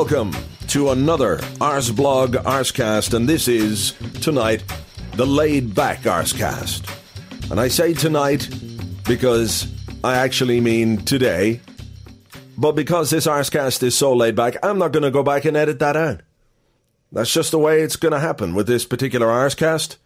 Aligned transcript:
Welcome 0.00 0.32
to 0.68 0.90
another 0.90 1.38
Arseblog 1.58 2.44
Arsecast, 2.44 3.14
and 3.14 3.28
this 3.28 3.48
is 3.48 3.94
tonight 4.20 4.62
the 5.14 5.26
laid 5.26 5.74
back 5.74 6.02
Arsecast. 6.02 6.88
And 7.50 7.58
I 7.58 7.66
say 7.66 7.94
tonight 7.94 8.48
because 9.08 9.66
I 10.04 10.14
actually 10.14 10.60
mean 10.60 10.98
today, 10.98 11.60
but 12.56 12.76
because 12.76 13.10
this 13.10 13.26
Arsecast 13.26 13.82
is 13.82 13.98
so 13.98 14.14
laid 14.14 14.36
back, 14.36 14.54
I'm 14.62 14.78
not 14.78 14.92
going 14.92 15.02
to 15.02 15.10
go 15.10 15.24
back 15.24 15.44
and 15.44 15.56
edit 15.56 15.80
that 15.80 15.96
out. 15.96 16.20
That's 17.10 17.32
just 17.34 17.50
the 17.50 17.58
way 17.58 17.82
it's 17.82 17.96
going 17.96 18.12
to 18.12 18.20
happen 18.20 18.54
with 18.54 18.68
this 18.68 18.84
particular 18.84 19.26
Arsecast. 19.26 19.96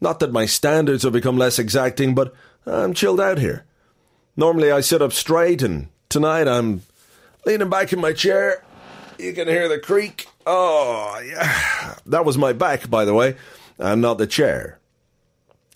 Not 0.00 0.20
that 0.20 0.32
my 0.32 0.46
standards 0.46 1.02
have 1.02 1.12
become 1.12 1.36
less 1.36 1.58
exacting, 1.58 2.14
but 2.14 2.34
I'm 2.64 2.94
chilled 2.94 3.20
out 3.20 3.36
here. 3.36 3.66
Normally 4.38 4.72
I 4.72 4.80
sit 4.80 5.02
up 5.02 5.12
straight, 5.12 5.60
and 5.60 5.88
tonight 6.08 6.48
I'm 6.48 6.80
leaning 7.44 7.68
back 7.68 7.92
in 7.92 8.00
my 8.00 8.14
chair. 8.14 8.62
You 9.18 9.32
can 9.32 9.48
hear 9.48 9.68
the 9.68 9.78
creak. 9.78 10.28
Oh, 10.46 11.20
yeah. 11.24 11.94
That 12.06 12.24
was 12.24 12.38
my 12.38 12.52
back, 12.52 12.88
by 12.88 13.04
the 13.04 13.14
way, 13.14 13.36
and 13.78 14.00
not 14.00 14.18
the 14.18 14.26
chair. 14.26 14.78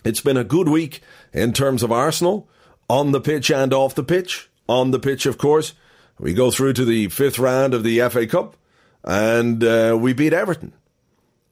It's 0.04 0.20
been 0.20 0.36
a 0.36 0.44
good 0.44 0.68
week 0.68 1.02
in 1.32 1.52
terms 1.52 1.82
of 1.82 1.92
Arsenal, 1.92 2.48
on 2.88 3.12
the 3.12 3.20
pitch 3.20 3.50
and 3.50 3.72
off 3.72 3.94
the 3.94 4.04
pitch. 4.04 4.48
On 4.68 4.90
the 4.90 4.98
pitch, 4.98 5.26
of 5.26 5.38
course. 5.38 5.74
We 6.18 6.34
go 6.34 6.50
through 6.50 6.74
to 6.74 6.84
the 6.84 7.08
fifth 7.08 7.38
round 7.38 7.72
of 7.74 7.82
the 7.82 8.00
FA 8.10 8.26
Cup, 8.26 8.56
and 9.02 9.64
uh, 9.64 9.96
we 9.98 10.12
beat 10.12 10.32
Everton. 10.32 10.72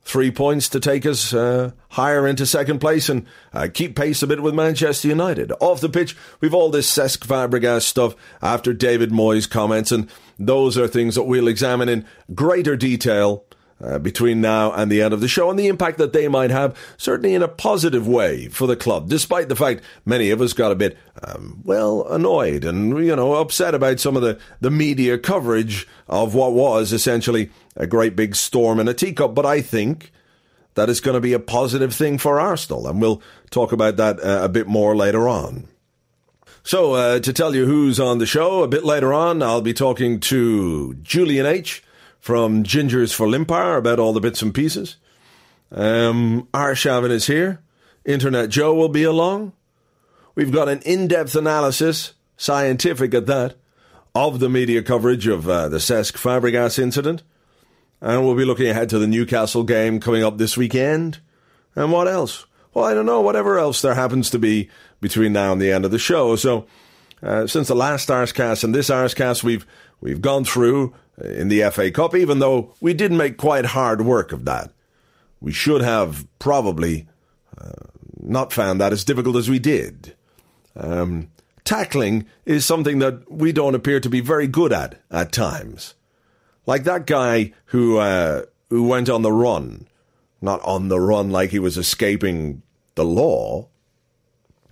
Three 0.08 0.30
points 0.30 0.70
to 0.70 0.80
take 0.80 1.04
us 1.04 1.34
uh, 1.34 1.72
higher 1.90 2.26
into 2.26 2.46
second 2.46 2.78
place 2.78 3.10
and 3.10 3.26
uh, 3.52 3.68
keep 3.70 3.94
pace 3.94 4.22
a 4.22 4.26
bit 4.26 4.42
with 4.42 4.54
Manchester 4.54 5.06
United. 5.06 5.52
Off 5.60 5.82
the 5.82 5.90
pitch, 5.90 6.16
we've 6.40 6.54
all 6.54 6.70
this 6.70 6.90
Cesc 6.90 7.26
Fabregas 7.26 7.82
stuff 7.82 8.16
after 8.40 8.72
David 8.72 9.10
Moyes' 9.10 9.46
comments, 9.50 9.92
and 9.92 10.08
those 10.38 10.78
are 10.78 10.88
things 10.88 11.14
that 11.14 11.24
we'll 11.24 11.46
examine 11.46 11.90
in 11.90 12.06
greater 12.34 12.74
detail 12.74 13.44
uh, 13.80 13.98
between 13.98 14.40
now 14.40 14.72
and 14.72 14.90
the 14.90 15.02
end 15.02 15.14
of 15.14 15.20
the 15.20 15.28
show 15.28 15.50
and 15.50 15.58
the 15.58 15.68
impact 15.68 15.98
that 15.98 16.12
they 16.12 16.28
might 16.28 16.50
have, 16.50 16.76
certainly 16.96 17.34
in 17.34 17.42
a 17.42 17.48
positive 17.48 18.06
way 18.08 18.48
for 18.48 18.66
the 18.66 18.76
club, 18.76 19.08
despite 19.08 19.48
the 19.48 19.56
fact 19.56 19.82
many 20.04 20.30
of 20.30 20.40
us 20.40 20.52
got 20.52 20.72
a 20.72 20.76
bit, 20.76 20.96
um, 21.22 21.60
well, 21.64 22.06
annoyed 22.08 22.64
and, 22.64 23.04
you 23.04 23.14
know, 23.14 23.34
upset 23.34 23.74
about 23.74 24.00
some 24.00 24.16
of 24.16 24.22
the, 24.22 24.38
the 24.60 24.70
media 24.70 25.18
coverage 25.18 25.86
of 26.08 26.34
what 26.34 26.52
was 26.52 26.92
essentially 26.92 27.50
a 27.76 27.86
great 27.86 28.16
big 28.16 28.34
storm 28.34 28.80
in 28.80 28.88
a 28.88 28.94
teacup. 28.94 29.34
But 29.34 29.46
I 29.46 29.60
think 29.60 30.12
that 30.74 30.90
is 30.90 31.00
going 31.00 31.14
to 31.14 31.20
be 31.20 31.32
a 31.32 31.40
positive 31.40 31.94
thing 31.94 32.18
for 32.18 32.40
Arsenal, 32.40 32.86
and 32.88 33.00
we'll 33.00 33.22
talk 33.50 33.72
about 33.72 33.96
that 33.96 34.20
uh, 34.20 34.44
a 34.44 34.48
bit 34.48 34.66
more 34.66 34.96
later 34.96 35.28
on. 35.28 35.68
So, 36.62 36.92
uh, 36.94 37.20
to 37.20 37.32
tell 37.32 37.54
you 37.54 37.64
who's 37.64 37.98
on 37.98 38.18
the 38.18 38.26
show, 38.26 38.62
a 38.62 38.68
bit 38.68 38.84
later 38.84 39.12
on, 39.12 39.42
I'll 39.42 39.62
be 39.62 39.72
talking 39.72 40.20
to 40.20 40.94
Julian 41.02 41.46
H 41.46 41.82
from 42.20 42.64
Gingers 42.64 43.14
for 43.14 43.26
Limpar 43.26 43.78
about 43.78 43.98
all 43.98 44.12
the 44.12 44.20
bits 44.20 44.42
and 44.42 44.54
pieces. 44.54 44.96
Um, 45.70 46.48
Arshavin 46.52 47.10
is 47.10 47.26
here. 47.26 47.62
Internet 48.04 48.50
Joe 48.50 48.74
will 48.74 48.88
be 48.88 49.04
along. 49.04 49.52
We've 50.34 50.52
got 50.52 50.68
an 50.68 50.80
in 50.82 51.08
depth 51.08 51.34
analysis, 51.34 52.14
scientific 52.36 53.12
at 53.12 53.26
that, 53.26 53.56
of 54.14 54.40
the 54.40 54.48
media 54.48 54.82
coverage 54.82 55.26
of 55.26 55.48
uh, 55.48 55.68
the 55.68 55.78
Cesc 55.78 56.14
Fabregas 56.14 56.78
incident. 56.78 57.22
And 58.00 58.24
we'll 58.24 58.36
be 58.36 58.44
looking 58.44 58.68
ahead 58.68 58.88
to 58.90 58.98
the 58.98 59.06
Newcastle 59.06 59.64
game 59.64 60.00
coming 60.00 60.22
up 60.22 60.38
this 60.38 60.56
weekend. 60.56 61.18
And 61.74 61.92
what 61.92 62.08
else? 62.08 62.46
Well, 62.72 62.84
I 62.84 62.94
don't 62.94 63.06
know, 63.06 63.20
whatever 63.20 63.58
else 63.58 63.82
there 63.82 63.94
happens 63.94 64.30
to 64.30 64.38
be 64.38 64.70
between 65.00 65.32
now 65.32 65.52
and 65.52 65.60
the 65.60 65.72
end 65.72 65.84
of 65.84 65.90
the 65.90 65.98
show. 65.98 66.36
So, 66.36 66.66
uh, 67.22 67.46
since 67.48 67.66
the 67.66 67.74
last 67.74 68.08
Arsecast 68.08 68.62
and 68.62 68.74
this 68.74 68.90
Arsecast, 68.90 69.42
we've 69.42 69.66
we've 70.00 70.20
gone 70.20 70.44
through 70.44 70.94
in 71.22 71.48
the 71.48 71.68
FA 71.70 71.90
Cup, 71.90 72.14
even 72.14 72.38
though 72.38 72.74
we 72.80 72.94
did 72.94 73.12
make 73.12 73.36
quite 73.36 73.66
hard 73.66 74.02
work 74.02 74.32
of 74.32 74.44
that. 74.44 74.70
We 75.40 75.52
should 75.52 75.82
have 75.82 76.26
probably 76.38 77.08
uh, 77.60 77.70
not 78.20 78.52
found 78.52 78.80
that 78.80 78.92
as 78.92 79.04
difficult 79.04 79.36
as 79.36 79.48
we 79.48 79.58
did. 79.58 80.14
Um, 80.76 81.30
tackling 81.64 82.26
is 82.44 82.64
something 82.64 82.98
that 83.00 83.30
we 83.30 83.52
don't 83.52 83.74
appear 83.74 84.00
to 84.00 84.08
be 84.08 84.20
very 84.20 84.46
good 84.46 84.72
at 84.72 85.00
at 85.10 85.32
times. 85.32 85.94
Like 86.66 86.84
that 86.84 87.06
guy 87.06 87.52
who 87.66 87.98
uh, 87.98 88.42
who 88.70 88.84
went 88.84 89.08
on 89.08 89.22
the 89.22 89.32
run, 89.32 89.86
not 90.40 90.60
on 90.62 90.88
the 90.88 91.00
run 91.00 91.30
like 91.30 91.50
he 91.50 91.58
was 91.58 91.78
escaping 91.78 92.62
the 92.94 93.04
law. 93.04 93.68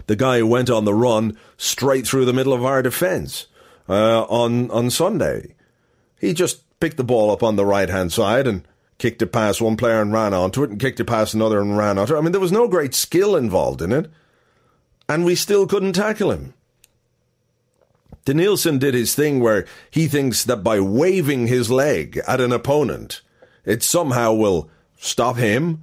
The 0.07 0.17
guy 0.17 0.39
who 0.39 0.47
went 0.47 0.71
on 0.71 0.85
the 0.85 0.95
run 0.95 1.37
straight 1.57 2.07
through 2.07 2.27
the 2.27 2.33
middle 2.33 2.53
of 2.53 2.65
our 2.65 2.83
defence 2.83 3.47
uh, 3.89 4.25
on 4.25 4.71
on 4.71 4.91
Sunday. 4.91 5.55
He 6.21 6.33
just 6.33 6.63
picked 6.81 6.97
the 6.97 7.05
ball 7.05 7.31
up 7.31 7.43
on 7.43 7.57
the 7.57 7.67
right 7.67 7.89
hand 7.89 8.13
side 8.13 8.47
and 8.47 8.67
kicked 8.99 9.23
it 9.23 9.33
past 9.33 9.61
one 9.61 9.77
player 9.77 10.01
and 10.01 10.13
ran 10.13 10.33
onto 10.33 10.63
it, 10.63 10.71
and 10.71 10.81
kicked 10.81 11.01
it 11.01 11.05
past 11.05 11.35
another 11.35 11.61
and 11.61 11.77
ran 11.77 11.99
onto 11.99 12.15
it. 12.15 12.19
I 12.19 12.21
mean, 12.21 12.33
there 12.33 12.41
was 12.41 12.53
no 12.53 12.69
great 12.69 12.95
skill 12.95 13.37
involved 13.37 13.83
in 13.83 13.93
it, 13.93 14.11
and 15.09 15.25
we 15.25 15.35
still 15.35 15.67
couldn't 15.67 15.93
tackle 15.93 16.31
him. 16.31 16.55
Denilson 18.25 18.79
did 18.79 18.95
his 18.95 19.15
thing 19.15 19.41
where 19.41 19.67
he 19.91 20.09
thinks 20.09 20.45
that 20.45 20.65
by 20.65 20.81
waving 20.81 21.47
his 21.47 21.71
leg 21.71 22.21
at 22.27 22.41
an 22.41 22.53
opponent, 22.53 23.23
it 23.65 23.83
somehow 23.83 24.33
will 24.33 24.69
stop 24.99 25.37
him 25.37 25.83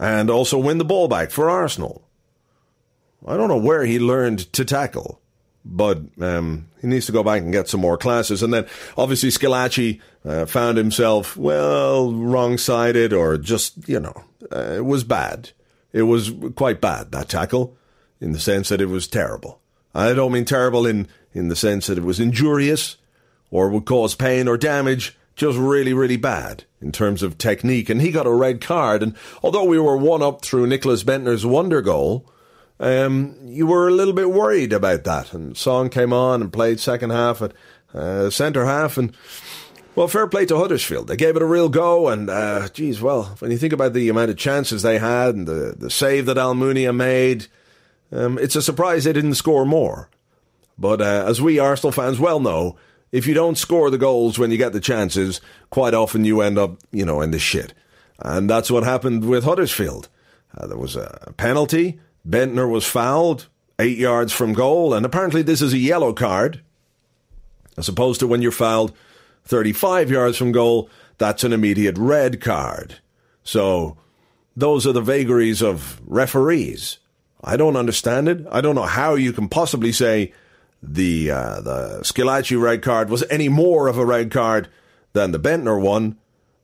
and 0.00 0.30
also 0.30 0.58
win 0.58 0.78
the 0.78 0.84
ball 0.84 1.08
back 1.08 1.30
for 1.30 1.50
Arsenal. 1.50 2.08
I 3.26 3.36
don't 3.36 3.48
know 3.48 3.58
where 3.58 3.84
he 3.84 3.98
learned 3.98 4.50
to 4.54 4.64
tackle 4.64 5.20
but 5.64 6.00
um, 6.20 6.68
he 6.80 6.86
needs 6.86 7.06
to 7.06 7.12
go 7.12 7.22
back 7.22 7.42
and 7.42 7.52
get 7.52 7.68
some 7.68 7.80
more 7.80 7.98
classes. 7.98 8.42
And 8.42 8.52
then 8.52 8.66
obviously 8.96 9.30
Squillaci 9.30 10.00
uh, 10.24 10.46
found 10.46 10.78
himself, 10.78 11.36
well, 11.36 12.12
wrong 12.12 12.58
sided 12.58 13.12
or 13.12 13.36
just, 13.36 13.88
you 13.88 14.00
know, 14.00 14.24
uh, 14.50 14.74
it 14.76 14.84
was 14.84 15.04
bad. 15.04 15.50
It 15.92 16.02
was 16.02 16.32
quite 16.54 16.80
bad, 16.80 17.12
that 17.12 17.28
tackle, 17.28 17.76
in 18.20 18.32
the 18.32 18.40
sense 18.40 18.68
that 18.68 18.80
it 18.80 18.86
was 18.86 19.08
terrible. 19.08 19.60
I 19.94 20.12
don't 20.12 20.32
mean 20.32 20.44
terrible 20.44 20.86
in, 20.86 21.08
in 21.32 21.48
the 21.48 21.56
sense 21.56 21.86
that 21.86 21.98
it 21.98 22.04
was 22.04 22.20
injurious 22.20 22.96
or 23.50 23.68
would 23.70 23.86
cause 23.86 24.14
pain 24.14 24.48
or 24.48 24.56
damage, 24.56 25.16
just 25.34 25.58
really, 25.58 25.92
really 25.92 26.16
bad 26.16 26.64
in 26.80 26.92
terms 26.92 27.22
of 27.22 27.38
technique. 27.38 27.88
And 27.88 28.00
he 28.02 28.10
got 28.10 28.26
a 28.26 28.32
red 28.32 28.60
card. 28.60 29.02
And 29.02 29.16
although 29.42 29.64
we 29.64 29.78
were 29.78 29.96
one 29.96 30.22
up 30.22 30.42
through 30.42 30.66
Nicklas 30.66 31.04
Bendtner's 31.04 31.46
wonder 31.46 31.80
goal, 31.80 32.30
um, 32.80 33.36
you 33.44 33.66
were 33.66 33.88
a 33.88 33.92
little 33.92 34.14
bit 34.14 34.30
worried 34.30 34.72
about 34.72 35.04
that. 35.04 35.32
And 35.32 35.56
Song 35.56 35.88
came 35.88 36.12
on 36.12 36.42
and 36.42 36.52
played 36.52 36.80
second 36.80 37.10
half 37.10 37.42
at 37.42 37.52
uh, 37.94 38.30
centre 38.30 38.66
half, 38.66 38.98
and 38.98 39.14
well, 39.94 40.08
fair 40.08 40.26
play 40.26 40.46
to 40.46 40.56
Huddersfield. 40.56 41.08
They 41.08 41.16
gave 41.16 41.36
it 41.36 41.42
a 41.42 41.46
real 41.46 41.68
go, 41.68 42.08
and 42.08 42.30
uh, 42.30 42.68
geez, 42.68 43.00
well, 43.00 43.36
when 43.40 43.50
you 43.50 43.58
think 43.58 43.72
about 43.72 43.94
the 43.94 44.08
amount 44.08 44.30
of 44.30 44.36
chances 44.36 44.82
they 44.82 44.98
had 44.98 45.34
and 45.34 45.46
the 45.46 45.74
the 45.76 45.90
save 45.90 46.26
that 46.26 46.36
Almunia 46.36 46.94
made, 46.94 47.46
um, 48.12 48.38
it's 48.38 48.56
a 48.56 48.62
surprise 48.62 49.04
they 49.04 49.12
didn't 49.12 49.34
score 49.34 49.64
more. 49.64 50.10
But 50.78 51.00
uh, 51.00 51.24
as 51.26 51.42
we 51.42 51.58
Arsenal 51.58 51.92
fans 51.92 52.20
well 52.20 52.38
know, 52.38 52.76
if 53.10 53.26
you 53.26 53.34
don't 53.34 53.58
score 53.58 53.90
the 53.90 53.98
goals 53.98 54.38
when 54.38 54.50
you 54.50 54.56
get 54.56 54.72
the 54.72 54.80
chances, 54.80 55.40
quite 55.70 55.94
often 55.94 56.24
you 56.24 56.40
end 56.40 56.58
up, 56.58 56.78
you 56.92 57.04
know, 57.04 57.20
in 57.20 57.30
the 57.30 57.38
shit. 57.38 57.74
And 58.20 58.48
that's 58.48 58.70
what 58.70 58.84
happened 58.84 59.24
with 59.24 59.44
Huddersfield. 59.44 60.08
Uh, 60.56 60.66
there 60.66 60.78
was 60.78 60.96
a 60.96 61.32
penalty. 61.36 62.00
Bendtner 62.28 62.70
was 62.70 62.84
fouled 62.84 63.48
eight 63.78 63.96
yards 63.96 64.32
from 64.32 64.52
goal, 64.52 64.92
and 64.92 65.06
apparently 65.06 65.42
this 65.42 65.62
is 65.62 65.72
a 65.72 65.78
yellow 65.78 66.12
card, 66.12 66.62
as 67.76 67.88
opposed 67.88 68.20
to 68.20 68.26
when 68.26 68.42
you're 68.42 68.52
fouled 68.52 68.92
35 69.44 70.10
yards 70.10 70.36
from 70.36 70.52
goal, 70.52 70.90
that's 71.16 71.42
an 71.42 71.52
immediate 71.52 71.96
red 71.96 72.40
card. 72.40 72.96
So 73.42 73.96
those 74.54 74.86
are 74.86 74.92
the 74.92 75.00
vagaries 75.00 75.62
of 75.62 76.00
referees. 76.06 76.98
I 77.42 77.56
don't 77.56 77.76
understand 77.76 78.28
it. 78.28 78.44
I 78.50 78.60
don't 78.60 78.74
know 78.74 78.82
how 78.82 79.14
you 79.14 79.32
can 79.32 79.48
possibly 79.48 79.92
say 79.92 80.32
the 80.82 81.30
uh, 81.30 81.60
the 81.60 82.00
Squillaci 82.02 82.60
red 82.60 82.82
card 82.82 83.08
was 83.08 83.24
any 83.30 83.48
more 83.48 83.88
of 83.88 83.96
a 83.96 84.04
red 84.04 84.30
card 84.30 84.68
than 85.12 85.32
the 85.32 85.40
Bendtner 85.40 85.80
one. 85.80 86.18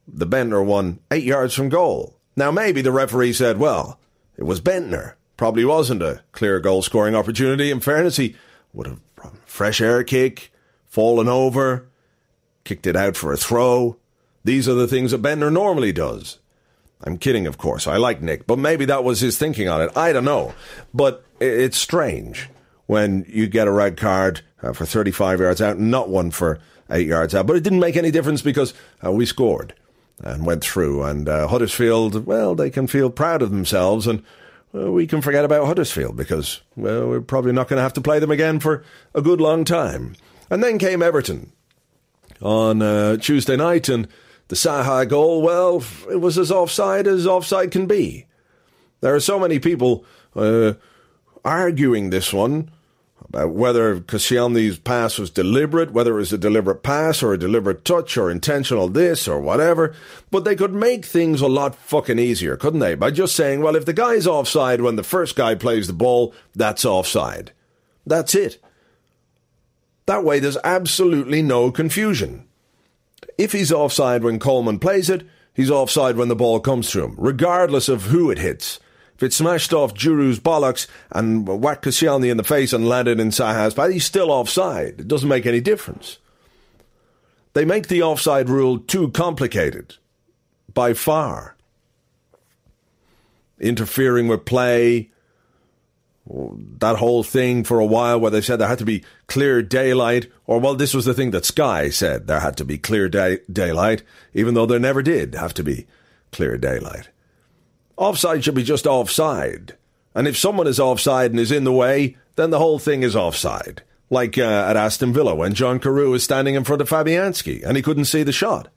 The 0.06 0.26
Bendtner 0.26 0.64
one 0.64 1.00
eight 1.10 1.24
yards 1.24 1.54
from 1.54 1.68
goal. 1.68 2.18
Now 2.36 2.50
maybe 2.50 2.82
the 2.82 2.92
referee 2.92 3.32
said, 3.32 3.58
well, 3.58 3.98
it 4.36 4.44
was 4.44 4.60
Bendtner. 4.60 5.14
Probably 5.44 5.66
wasn't 5.66 6.00
a 6.00 6.22
clear 6.32 6.58
goal 6.58 6.80
scoring 6.80 7.14
opportunity. 7.14 7.70
In 7.70 7.80
fairness, 7.80 8.16
he 8.16 8.34
would 8.72 8.86
have 8.86 8.98
fresh 9.44 9.78
air 9.78 10.02
kick, 10.02 10.50
fallen 10.88 11.28
over, 11.28 11.86
kicked 12.64 12.86
it 12.86 12.96
out 12.96 13.14
for 13.14 13.30
a 13.30 13.36
throw. 13.36 13.98
These 14.42 14.70
are 14.70 14.72
the 14.72 14.88
things 14.88 15.12
a 15.12 15.18
Bender 15.18 15.50
normally 15.50 15.92
does. 15.92 16.38
I'm 17.02 17.18
kidding, 17.18 17.46
of 17.46 17.58
course. 17.58 17.86
I 17.86 17.98
like 17.98 18.22
Nick, 18.22 18.46
but 18.46 18.58
maybe 18.58 18.86
that 18.86 19.04
was 19.04 19.20
his 19.20 19.36
thinking 19.36 19.68
on 19.68 19.82
it. 19.82 19.94
I 19.94 20.14
don't 20.14 20.24
know. 20.24 20.54
But 20.94 21.22
it's 21.40 21.76
strange 21.76 22.48
when 22.86 23.26
you 23.28 23.46
get 23.46 23.68
a 23.68 23.70
red 23.70 23.98
card 23.98 24.40
uh, 24.62 24.72
for 24.72 24.86
35 24.86 25.40
yards 25.40 25.60
out, 25.60 25.78
not 25.78 26.08
one 26.08 26.30
for 26.30 26.58
eight 26.88 27.06
yards 27.06 27.34
out. 27.34 27.46
But 27.46 27.56
it 27.56 27.62
didn't 27.62 27.80
make 27.80 27.98
any 27.98 28.10
difference 28.10 28.40
because 28.40 28.72
uh, 29.04 29.12
we 29.12 29.26
scored 29.26 29.74
and 30.20 30.46
went 30.46 30.64
through. 30.64 31.02
And 31.02 31.28
uh, 31.28 31.48
Huddersfield, 31.48 32.24
well, 32.24 32.54
they 32.54 32.70
can 32.70 32.86
feel 32.86 33.10
proud 33.10 33.42
of 33.42 33.50
themselves, 33.50 34.06
and 34.06 34.22
we 34.74 35.06
can 35.06 35.20
forget 35.20 35.44
about 35.44 35.66
Huddersfield 35.66 36.16
because, 36.16 36.60
well, 36.76 37.08
we're 37.08 37.20
probably 37.20 37.52
not 37.52 37.68
going 37.68 37.78
to 37.78 37.82
have 37.82 37.92
to 37.92 38.00
play 38.00 38.18
them 38.18 38.32
again 38.32 38.58
for 38.58 38.84
a 39.14 39.22
good 39.22 39.40
long 39.40 39.64
time. 39.64 40.16
And 40.50 40.62
then 40.62 40.78
came 40.78 41.00
Everton 41.00 41.52
on 42.42 42.82
uh, 42.82 43.16
Tuesday 43.16 43.56
night, 43.56 43.88
and 43.88 44.08
the 44.48 44.56
Saha 44.56 45.08
goal, 45.08 45.42
well, 45.42 45.82
it 46.10 46.20
was 46.20 46.36
as 46.36 46.50
offside 46.50 47.06
as 47.06 47.26
offside 47.26 47.70
can 47.70 47.86
be. 47.86 48.26
There 49.00 49.14
are 49.14 49.20
so 49.20 49.38
many 49.38 49.58
people 49.58 50.04
uh, 50.34 50.74
arguing 51.44 52.10
this 52.10 52.32
one 52.32 52.70
about 53.34 53.50
whether 53.50 54.00
Koscielny's 54.00 54.78
pass 54.78 55.18
was 55.18 55.30
deliberate, 55.30 55.92
whether 55.92 56.14
it 56.14 56.18
was 56.18 56.32
a 56.32 56.38
deliberate 56.38 56.82
pass 56.82 57.22
or 57.22 57.32
a 57.32 57.38
deliberate 57.38 57.84
touch 57.84 58.16
or 58.16 58.30
intentional 58.30 58.88
this 58.88 59.26
or 59.26 59.40
whatever. 59.40 59.94
But 60.30 60.44
they 60.44 60.54
could 60.54 60.72
make 60.72 61.04
things 61.04 61.40
a 61.40 61.48
lot 61.48 61.74
fucking 61.74 62.18
easier, 62.18 62.56
couldn't 62.56 62.80
they? 62.80 62.94
By 62.94 63.10
just 63.10 63.34
saying, 63.34 63.60
well, 63.60 63.76
if 63.76 63.84
the 63.84 63.92
guy's 63.92 64.26
offside 64.26 64.80
when 64.80 64.96
the 64.96 65.02
first 65.02 65.36
guy 65.36 65.54
plays 65.54 65.86
the 65.86 65.92
ball, 65.92 66.34
that's 66.54 66.84
offside. 66.84 67.52
That's 68.06 68.34
it. 68.34 68.62
That 70.06 70.24
way, 70.24 70.38
there's 70.38 70.58
absolutely 70.62 71.42
no 71.42 71.70
confusion. 71.70 72.46
If 73.38 73.52
he's 73.52 73.72
offside 73.72 74.22
when 74.22 74.38
Coleman 74.38 74.78
plays 74.78 75.10
it, 75.10 75.26
he's 75.54 75.70
offside 75.70 76.16
when 76.16 76.28
the 76.28 76.36
ball 76.36 76.60
comes 76.60 76.90
to 76.92 77.02
him, 77.02 77.14
regardless 77.18 77.88
of 77.88 78.04
who 78.04 78.30
it 78.30 78.38
hits. 78.38 78.78
If 79.16 79.22
it 79.22 79.32
smashed 79.32 79.72
off 79.72 79.94
Djourou's 79.94 80.40
bollocks 80.40 80.88
and 81.10 81.46
whacked 81.46 81.84
Koscielny 81.84 82.30
in 82.30 82.36
the 82.36 82.44
face 82.44 82.72
and 82.72 82.88
landed 82.88 83.20
in 83.20 83.30
Saha's 83.30 83.74
path, 83.74 83.92
he's 83.92 84.04
still 84.04 84.30
offside. 84.30 85.00
It 85.00 85.08
doesn't 85.08 85.28
make 85.28 85.46
any 85.46 85.60
difference. 85.60 86.18
They 87.52 87.64
make 87.64 87.86
the 87.86 88.02
offside 88.02 88.48
rule 88.48 88.80
too 88.80 89.10
complicated, 89.10 89.94
by 90.72 90.94
far. 90.94 91.54
Interfering 93.60 94.26
with 94.26 94.44
play, 94.44 95.10
that 96.26 96.96
whole 96.96 97.22
thing 97.22 97.62
for 97.62 97.78
a 97.78 97.86
while 97.86 98.18
where 98.18 98.32
they 98.32 98.40
said 98.40 98.58
there 98.58 98.66
had 98.66 98.78
to 98.78 98.84
be 98.84 99.04
clear 99.28 99.62
daylight, 99.62 100.30
or 100.46 100.58
well, 100.58 100.74
this 100.74 100.94
was 100.94 101.04
the 101.04 101.14
thing 101.14 101.30
that 101.30 101.44
Sky 101.44 101.90
said 101.90 102.26
there 102.26 102.40
had 102.40 102.56
to 102.56 102.64
be 102.64 102.78
clear 102.78 103.08
day- 103.08 103.40
daylight, 103.50 104.02
even 104.32 104.54
though 104.54 104.66
there 104.66 104.80
never 104.80 105.02
did 105.02 105.36
have 105.36 105.54
to 105.54 105.62
be 105.62 105.86
clear 106.32 106.58
daylight. 106.58 107.10
Offside 107.96 108.44
should 108.44 108.54
be 108.54 108.62
just 108.62 108.86
offside. 108.86 109.76
And 110.14 110.28
if 110.28 110.36
someone 110.36 110.66
is 110.66 110.80
offside 110.80 111.30
and 111.30 111.40
is 111.40 111.52
in 111.52 111.64
the 111.64 111.72
way, 111.72 112.16
then 112.36 112.50
the 112.50 112.58
whole 112.58 112.78
thing 112.78 113.02
is 113.02 113.16
offside. 113.16 113.82
Like 114.10 114.38
uh, 114.38 114.42
at 114.68 114.76
Aston 114.76 115.12
Villa 115.12 115.34
when 115.34 115.54
John 115.54 115.80
Carew 115.80 116.10
was 116.10 116.22
standing 116.22 116.54
in 116.54 116.64
front 116.64 116.82
of 116.82 116.88
Fabianski 116.88 117.64
and 117.64 117.76
he 117.76 117.82
couldn't 117.82 118.04
see 118.04 118.22
the 118.22 118.32
shot. 118.32 118.68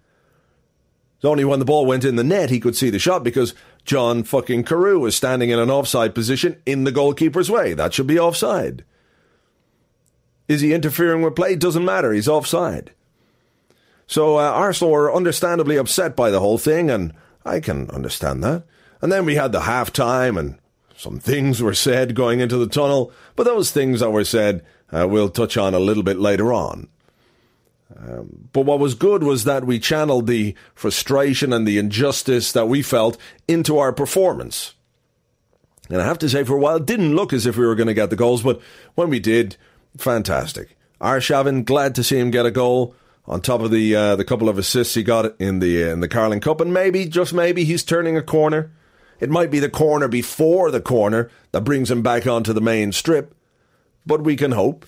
It's 1.17 1.25
only 1.25 1.45
when 1.45 1.59
the 1.59 1.65
ball 1.65 1.85
went 1.85 2.05
in 2.05 2.15
the 2.15 2.23
net 2.23 2.49
he 2.49 2.59
could 2.59 2.75
see 2.75 2.89
the 2.89 2.99
shot 2.99 3.23
because 3.23 3.55
John 3.85 4.23
fucking 4.23 4.63
Carew 4.63 4.99
was 4.99 5.15
standing 5.15 5.49
in 5.49 5.59
an 5.59 5.71
offside 5.71 6.13
position 6.13 6.61
in 6.65 6.83
the 6.83 6.91
goalkeeper's 6.91 7.49
way. 7.49 7.73
That 7.73 7.93
should 7.93 8.07
be 8.07 8.19
offside. 8.19 8.83
Is 10.47 10.61
he 10.61 10.73
interfering 10.73 11.23
with 11.23 11.35
play? 11.35 11.55
Doesn't 11.55 11.83
matter. 11.83 12.13
He's 12.13 12.27
offside. 12.27 12.91
So 14.05 14.37
uh, 14.37 14.43
Arsenal 14.43 14.91
were 14.91 15.13
understandably 15.13 15.75
upset 15.75 16.15
by 16.15 16.29
the 16.29 16.39
whole 16.39 16.57
thing, 16.57 16.89
and 16.89 17.13
I 17.43 17.59
can 17.59 17.89
understand 17.89 18.43
that. 18.43 18.63
And 19.01 19.11
then 19.11 19.25
we 19.25 19.35
had 19.35 19.51
the 19.51 19.61
half 19.61 19.93
time, 19.93 20.37
and 20.37 20.57
some 20.95 21.19
things 21.19 21.61
were 21.61 21.73
said 21.73 22.15
going 22.15 22.39
into 22.39 22.57
the 22.57 22.67
tunnel, 22.67 23.11
but 23.35 23.43
those 23.43 23.71
things 23.71 23.99
that 23.99 24.11
were 24.11 24.23
said 24.23 24.65
uh, 24.91 25.07
we'll 25.07 25.29
touch 25.29 25.57
on 25.57 25.73
a 25.73 25.79
little 25.79 26.03
bit 26.03 26.17
later 26.17 26.53
on. 26.53 26.87
Um, 27.95 28.49
but 28.51 28.61
what 28.61 28.79
was 28.79 28.95
good 28.95 29.23
was 29.23 29.43
that 29.45 29.65
we 29.65 29.79
channeled 29.79 30.27
the 30.27 30.55
frustration 30.75 31.53
and 31.53 31.67
the 31.67 31.77
injustice 31.77 32.51
that 32.51 32.67
we 32.67 32.81
felt 32.81 33.17
into 33.47 33.77
our 33.77 33.93
performance. 33.93 34.73
And 35.89 36.01
I 36.01 36.05
have 36.05 36.19
to 36.19 36.29
say, 36.29 36.43
for 36.43 36.55
a 36.55 36.59
while, 36.59 36.77
it 36.77 36.85
didn't 36.85 37.15
look 37.15 37.31
as 37.31 37.45
if 37.45 37.55
we 37.55 37.65
were 37.65 37.75
going 37.75 37.87
to 37.87 37.93
get 37.93 38.09
the 38.09 38.17
goals, 38.17 38.43
but 38.43 38.61
when 38.95 39.09
we 39.09 39.19
did, 39.19 39.55
fantastic. 39.97 40.77
Arshavin, 40.99 41.63
glad 41.63 41.95
to 41.95 42.03
see 42.03 42.17
him 42.17 42.31
get 42.31 42.45
a 42.45 42.51
goal 42.51 42.93
on 43.25 43.41
top 43.41 43.61
of 43.61 43.71
the 43.71 43.95
uh, 43.95 44.15
the 44.15 44.25
couple 44.25 44.49
of 44.49 44.57
assists 44.57 44.95
he 44.95 45.03
got 45.03 45.39
in 45.39 45.59
the 45.59 45.83
uh, 45.83 45.93
in 45.93 45.99
the 45.99 46.07
Carling 46.07 46.39
Cup, 46.39 46.59
and 46.59 46.73
maybe 46.73 47.05
just 47.05 47.33
maybe 47.33 47.63
he's 47.63 47.83
turning 47.83 48.17
a 48.17 48.21
corner. 48.21 48.71
It 49.19 49.29
might 49.29 49.51
be 49.51 49.59
the 49.59 49.69
corner 49.69 50.07
before 50.07 50.71
the 50.71 50.81
corner 50.81 51.29
that 51.51 51.61
brings 51.61 51.89
him 51.89 52.01
back 52.01 52.27
onto 52.27 52.53
the 52.53 52.61
main 52.61 52.91
strip, 52.91 53.33
but 54.05 54.23
we 54.23 54.35
can 54.35 54.51
hope 54.51 54.85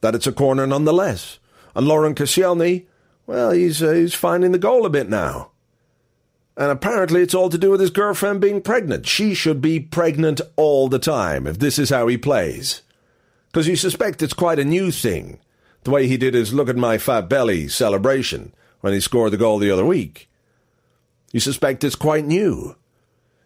that 0.00 0.14
it's 0.14 0.26
a 0.26 0.32
corner 0.32 0.66
nonetheless. 0.66 1.38
And 1.74 1.86
Laurent 1.86 2.16
Koscielny, 2.18 2.86
well, 3.26 3.50
he's 3.50 3.82
uh, 3.82 3.92
he's 3.92 4.14
finding 4.14 4.52
the 4.52 4.58
goal 4.58 4.84
a 4.86 4.90
bit 4.90 5.08
now. 5.08 5.50
And 6.56 6.70
apparently 6.70 7.22
it's 7.22 7.34
all 7.34 7.48
to 7.48 7.56
do 7.56 7.70
with 7.70 7.80
his 7.80 7.90
girlfriend 7.90 8.40
being 8.40 8.60
pregnant. 8.60 9.06
She 9.06 9.32
should 9.32 9.62
be 9.62 9.80
pregnant 9.80 10.40
all 10.56 10.88
the 10.88 10.98
time 10.98 11.46
if 11.46 11.58
this 11.58 11.78
is 11.78 11.90
how 11.90 12.08
he 12.08 12.18
plays. 12.18 12.82
Because 13.50 13.66
you 13.66 13.76
suspect 13.76 14.22
it's 14.22 14.34
quite 14.34 14.58
a 14.58 14.64
new 14.64 14.90
thing, 14.90 15.38
the 15.84 15.90
way 15.90 16.06
he 16.06 16.16
did 16.16 16.34
his 16.34 16.52
look 16.52 16.68
at 16.68 16.76
my 16.76 16.98
fat 16.98 17.28
belly 17.28 17.68
celebration 17.68 18.54
when 18.80 18.92
he 18.92 19.00
scored 19.00 19.32
the 19.32 19.38
goal 19.38 19.58
the 19.58 19.70
other 19.70 19.84
week. 19.84 20.28
You 21.32 21.40
suspect 21.40 21.84
it's 21.84 21.96
quite 21.96 22.26
new. 22.26 22.76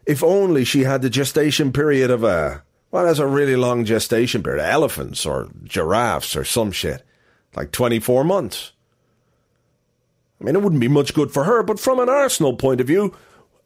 If 0.06 0.22
only 0.22 0.64
she 0.64 0.84
had 0.84 1.02
the 1.02 1.10
gestation 1.10 1.72
period 1.72 2.10
of 2.10 2.22
a, 2.22 2.62
well, 2.90 3.04
that's 3.04 3.18
a 3.18 3.26
really 3.26 3.56
long 3.56 3.84
gestation 3.84 4.42
period, 4.42 4.62
elephants 4.62 5.26
or 5.26 5.50
giraffes 5.64 6.36
or 6.36 6.44
some 6.44 6.70
shit, 6.70 7.04
like 7.56 7.72
24 7.72 8.22
months. 8.24 8.72
I 10.40 10.44
mean, 10.44 10.54
it 10.54 10.62
wouldn't 10.62 10.80
be 10.80 10.88
much 10.88 11.12
good 11.12 11.32
for 11.32 11.44
her, 11.44 11.62
but 11.62 11.80
from 11.80 11.98
an 11.98 12.08
Arsenal 12.08 12.56
point 12.56 12.80
of 12.80 12.86
view, 12.86 13.14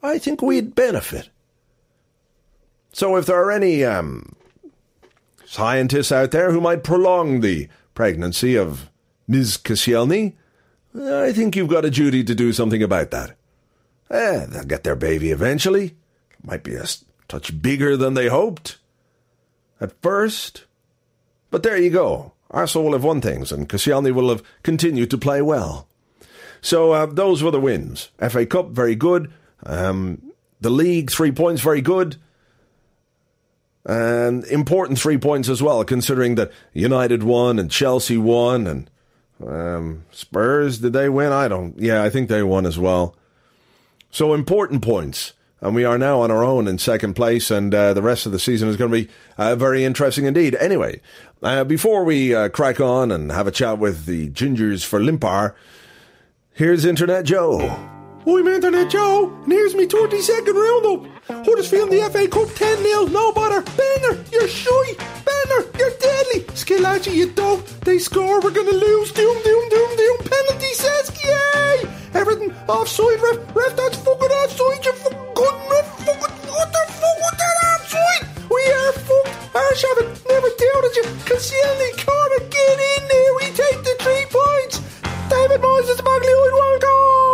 I 0.03 0.19
think 0.19 0.41
we'd 0.41 0.75
benefit. 0.75 1.29
So 2.93 3.17
if 3.17 3.27
there 3.27 3.43
are 3.43 3.51
any 3.51 3.85
um, 3.85 4.35
scientists 5.45 6.11
out 6.11 6.31
there 6.31 6.53
who 6.53 6.61
might 6.61 6.85
prolong 6.85 7.41
the 7.41 7.69
pregnancy 7.95 8.57
of 8.57 8.89
Ms. 9.29 9.59
Koscielny, 9.59 10.35
I 10.95 11.33
think 11.33 11.55
you've 11.55 11.69
got 11.69 11.85
a 11.85 11.91
duty 11.91 12.25
to 12.25 12.35
do 12.35 12.53
something 12.53 12.83
about 12.83 13.11
that. 13.11 13.37
Eh, 14.11 14.47
they'll 14.47 14.65
get 14.65 14.83
their 14.83 14.97
baby 14.97 15.31
eventually. 15.31 15.97
Might 16.43 16.63
be 16.63 16.75
a 16.75 16.85
touch 17.29 17.61
bigger 17.63 17.97
than 17.97 18.15
they 18.15 18.29
hoped 18.29 18.79
at 19.81 20.01
first. 20.03 20.65
But 21.51 21.63
there 21.63 21.77
you 21.77 21.91
go. 21.91 22.33
Arsenal 22.51 22.87
will 22.87 22.93
have 22.95 23.05
won 23.05 23.21
things, 23.21 23.53
and 23.53 23.69
Koscielny 23.69 24.13
will 24.13 24.29
have 24.29 24.43
continued 24.63 25.11
to 25.11 25.19
play 25.19 25.41
well. 25.41 25.87
So 26.61 26.93
uh, 26.93 27.07
those 27.07 27.43
were 27.43 27.51
the 27.51 27.61
wins. 27.61 28.11
FA 28.29 28.45
Cup, 28.45 28.71
very 28.71 28.95
good. 28.95 29.33
Um, 29.65 30.33
the 30.61 30.71
league, 30.71 31.11
three 31.11 31.33
points, 31.33 31.63
very 31.63 31.81
good. 31.81 32.17
And 33.87 34.45
important 34.45 34.99
three 34.99 35.17
points 35.17 35.49
as 35.49 35.63
well, 35.63 35.85
considering 35.85 36.35
that 36.35 36.53
United 36.75 37.23
won 37.23 37.59
and 37.59 37.71
Chelsea 37.71 38.19
won 38.19 38.67
and 38.67 38.91
um, 39.47 40.05
Spurs, 40.11 40.79
did 40.79 40.93
they 40.93 41.09
win? 41.09 41.33
I 41.33 41.49
don't. 41.49 41.79
Yeah, 41.79 42.03
I 42.03 42.11
think 42.11 42.29
they 42.29 42.43
won 42.43 42.67
as 42.67 42.79
well. 42.79 43.17
So 44.11 44.35
important 44.35 44.83
points 44.83 45.33
and 45.61 45.75
we 45.75 45.85
are 45.85 45.99
now 45.99 46.21
on 46.21 46.31
our 46.31 46.43
own 46.43 46.67
in 46.67 46.79
second 46.79 47.15
place, 47.15 47.51
and 47.51 47.75
uh, 47.75 47.93
the 47.93 48.03
rest 48.03 48.27
of 48.27 48.33
the 48.33 48.39
season 48.39 48.69
is 48.69 48.77
going 48.77 48.91
to 48.91 49.05
be 49.05 49.11
uh, 49.37 49.55
very 49.57 49.85
interesting 49.85 50.25
indeed. 50.25 50.55
Anyway, 50.57 51.01
uh, 51.43 51.65
before 51.65 52.05
we 52.05 52.35
uh, 52.35 52.49
crack 52.49 52.81
on 52.81 53.11
and 53.13 53.31
have 53.31 53.47
a 53.47 53.53
chat 53.53 53.79
with 53.79 54.07
the 54.07 54.31
Gingers 54.31 54.85
for 54.85 55.01
Limpar, 55.01 55.55
here's 56.55 56.85
Internet 56.85 57.25
Joe. 57.27 57.79
I'm 58.27 58.47
Internet 58.47 58.91
Joe, 58.91 59.35
and 59.45 59.53
here's 59.53 59.75
me 59.75 59.87
30 59.87 60.21
second 60.21 60.55
roundup. 60.55 61.07
Huddersfield 61.27 61.91
in 61.91 62.01
the 62.01 62.11
FA 62.11 62.29
Cup 62.29 62.49
10 62.55 62.79
0, 62.79 63.07
no 63.07 63.33
bother. 63.33 63.63
Banner, 63.63 64.25
you're 64.31 64.49
shy. 64.49 64.95
Banner, 64.97 65.67
you're 65.79 65.91
deadly. 65.99 66.41
Squillaci, 66.53 67.15
you 67.15 67.31
dope. 67.31 67.67
They 67.81 67.99
score, 67.99 68.41
we're 68.41 68.51
gonna 68.51 68.73
lose. 68.73 69.13
Doom, 69.13 69.43
doom, 69.43 69.69
doom, 69.71 69.97
doom. 69.97 70.19
Penalty 70.19 70.73
says, 70.75 71.13
yay! 71.25 71.91
Everything 72.13 72.53
offside, 72.69 73.21
ref. 73.23 73.57
Ref, 73.57 73.77
that's 73.77 73.97
fucking 73.97 74.29
offside, 74.29 74.85
you 74.85 74.93
fucking 74.93 75.30
fucking, 76.05 76.51
what 76.53 76.69
the 76.73 76.83
fuck 77.01 77.17
was 77.25 77.35
that 77.41 77.57
I'm? 77.65 77.81
We 78.51 78.63
are 78.73 78.93
fucked. 78.93 79.57
I 79.57 79.73
shall 79.77 79.97
never 80.29 80.51
doubted 80.61 80.97
you, 80.97 81.05
you 81.51 81.63
only 81.71 81.93
can't 81.97 82.51
get 82.51 82.77
in 82.93 83.09
there, 83.09 83.35
we 83.39 83.47
take 83.57 83.81
the 83.83 83.97
three 84.01 84.27
points. 84.29 84.77
David 85.31 85.61
Moyes 85.63 85.89
is 85.89 85.99
smuggling 85.99 86.37
one 86.53 86.79
goal 86.81 87.30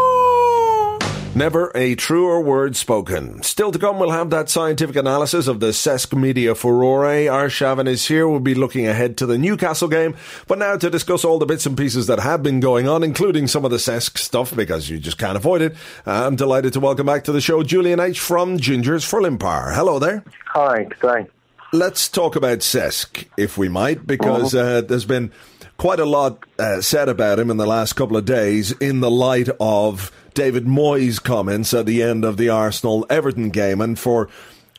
a 1.38 1.94
truer 1.96 2.40
word 2.40 2.76
spoken. 2.76 3.42
Still 3.42 3.70
to 3.70 3.78
come, 3.78 3.98
we'll 3.98 4.10
have 4.10 4.30
that 4.30 4.48
scientific 4.48 4.96
analysis 4.96 5.46
of 5.48 5.60
the 5.60 5.68
Cesc 5.68 6.18
media 6.18 6.54
furore. 6.54 7.04
Arshavin 7.04 7.86
is 7.86 8.08
here. 8.08 8.26
We'll 8.26 8.40
be 8.40 8.54
looking 8.54 8.86
ahead 8.86 9.18
to 9.18 9.26
the 9.26 9.36
Newcastle 9.36 9.88
game. 9.88 10.16
But 10.46 10.58
now 10.58 10.78
to 10.78 10.88
discuss 10.88 11.24
all 11.24 11.38
the 11.38 11.44
bits 11.44 11.66
and 11.66 11.76
pieces 11.76 12.06
that 12.06 12.20
have 12.20 12.42
been 12.42 12.60
going 12.60 12.88
on, 12.88 13.02
including 13.02 13.48
some 13.48 13.66
of 13.66 13.70
the 13.70 13.76
Cesc 13.76 14.16
stuff, 14.16 14.56
because 14.56 14.88
you 14.88 14.98
just 14.98 15.18
can't 15.18 15.36
avoid 15.36 15.60
it. 15.60 15.76
I'm 16.06 16.36
delighted 16.36 16.72
to 16.72 16.80
welcome 16.80 17.06
back 17.06 17.24
to 17.24 17.32
the 17.32 17.42
show 17.42 17.62
Julian 17.62 18.00
H. 18.00 18.18
from 18.18 18.56
Gingers 18.56 19.04
for 19.06 19.20
Limpar. 19.20 19.74
Hello 19.74 19.98
there. 19.98 20.24
Hi, 20.46 20.84
good. 20.84 21.30
Let's 21.72 22.08
talk 22.08 22.36
about 22.36 22.60
Cesc, 22.60 23.26
if 23.36 23.58
we 23.58 23.68
might, 23.68 24.06
because 24.06 24.54
uh, 24.54 24.80
there's 24.80 25.04
been 25.04 25.32
quite 25.76 26.00
a 26.00 26.06
lot 26.06 26.44
uh, 26.58 26.80
said 26.80 27.10
about 27.10 27.38
him 27.38 27.50
in 27.50 27.58
the 27.58 27.66
last 27.66 27.92
couple 27.92 28.16
of 28.16 28.24
days 28.24 28.72
in 28.72 29.00
the 29.00 29.10
light 29.10 29.50
of 29.60 30.10
David 30.36 30.66
Moyes' 30.66 31.20
comments 31.20 31.74
at 31.74 31.86
the 31.86 32.02
end 32.02 32.24
of 32.24 32.36
the 32.36 32.50
Arsenal 32.50 33.04
Everton 33.10 33.50
game. 33.50 33.80
And 33.80 33.98
for 33.98 34.28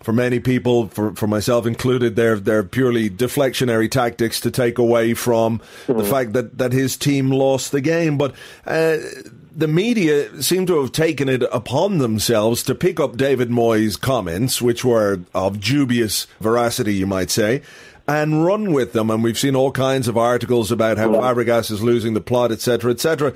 for 0.03 0.13
many 0.13 0.39
people, 0.39 0.87
for, 0.89 1.15
for 1.15 1.25
myself 1.25 1.65
included, 1.65 2.15
they're 2.15 2.39
they're 2.39 2.63
purely 2.63 3.09
deflectionary 3.09 3.89
tactics 3.89 4.39
to 4.41 4.51
take 4.51 4.77
away 4.77 5.15
from 5.15 5.59
mm-hmm. 5.59 5.97
the 5.97 6.03
fact 6.05 6.33
that, 6.33 6.59
that 6.59 6.71
his 6.71 6.95
team 6.95 7.31
lost 7.31 7.71
the 7.71 7.81
game. 7.81 8.17
But 8.17 8.35
uh, 8.65 8.97
the 9.55 9.67
media 9.67 10.41
seem 10.43 10.67
to 10.67 10.79
have 10.79 10.91
taken 10.91 11.27
it 11.27 11.41
upon 11.51 11.97
themselves 11.97 12.61
to 12.63 12.75
pick 12.75 12.99
up 12.99 13.17
David 13.17 13.49
Moyes' 13.49 13.99
comments, 13.99 14.61
which 14.61 14.85
were 14.85 15.21
of 15.33 15.59
dubious 15.59 16.27
veracity, 16.39 16.93
you 16.93 17.07
might 17.07 17.31
say, 17.31 17.63
and 18.07 18.45
run 18.45 18.71
with 18.71 18.93
them. 18.93 19.09
And 19.09 19.23
we've 19.23 19.37
seen 19.37 19.55
all 19.55 19.71
kinds 19.71 20.07
of 20.07 20.15
articles 20.15 20.71
about 20.71 20.97
how 20.97 21.09
Fabregas 21.09 21.71
is 21.71 21.81
losing 21.81 22.13
the 22.13 22.21
plot, 22.21 22.51
etc., 22.51 22.91
etc. 22.91 23.33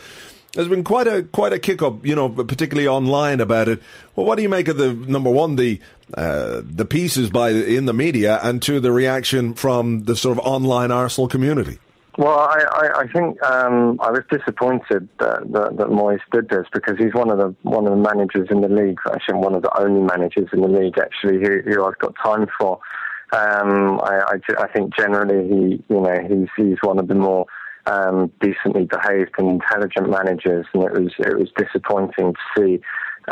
There's 0.53 0.67
been 0.67 0.83
quite 0.83 1.07
a 1.07 1.23
quite 1.23 1.53
a 1.53 1.59
kick 1.59 1.81
up, 1.81 2.05
you 2.05 2.15
know, 2.15 2.27
particularly 2.27 2.87
online 2.87 3.39
about 3.39 3.69
it. 3.69 3.81
Well, 4.15 4.25
what 4.25 4.35
do 4.35 4.41
you 4.41 4.49
make 4.49 4.67
of 4.67 4.77
the 4.77 4.93
number 4.93 5.29
one 5.29 5.55
the 5.55 5.79
uh, 6.13 6.61
the 6.63 6.85
pieces 6.85 7.29
by 7.29 7.51
in 7.51 7.85
the 7.85 7.93
media, 7.93 8.39
and 8.43 8.61
two 8.61 8.79
the 8.79 8.91
reaction 8.91 9.53
from 9.53 10.03
the 10.03 10.15
sort 10.15 10.37
of 10.37 10.45
online 10.45 10.91
Arsenal 10.91 11.29
community? 11.29 11.79
Well, 12.17 12.37
I, 12.37 12.63
I, 12.69 12.99
I 13.01 13.07
think 13.07 13.41
um, 13.41 13.97
I 14.01 14.11
was 14.11 14.23
disappointed 14.29 15.07
that, 15.19 15.49
that, 15.53 15.77
that 15.77 15.87
Moyes 15.87 16.19
did 16.33 16.49
this 16.49 16.65
because 16.73 16.97
he's 16.97 17.13
one 17.13 17.31
of 17.31 17.37
the 17.37 17.55
one 17.63 17.87
of 17.87 17.91
the 17.91 17.97
managers 17.97 18.49
in 18.51 18.59
the 18.59 18.67
league, 18.67 18.99
actually 19.11 19.35
one 19.35 19.55
of 19.55 19.61
the 19.61 19.79
only 19.79 20.01
managers 20.01 20.49
in 20.51 20.59
the 20.59 20.67
league 20.67 20.97
actually 20.97 21.39
who, 21.39 21.61
who 21.61 21.85
I've 21.85 21.97
got 21.99 22.13
time 22.21 22.47
for. 22.59 22.79
Um, 23.31 24.01
I, 24.01 24.23
I, 24.27 24.63
I, 24.63 24.67
think 24.67 24.93
generally 24.93 25.47
he, 25.47 25.83
you 25.87 26.01
know, 26.01 26.17
he's 26.27 26.49
he's 26.57 26.77
one 26.81 26.99
of 26.99 27.07
the 27.07 27.15
more 27.15 27.45
um, 27.85 28.31
decently 28.41 28.85
behaved 28.85 29.31
and 29.37 29.49
intelligent 29.49 30.09
managers, 30.09 30.65
and 30.73 30.83
it 30.83 30.93
was 30.93 31.13
it 31.19 31.37
was 31.37 31.49
disappointing 31.57 32.33
to 32.33 32.39
see 32.57 32.81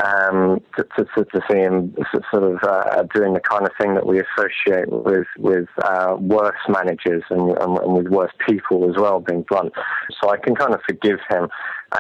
um, 0.04 0.62
to, 0.78 0.84
to, 0.96 1.26
to, 1.26 1.42
see 1.50 1.58
him 1.58 1.96
sort 2.32 2.44
of 2.44 2.60
uh, 2.64 3.04
doing 3.14 3.34
the 3.34 3.40
kind 3.40 3.66
of 3.66 3.72
thing 3.82 3.96
that 3.96 4.06
we 4.06 4.22
associate 4.22 4.88
with 4.90 5.28
with 5.38 5.68
uh, 5.84 6.16
worse 6.20 6.60
managers 6.70 7.24
and, 7.30 7.58
and, 7.58 7.78
and, 7.80 7.94
with 7.94 8.08
worse 8.08 8.32
people 8.48 8.88
as 8.90 8.96
well, 8.98 9.20
being 9.20 9.44
blunt. 9.50 9.74
So 10.22 10.30
I 10.30 10.38
can 10.38 10.56
kind 10.56 10.74
of 10.74 10.82
forgive 10.88 11.20
him 11.30 11.50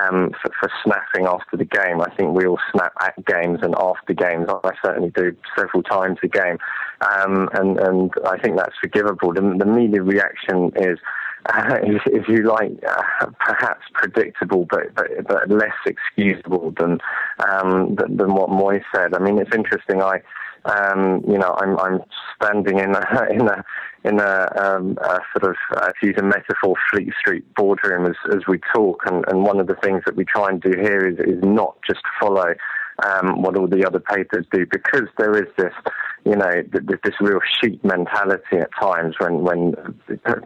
um, 0.04 0.32
for, 0.42 0.52
for, 0.60 0.70
snapping 0.84 1.26
after 1.26 1.58
the 1.58 1.66
game. 1.66 2.00
I 2.00 2.14
think 2.16 2.36
we 2.36 2.46
all 2.46 2.60
snap 2.72 2.94
at 3.02 3.26
games 3.26 3.60
and 3.64 3.74
after 3.76 4.14
games. 4.14 4.48
I 4.64 4.72
certainly 4.86 5.10
do 5.10 5.36
several 5.58 5.82
times 5.82 6.20
a 6.24 6.28
game, 6.28 6.60
um, 7.02 7.50
and 7.54 7.80
and 7.80 8.12
I 8.26 8.38
think 8.38 8.58
that's 8.58 8.76
forgivable. 8.80 9.34
The, 9.34 9.42
the 9.58 9.66
media 9.66 10.04
reaction 10.04 10.72
is 10.76 11.00
if, 11.84 12.02
if, 12.06 12.28
you 12.28 12.44
like, 12.44 12.72
uh, 12.88 13.28
perhaps 13.40 13.86
predictable, 13.94 14.68
but, 14.70 14.94
but, 14.96 15.08
but 15.28 15.50
less 15.50 15.76
excusable 15.86 16.74
than, 16.78 17.00
um, 17.40 17.96
than, 17.96 18.18
than 18.18 18.34
what 18.34 18.50
Moy 18.50 18.82
said. 18.94 19.14
I 19.14 19.20
mean, 19.20 19.40
it's 19.40 19.56
interesting. 19.56 20.02
I, 20.02 20.22
um, 20.66 21.24
you 21.28 21.38
know, 21.38 21.56
I'm 21.62 21.80
I'm 21.80 22.00
standing 22.36 22.80
in 22.80 22.94
a 22.94 23.28
in 23.32 23.48
a 23.48 23.64
in 24.04 24.20
a, 24.20 24.48
um, 24.62 24.98
a 25.02 25.20
sort 25.38 25.52
of 25.52 25.56
uh, 25.78 25.92
to 26.00 26.08
use 26.08 26.16
a 26.20 26.24
metaphor, 26.24 26.76
Fleet 26.92 27.14
Street 27.20 27.46
boardroom 27.56 28.06
as 28.06 28.16
as 28.34 28.48
we 28.48 28.60
talk, 28.74 29.04
and, 29.06 29.26
and 29.28 29.44
one 29.44 29.60
of 29.60 29.68
the 29.68 29.76
things 29.84 30.04
that 30.06 30.16
we 30.16 30.26
try 30.26 30.50
and 30.50 30.62
do 30.62 30.72
here 30.72 31.08
is 31.08 31.18
is 31.20 31.42
not 31.44 31.78
just 31.88 32.02
follow 32.20 32.54
um, 33.06 33.42
what 33.42 33.58
all 33.58 33.68
the 33.68 33.86
other 33.86 34.00
papers 34.00 34.46
do, 34.52 34.66
because 34.70 35.08
there 35.18 35.36
is 35.36 35.48
this, 35.58 35.74
you 36.26 36.36
know, 36.36 36.52
this 36.72 37.14
real 37.22 37.40
sheep 37.62 37.84
mentality 37.84 38.58
at 38.58 38.70
times 38.80 39.16
when 39.20 39.42
when 39.42 39.74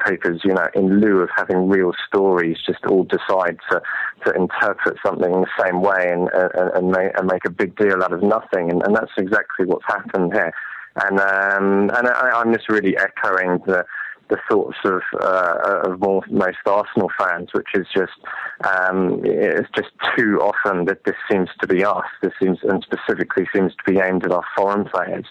papers, 0.06 0.42
you 0.44 0.54
know, 0.54 0.68
in 0.76 1.00
lieu 1.00 1.20
of 1.20 1.30
having 1.36 1.68
real 1.68 1.92
stories, 2.08 2.58
just 2.66 2.86
all 2.86 3.04
decide 3.04 3.58
to 3.72 3.82
to 4.26 4.34
interpret 4.34 4.98
something 5.06 5.34
in 5.34 5.42
the 5.42 5.64
same 5.64 5.82
way 5.82 6.10
and 6.12 6.30
and, 6.34 6.72
and, 6.76 6.92
make, 6.92 7.18
and 7.18 7.28
make 7.28 7.46
a 7.46 7.50
big 7.50 7.76
deal 7.76 8.04
out 8.04 8.14
of 8.14 8.22
nothing, 8.22 8.70
and, 8.72 8.84
and 8.86 8.96
that's 8.96 9.12
exactly 9.18 9.66
what's 9.66 9.86
happened 9.88 10.34
here. 10.34 10.54
And 10.96 11.20
um, 11.20 11.90
and 11.96 12.08
I, 12.08 12.30
I'm 12.36 12.54
just 12.54 12.70
really 12.70 12.96
echoing 12.98 13.60
the 13.66 13.84
the 14.30 14.38
thoughts 14.50 14.78
of 14.86 15.02
uh, 15.22 15.82
of 15.86 16.00
most 16.00 16.58
Arsenal 16.66 17.10
fans, 17.18 17.50
which 17.54 17.70
is 17.74 17.88
just 17.94 18.14
um, 18.64 19.22
it's 19.24 19.70
just 19.76 19.90
too 20.16 20.40
often 20.40 20.86
that 20.86 21.04
this 21.06 21.16
seems 21.32 21.50
to 21.62 21.68
be 21.68 21.84
us. 21.84 22.06
This 22.22 22.34
seems 22.42 22.60
and 22.64 22.84
specifically 22.84 23.48
seems 23.54 23.74
to 23.76 23.92
be 23.92 24.00
aimed 24.00 24.24
at 24.26 24.32
our 24.32 24.44
foreign 24.56 24.86
players 24.86 25.26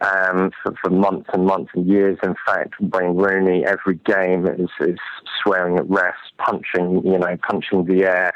um, 0.00 0.50
for, 0.62 0.74
for, 0.82 0.90
months 0.90 1.28
and 1.32 1.46
months 1.46 1.70
and 1.74 1.86
years. 1.86 2.18
In 2.22 2.34
fact, 2.46 2.74
Wayne 2.80 3.16
Rooney 3.16 3.64
every 3.64 3.96
game 4.04 4.46
is, 4.46 4.70
is 4.80 4.98
swearing 5.42 5.78
at 5.78 5.84
refs, 5.86 6.12
punching 6.38 7.02
you 7.04 7.18
know 7.18 7.36
punching 7.48 7.84
the 7.84 8.04
air 8.04 8.32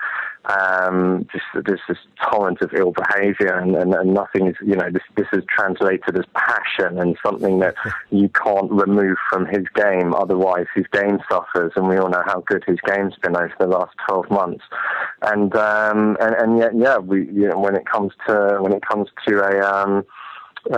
um, 0.46 1.26
just 1.30 1.44
there's 1.66 1.80
this 1.88 1.98
torrent 2.20 2.60
of 2.62 2.72
ill 2.74 2.92
behaviour, 2.92 3.56
and, 3.58 3.76
and, 3.76 3.94
and, 3.94 4.12
nothing 4.12 4.48
is, 4.48 4.56
you 4.60 4.74
know, 4.74 4.90
this 4.90 5.02
this 5.16 5.28
is 5.32 5.44
translated 5.48 6.18
as 6.18 6.24
passion 6.34 6.98
and 6.98 7.16
something 7.24 7.60
that 7.60 7.74
you 8.10 8.28
can't 8.28 8.70
remove 8.70 9.16
from 9.30 9.46
his 9.46 9.64
game. 9.74 10.14
Otherwise, 10.14 10.66
his 10.74 10.86
game 10.88 11.18
suffers, 11.30 11.72
and 11.76 11.88
we 11.88 11.96
all 11.96 12.08
know 12.08 12.24
how 12.26 12.40
good 12.40 12.64
his 12.66 12.78
game's 12.84 13.14
been 13.22 13.36
over 13.36 13.54
the 13.60 13.66
last 13.66 13.94
12 14.08 14.30
months. 14.30 14.64
And 15.22 15.54
um, 15.54 16.16
and, 16.20 16.34
and 16.34 16.58
yet, 16.58 16.72
yeah, 16.74 16.98
we 16.98 17.26
you 17.26 17.48
know, 17.48 17.58
when 17.58 17.76
it 17.76 17.86
comes 17.86 18.12
to 18.26 18.58
when 18.60 18.72
it 18.72 18.82
comes 18.82 19.08
to 19.28 19.38
a 19.38 19.60
um, 19.60 20.04
uh, 20.70 20.76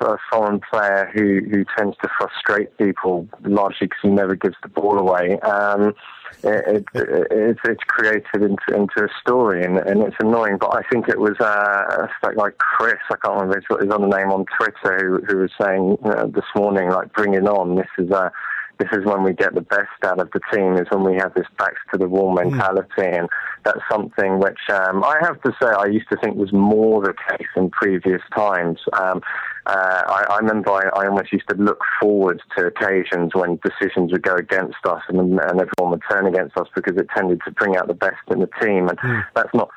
a, 0.00 0.04
a, 0.04 0.18
foreign 0.30 0.60
player 0.70 1.10
who, 1.14 1.40
who 1.50 1.64
tends 1.76 1.96
to 2.02 2.08
frustrate 2.18 2.76
people 2.78 3.28
largely 3.44 3.86
because 3.86 3.98
he 4.02 4.08
never 4.08 4.34
gives 4.34 4.56
the 4.62 4.68
ball 4.68 4.98
away. 4.98 5.38
Um, 5.40 5.94
it, 6.42 6.84
it, 6.94 7.26
it's, 7.30 7.60
it's 7.64 7.84
created 7.86 8.42
into, 8.42 8.74
into 8.74 9.04
a 9.04 9.08
story 9.20 9.64
and, 9.64 9.78
and 9.78 10.02
it's 10.02 10.16
annoying. 10.20 10.58
But 10.58 10.74
I 10.74 10.82
think 10.90 11.08
it 11.08 11.20
was 11.20 11.38
uh, 11.38 12.08
like 12.34 12.58
Chris, 12.58 12.98
I 13.10 13.16
can't 13.22 13.34
remember 13.34 13.56
his, 13.60 13.78
his 13.82 13.90
other 13.90 14.08
name 14.08 14.32
on 14.32 14.46
Twitter, 14.58 14.98
who, 14.98 15.24
who 15.26 15.38
was 15.42 15.50
saying 15.60 15.98
uh, 16.04 16.26
this 16.26 16.44
morning, 16.56 16.90
like, 16.90 17.12
bring 17.12 17.34
it 17.34 17.46
on. 17.46 17.76
This 17.76 17.88
is 17.98 18.10
a 18.10 18.32
this 18.78 18.88
is 18.92 19.04
when 19.04 19.22
we 19.22 19.32
get 19.32 19.54
the 19.54 19.60
best 19.60 19.88
out 20.04 20.20
of 20.20 20.30
the 20.32 20.40
team, 20.52 20.76
is 20.76 20.86
when 20.90 21.04
we 21.04 21.14
have 21.16 21.34
this 21.34 21.46
backs 21.58 21.80
to 21.92 21.98
the 21.98 22.08
wall 22.08 22.30
hmm. 22.30 22.50
mentality. 22.50 22.88
Mm. 22.98 23.18
And 23.18 23.28
that's 23.64 23.80
something 23.90 24.40
which 24.40 24.58
um, 24.70 25.04
I 25.04 25.18
have 25.20 25.40
to 25.42 25.52
say 25.60 25.68
I 25.68 25.86
used 25.86 26.08
to 26.10 26.16
think 26.16 26.36
was 26.36 26.52
more 26.52 27.02
the 27.02 27.14
case 27.30 27.48
in 27.56 27.70
previous 27.70 28.22
times. 28.34 28.80
Um, 28.92 29.22
uh, 29.66 30.02
I, 30.06 30.24
I, 30.30 30.38
remember 30.38 30.72
I, 30.72 30.88
I, 31.00 31.06
almost 31.06 31.32
used 31.32 31.48
to 31.48 31.56
look 31.56 31.78
forward 32.00 32.42
to 32.56 32.66
occasions 32.66 33.32
when 33.32 33.60
decisions 33.62 34.10
would 34.10 34.22
go 34.22 34.34
against 34.34 34.84
us 34.84 35.02
and, 35.08 35.20
and 35.20 35.40
everyone 35.40 35.90
would 35.92 36.02
turn 36.10 36.26
against 36.26 36.56
us 36.56 36.66
because 36.74 36.96
it 36.96 37.06
tended 37.16 37.40
to 37.44 37.52
bring 37.52 37.76
out 37.76 37.86
the 37.86 37.94
best 37.94 38.16
in 38.28 38.40
the 38.40 38.48
team. 38.60 38.88
And 38.88 38.98
mm. 38.98 39.24
that's 39.36 39.54
not 39.54 39.70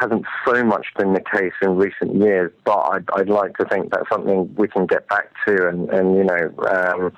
hasn't 0.00 0.24
so 0.46 0.62
much 0.64 0.86
been 0.98 1.14
the 1.14 1.20
case 1.20 1.52
in 1.62 1.76
recent 1.76 2.14
years, 2.16 2.52
but 2.64 2.78
I'd, 2.78 3.04
I'd, 3.14 3.28
like 3.28 3.56
to 3.56 3.64
think 3.64 3.90
that's 3.90 4.08
something 4.10 4.54
we 4.54 4.68
can 4.68 4.86
get 4.86 5.08
back 5.08 5.30
to 5.46 5.68
and, 5.68 5.88
and 5.90 6.16
you 6.16 6.24
know, 6.24 6.52
um, 6.68 7.12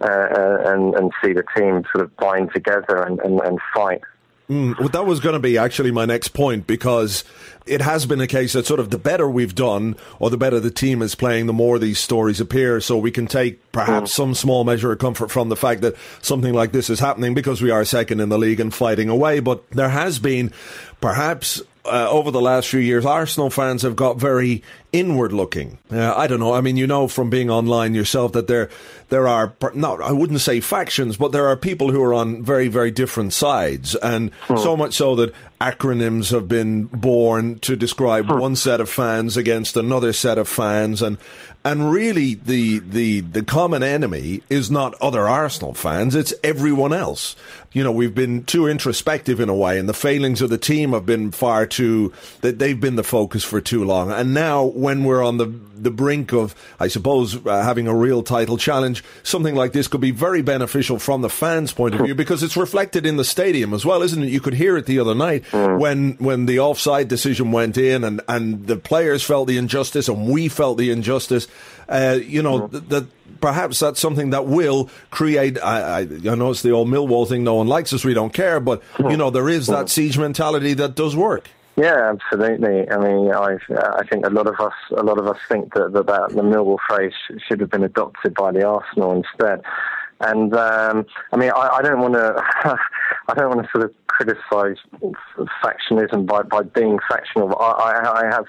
uh, 0.00 0.04
uh, 0.04 0.62
and, 0.66 0.94
and 0.94 1.12
see 1.22 1.32
the 1.32 1.44
team 1.56 1.82
sort 1.92 2.04
of 2.04 2.16
bind 2.16 2.50
together 2.52 3.02
and, 3.02 3.18
and, 3.20 3.40
and 3.40 3.58
fight. 3.74 4.02
Mm, 4.48 4.78
well, 4.78 4.88
that 4.88 5.04
was 5.04 5.20
going 5.20 5.34
to 5.34 5.40
be 5.40 5.58
actually 5.58 5.90
my 5.90 6.06
next 6.06 6.28
point 6.28 6.66
because 6.66 7.22
it 7.66 7.82
has 7.82 8.06
been 8.06 8.20
a 8.22 8.26
case 8.26 8.54
that 8.54 8.64
sort 8.64 8.80
of 8.80 8.88
the 8.88 8.96
better 8.96 9.28
we've 9.28 9.54
done 9.54 9.94
or 10.18 10.30
the 10.30 10.38
better 10.38 10.58
the 10.58 10.70
team 10.70 11.02
is 11.02 11.14
playing, 11.14 11.44
the 11.44 11.52
more 11.52 11.78
these 11.78 11.98
stories 11.98 12.40
appear. 12.40 12.80
So 12.80 12.96
we 12.96 13.10
can 13.10 13.26
take 13.26 13.72
perhaps 13.72 14.10
mm. 14.10 14.14
some 14.14 14.34
small 14.34 14.64
measure 14.64 14.90
of 14.90 14.98
comfort 15.00 15.30
from 15.30 15.50
the 15.50 15.56
fact 15.56 15.82
that 15.82 15.96
something 16.22 16.54
like 16.54 16.72
this 16.72 16.88
is 16.88 16.98
happening 16.98 17.34
because 17.34 17.60
we 17.60 17.70
are 17.70 17.84
second 17.84 18.20
in 18.20 18.30
the 18.30 18.38
league 18.38 18.58
and 18.58 18.72
fighting 18.72 19.10
away. 19.10 19.40
But 19.40 19.68
there 19.70 19.90
has 19.90 20.18
been 20.18 20.50
perhaps 21.02 21.60
uh, 21.84 22.08
over 22.10 22.30
the 22.30 22.40
last 22.40 22.68
few 22.68 22.80
years, 22.80 23.04
Arsenal 23.04 23.50
fans 23.50 23.82
have 23.82 23.96
got 23.96 24.18
very 24.18 24.62
inward 24.92 25.32
looking. 25.32 25.78
Uh, 25.90 26.14
I 26.14 26.26
don't 26.26 26.40
know. 26.40 26.54
I 26.54 26.60
mean, 26.60 26.76
you 26.76 26.86
know 26.86 27.08
from 27.08 27.30
being 27.30 27.50
online 27.50 27.94
yourself 27.94 28.32
that 28.32 28.46
there 28.46 28.70
there 29.08 29.28
are 29.28 29.54
not 29.74 30.00
I 30.02 30.12
wouldn't 30.12 30.40
say 30.40 30.60
factions, 30.60 31.16
but 31.16 31.32
there 31.32 31.46
are 31.46 31.56
people 31.56 31.90
who 31.90 32.02
are 32.02 32.14
on 32.14 32.42
very 32.42 32.68
very 32.68 32.90
different 32.90 33.32
sides, 33.32 33.94
and 33.96 34.32
hmm. 34.42 34.56
so 34.56 34.76
much 34.76 34.94
so 34.94 35.14
that 35.16 35.34
acronyms 35.60 36.30
have 36.30 36.48
been 36.48 36.84
born 36.84 37.58
to 37.60 37.76
describe 37.76 38.26
hmm. 38.26 38.38
one 38.38 38.56
set 38.56 38.80
of 38.80 38.88
fans 38.88 39.36
against 39.36 39.76
another 39.76 40.12
set 40.12 40.38
of 40.38 40.48
fans, 40.48 41.02
and 41.02 41.18
and 41.64 41.90
really, 41.90 42.34
the, 42.34 42.78
the, 42.78 43.20
the 43.20 43.42
common 43.42 43.82
enemy 43.82 44.42
is 44.48 44.70
not 44.70 44.94
other 45.02 45.28
Arsenal 45.28 45.74
fans, 45.74 46.14
it's 46.14 46.32
everyone 46.42 46.92
else. 46.92 47.34
You 47.72 47.82
know, 47.82 47.92
we've 47.92 48.14
been 48.14 48.44
too 48.44 48.68
introspective 48.68 49.40
in 49.40 49.48
a 49.48 49.54
way, 49.54 49.78
and 49.78 49.88
the 49.88 49.92
failings 49.92 50.40
of 50.40 50.50
the 50.50 50.56
team 50.56 50.92
have 50.92 51.04
been 51.04 51.32
far 51.32 51.66
too, 51.66 52.12
that 52.40 52.58
they've 52.58 52.80
been 52.80 52.96
the 52.96 53.04
focus 53.04 53.44
for 53.44 53.60
too 53.60 53.84
long. 53.84 54.10
And 54.10 54.32
now, 54.32 54.64
when 54.78 55.04
we're 55.04 55.22
on 55.22 55.36
the, 55.38 55.46
the 55.46 55.90
brink 55.90 56.32
of, 56.32 56.54
I 56.78 56.88
suppose, 56.88 57.44
uh, 57.46 57.62
having 57.62 57.86
a 57.86 57.94
real 57.94 58.22
title 58.22 58.56
challenge, 58.56 59.04
something 59.22 59.54
like 59.54 59.72
this 59.72 59.88
could 59.88 60.00
be 60.00 60.10
very 60.10 60.42
beneficial 60.42 60.98
from 60.98 61.22
the 61.22 61.28
fans' 61.28 61.72
point 61.72 61.94
of 61.94 62.02
view 62.02 62.14
because 62.16 62.42
it's 62.42 62.56
reflected 62.56 63.06
in 63.06 63.16
the 63.16 63.24
stadium 63.24 63.74
as 63.74 63.84
well, 63.84 64.02
isn't 64.02 64.22
it? 64.22 64.30
You 64.30 64.40
could 64.40 64.54
hear 64.54 64.76
it 64.76 64.86
the 64.86 64.98
other 64.98 65.14
night 65.14 65.44
mm. 65.50 65.78
when, 65.78 66.12
when 66.14 66.46
the 66.46 66.60
offside 66.60 67.08
decision 67.08 67.52
went 67.52 67.76
in 67.76 68.04
and, 68.04 68.20
and 68.28 68.66
the 68.66 68.76
players 68.76 69.22
felt 69.22 69.48
the 69.48 69.58
injustice 69.58 70.08
and 70.08 70.28
we 70.28 70.48
felt 70.48 70.78
the 70.78 70.90
injustice 70.90 71.48
uh, 71.88 72.18
you 72.22 72.42
know, 72.42 72.68
mm-hmm. 72.68 72.88
that 72.88 73.06
perhaps 73.40 73.80
that's 73.80 74.00
something 74.00 74.30
that 74.30 74.46
will 74.46 74.90
create. 75.10 75.58
I, 75.58 75.80
I, 75.80 76.00
I, 76.00 76.34
know 76.34 76.50
it's 76.50 76.62
the 76.62 76.70
old 76.72 76.88
Millwall 76.88 77.26
thing. 77.26 77.44
No 77.44 77.54
one 77.54 77.66
likes 77.66 77.92
us. 77.92 78.04
We 78.04 78.14
don't 78.14 78.32
care. 78.32 78.60
But 78.60 78.82
you 78.98 79.16
know, 79.16 79.30
there 79.30 79.48
is 79.48 79.68
that 79.68 79.86
mm-hmm. 79.86 79.86
siege 79.86 80.18
mentality 80.18 80.74
that 80.74 80.94
does 80.94 81.16
work. 81.16 81.48
Yeah, 81.78 82.10
absolutely. 82.12 82.90
I 82.90 82.98
mean, 82.98 83.30
I 83.32 83.56
I 83.70 84.04
think 84.10 84.26
a 84.26 84.30
lot 84.30 84.48
of 84.48 84.58
us 84.58 84.72
a 84.96 85.02
lot 85.04 85.18
of 85.18 85.28
us 85.28 85.38
think 85.48 85.74
that 85.74 85.92
that, 85.92 86.06
that 86.08 86.30
the 86.30 86.42
Millwall 86.42 86.78
phrase 86.88 87.12
should 87.46 87.60
have 87.60 87.70
been 87.70 87.84
adopted 87.84 88.34
by 88.34 88.50
the 88.50 88.66
Arsenal 88.66 89.12
instead. 89.12 89.62
And 90.20 90.52
um, 90.54 91.06
I 91.32 91.36
mean, 91.36 91.52
I, 91.54 91.76
I 91.78 91.82
don't 91.82 92.00
want 92.00 92.14
to 92.14 92.34
I 93.28 93.34
don't 93.34 93.54
want 93.54 93.64
to 93.64 93.70
sort 93.70 93.84
of 93.84 93.94
criticise 94.08 94.78
factionism 95.62 96.26
by 96.26 96.42
by 96.42 96.62
being 96.62 96.98
factional. 97.08 97.56
I, 97.60 97.70
I, 97.70 98.22
I 98.22 98.24
have 98.26 98.46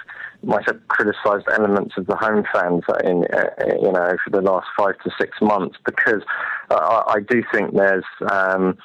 have 0.66 0.88
criticised 0.88 1.46
elements 1.54 1.96
of 1.98 2.08
the 2.08 2.16
home 2.16 2.44
fans 2.52 2.82
in 3.04 3.26
uh, 3.32 3.50
you 3.80 3.92
know 3.92 4.16
for 4.24 4.32
the 4.32 4.42
last 4.42 4.68
five 4.76 4.98
to 5.04 5.12
six 5.22 5.38
months 5.40 5.78
because 5.86 6.24
uh, 6.72 7.04
I 7.06 7.20
do 7.30 7.44
think 7.54 7.76
there's 7.76 8.06
um, 8.32 8.76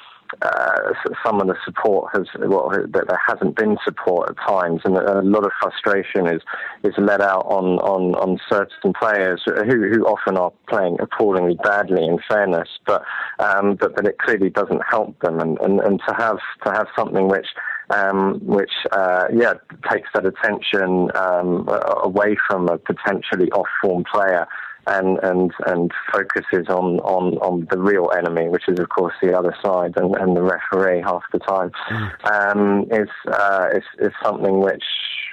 uh, 0.41 0.93
some 1.25 1.41
of 1.41 1.47
the 1.47 1.55
support 1.63 2.11
has 2.13 2.27
well 2.37 2.69
that 2.69 3.07
there 3.07 3.21
hasn't 3.27 3.55
been 3.55 3.77
support 3.83 4.29
at 4.29 4.37
times, 4.47 4.81
and 4.85 4.97
a 4.97 5.21
lot 5.21 5.45
of 5.45 5.51
frustration 5.61 6.27
is 6.27 6.41
is 6.83 6.93
let 6.97 7.21
out 7.21 7.45
on 7.45 7.79
on, 7.79 8.15
on 8.15 8.39
certain 8.49 8.93
players 8.93 9.41
who 9.45 9.89
who 9.89 10.05
often 10.05 10.37
are 10.37 10.51
playing 10.69 10.97
appallingly 10.99 11.57
badly. 11.63 12.05
In 12.05 12.19
fairness, 12.27 12.69
but 12.85 13.03
um, 13.39 13.75
but 13.75 13.95
but 13.95 14.05
it 14.05 14.17
clearly 14.19 14.49
doesn't 14.49 14.81
help 14.89 15.19
them, 15.19 15.39
and, 15.39 15.59
and, 15.61 15.79
and 15.79 16.01
to 16.07 16.13
have 16.15 16.39
to 16.65 16.71
have 16.71 16.87
something 16.95 17.27
which 17.27 17.47
um, 17.89 18.39
which 18.45 18.71
uh, 18.91 19.25
yeah 19.33 19.53
takes 19.89 20.09
that 20.13 20.25
attention 20.25 21.09
um, 21.15 21.67
away 22.03 22.35
from 22.47 22.67
a 22.69 22.77
potentially 22.77 23.51
off-form 23.51 24.03
player 24.11 24.47
and 24.87 25.19
and 25.23 25.51
and 25.65 25.91
focuses 26.11 26.67
on, 26.69 26.99
on, 26.99 27.37
on 27.39 27.67
the 27.71 27.77
real 27.77 28.09
enemy, 28.17 28.49
which 28.49 28.67
is 28.67 28.79
of 28.79 28.89
course 28.89 29.13
the 29.21 29.37
other 29.37 29.55
side 29.63 29.93
and, 29.97 30.15
and 30.15 30.35
the 30.35 30.41
referee 30.41 31.01
half 31.01 31.23
the 31.31 31.39
time, 31.39 31.71
mm. 31.89 32.31
um, 32.31 32.85
is, 32.91 33.09
uh, 33.27 33.67
is 33.73 33.83
is 33.99 34.13
something 34.23 34.59
which 34.59 34.83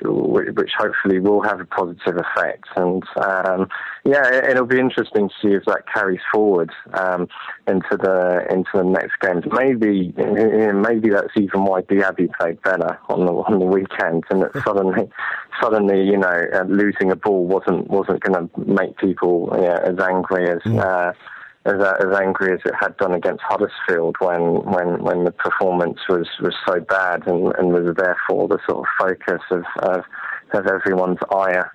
which 0.05 0.73
hopefully 0.77 1.21
will 1.21 1.43
have 1.43 1.61
a 1.61 1.65
positive 1.65 2.17
effect. 2.17 2.65
And 2.77 3.03
um, 3.17 3.69
yeah, 4.05 4.27
and 4.27 4.59
it, 4.59 4.61
will 4.61 4.67
be 4.67 4.81
interesting 4.81 5.29
to 5.29 5.35
see 5.41 5.55
if 5.55 5.65
that 5.67 5.85
carries 5.93 6.21
forward 6.33 6.71
um, 6.95 7.29
into 7.69 7.97
the 7.97 8.45
into 8.51 8.71
the 8.75 8.83
next 8.83 9.21
games. 9.21 9.45
Maybe 9.53 10.13
maybe 10.17 11.11
that's 11.11 11.37
even 11.37 11.65
why 11.65 11.83
Diaby 11.83 12.33
played 12.39 12.61
better 12.63 12.99
on 13.09 13.27
the 13.27 13.33
on 13.33 13.61
the 13.61 13.65
weekend, 13.65 14.25
and 14.31 14.43
that 14.43 14.53
suddenly 14.65 15.09
suddenly 15.63 16.03
you 16.05 16.19
know 16.19 16.47
uh, 16.53 16.65
losing 16.65 17.13
a 17.13 17.17
ball 17.17 17.47
wasn't 17.47 17.89
wasn't 17.89 18.21
going 18.21 18.49
to 18.49 18.61
make 18.61 18.97
people 18.99 19.55
as 19.55 19.99
angry 20.01 20.51
as. 20.51 20.59
Mm. 20.63 20.85
Uh, 20.85 21.13
as, 21.65 21.75
as 21.75 22.13
angry 22.21 22.53
as 22.53 22.61
it 22.65 22.75
had 22.81 22.97
done 22.97 23.13
against 23.13 23.41
Huddersfield 23.43 24.17
when, 24.19 24.65
when, 24.65 25.03
when 25.03 25.23
the 25.23 25.31
performance 25.31 26.01
was, 26.09 26.27
was 26.41 26.55
so 26.67 26.81
bad 26.81 27.27
and, 27.29 27.55
and 27.57 27.73
was 27.73 27.95
therefore 27.97 28.49
the 28.49 28.59
sort 28.69 28.79
of 28.79 28.85
focus 28.99 29.43
of, 29.53 29.63
of, 29.79 30.05
of 30.55 30.67
everyone's 30.67 31.19
ire. 31.31 31.73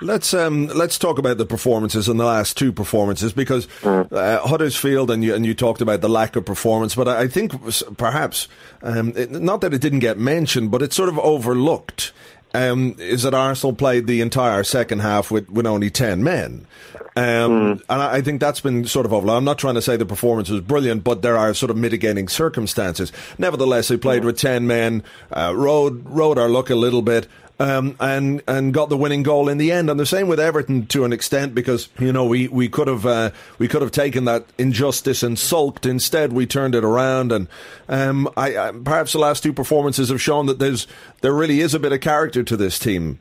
Let's 0.00 0.32
um, 0.32 0.68
let's 0.68 0.96
talk 0.96 1.18
about 1.18 1.38
the 1.38 1.46
performances 1.46 2.08
in 2.08 2.18
the 2.18 2.24
last 2.24 2.56
two 2.56 2.72
performances 2.72 3.32
because 3.32 3.66
mm. 3.80 4.12
uh, 4.12 4.46
Huddersfield 4.46 5.10
and 5.10 5.24
you 5.24 5.34
and 5.34 5.44
you 5.44 5.54
talked 5.54 5.80
about 5.80 6.02
the 6.02 6.08
lack 6.08 6.36
of 6.36 6.44
performance, 6.44 6.94
but 6.94 7.08
I 7.08 7.26
think 7.26 7.52
perhaps 7.96 8.46
um, 8.82 9.12
it, 9.16 9.32
not 9.32 9.60
that 9.62 9.74
it 9.74 9.80
didn't 9.80 9.98
get 9.98 10.16
mentioned, 10.16 10.70
but 10.70 10.82
it's 10.82 10.94
sort 10.94 11.08
of 11.08 11.18
overlooked. 11.18 12.12
Um, 12.54 12.96
is 12.98 13.24
that 13.24 13.34
Arsenal 13.34 13.74
played 13.74 14.06
the 14.06 14.22
entire 14.22 14.64
second 14.64 15.00
half 15.00 15.30
with, 15.30 15.50
with 15.50 15.66
only 15.66 15.90
10 15.90 16.24
men. 16.24 16.66
Um, 17.14 17.76
mm. 17.78 17.82
And 17.90 18.02
I, 18.02 18.22
think 18.22 18.40
that's 18.40 18.60
been 18.60 18.86
sort 18.86 19.04
of 19.04 19.12
overlooked. 19.12 19.36
I'm 19.36 19.44
not 19.44 19.58
trying 19.58 19.74
to 19.74 19.82
say 19.82 19.96
the 19.96 20.06
performance 20.06 20.48
was 20.48 20.62
brilliant, 20.62 21.04
but 21.04 21.20
there 21.20 21.36
are 21.36 21.52
sort 21.52 21.70
of 21.70 21.76
mitigating 21.76 22.26
circumstances. 22.26 23.12
Nevertheless, 23.36 23.88
they 23.88 23.98
played 23.98 24.22
mm. 24.22 24.26
with 24.26 24.38
10 24.38 24.66
men, 24.66 25.02
uh, 25.30 25.52
rode, 25.54 26.08
rode 26.08 26.38
our 26.38 26.48
luck 26.48 26.70
a 26.70 26.74
little 26.74 27.02
bit. 27.02 27.26
Um, 27.60 27.96
and 27.98 28.40
and 28.46 28.72
got 28.72 28.88
the 28.88 28.96
winning 28.96 29.24
goal 29.24 29.48
in 29.48 29.58
the 29.58 29.72
end. 29.72 29.90
And 29.90 29.98
the 29.98 30.06
same 30.06 30.28
with 30.28 30.38
Everton 30.38 30.86
to 30.86 31.04
an 31.04 31.12
extent 31.12 31.56
because 31.56 31.88
you 31.98 32.12
know 32.12 32.24
we, 32.24 32.46
we 32.46 32.68
could 32.68 32.86
have 32.86 33.04
uh, 33.04 33.30
we 33.58 33.66
could 33.66 33.82
have 33.82 33.90
taken 33.90 34.26
that 34.26 34.44
injustice 34.58 35.24
and 35.24 35.36
sulked. 35.36 35.84
Instead, 35.84 36.32
we 36.32 36.46
turned 36.46 36.76
it 36.76 36.84
around. 36.84 37.32
And 37.32 37.48
um, 37.88 38.28
I, 38.36 38.56
I, 38.56 38.70
perhaps 38.70 39.12
the 39.12 39.18
last 39.18 39.42
two 39.42 39.52
performances 39.52 40.08
have 40.08 40.22
shown 40.22 40.46
that 40.46 40.60
there's 40.60 40.86
there 41.20 41.32
really 41.32 41.60
is 41.60 41.74
a 41.74 41.80
bit 41.80 41.92
of 41.92 42.00
character 42.00 42.44
to 42.44 42.56
this 42.56 42.78
team. 42.78 43.18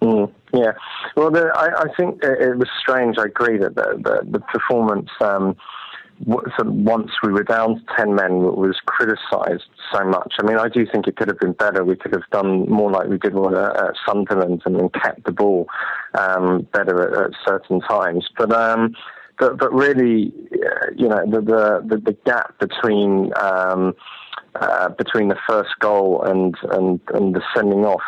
Mm, 0.00 0.32
yeah, 0.52 0.72
well, 1.14 1.30
the, 1.30 1.52
I, 1.54 1.82
I, 1.82 1.94
think 1.94 2.24
it 2.24 2.58
was 2.58 2.68
strange. 2.80 3.18
I 3.18 3.26
agree 3.26 3.56
that 3.58 3.76
the, 3.76 4.00
the, 4.02 4.30
the 4.32 4.40
performance. 4.40 5.10
Um, 5.20 5.56
once 6.24 7.10
we 7.22 7.32
were 7.32 7.42
down 7.42 7.76
to 7.76 7.82
10 7.96 8.14
men 8.14 8.42
was 8.42 8.78
criticised 8.86 9.64
so 9.92 10.04
much. 10.04 10.34
I 10.38 10.44
mean, 10.44 10.58
I 10.58 10.68
do 10.68 10.86
think 10.90 11.06
it 11.08 11.16
could 11.16 11.28
have 11.28 11.38
been 11.38 11.52
better. 11.52 11.84
We 11.84 11.96
could 11.96 12.12
have 12.12 12.28
done 12.30 12.68
more 12.68 12.90
like 12.90 13.08
we 13.08 13.18
did 13.18 13.34
at 13.36 13.94
Sunderland 14.06 14.62
and 14.64 14.92
kept 14.92 15.24
the 15.24 15.32
ball 15.32 15.66
um, 16.18 16.66
better 16.72 17.08
at, 17.08 17.24
at, 17.24 17.30
certain 17.46 17.80
times. 17.80 18.28
But 18.36 18.52
um, 18.52 18.94
but, 19.38 19.58
but 19.58 19.72
really, 19.72 20.32
uh, 20.52 20.86
you 20.96 21.08
know, 21.08 21.24
the, 21.28 21.40
the, 21.40 21.96
the, 21.96 22.16
gap 22.24 22.58
between 22.60 23.32
um, 23.40 23.94
uh, 24.54 24.90
between 24.90 25.28
the 25.28 25.38
first 25.48 25.70
goal 25.80 26.22
and, 26.22 26.54
and, 26.72 27.00
and 27.14 27.34
the 27.34 27.40
sending 27.56 27.84
off, 27.84 28.02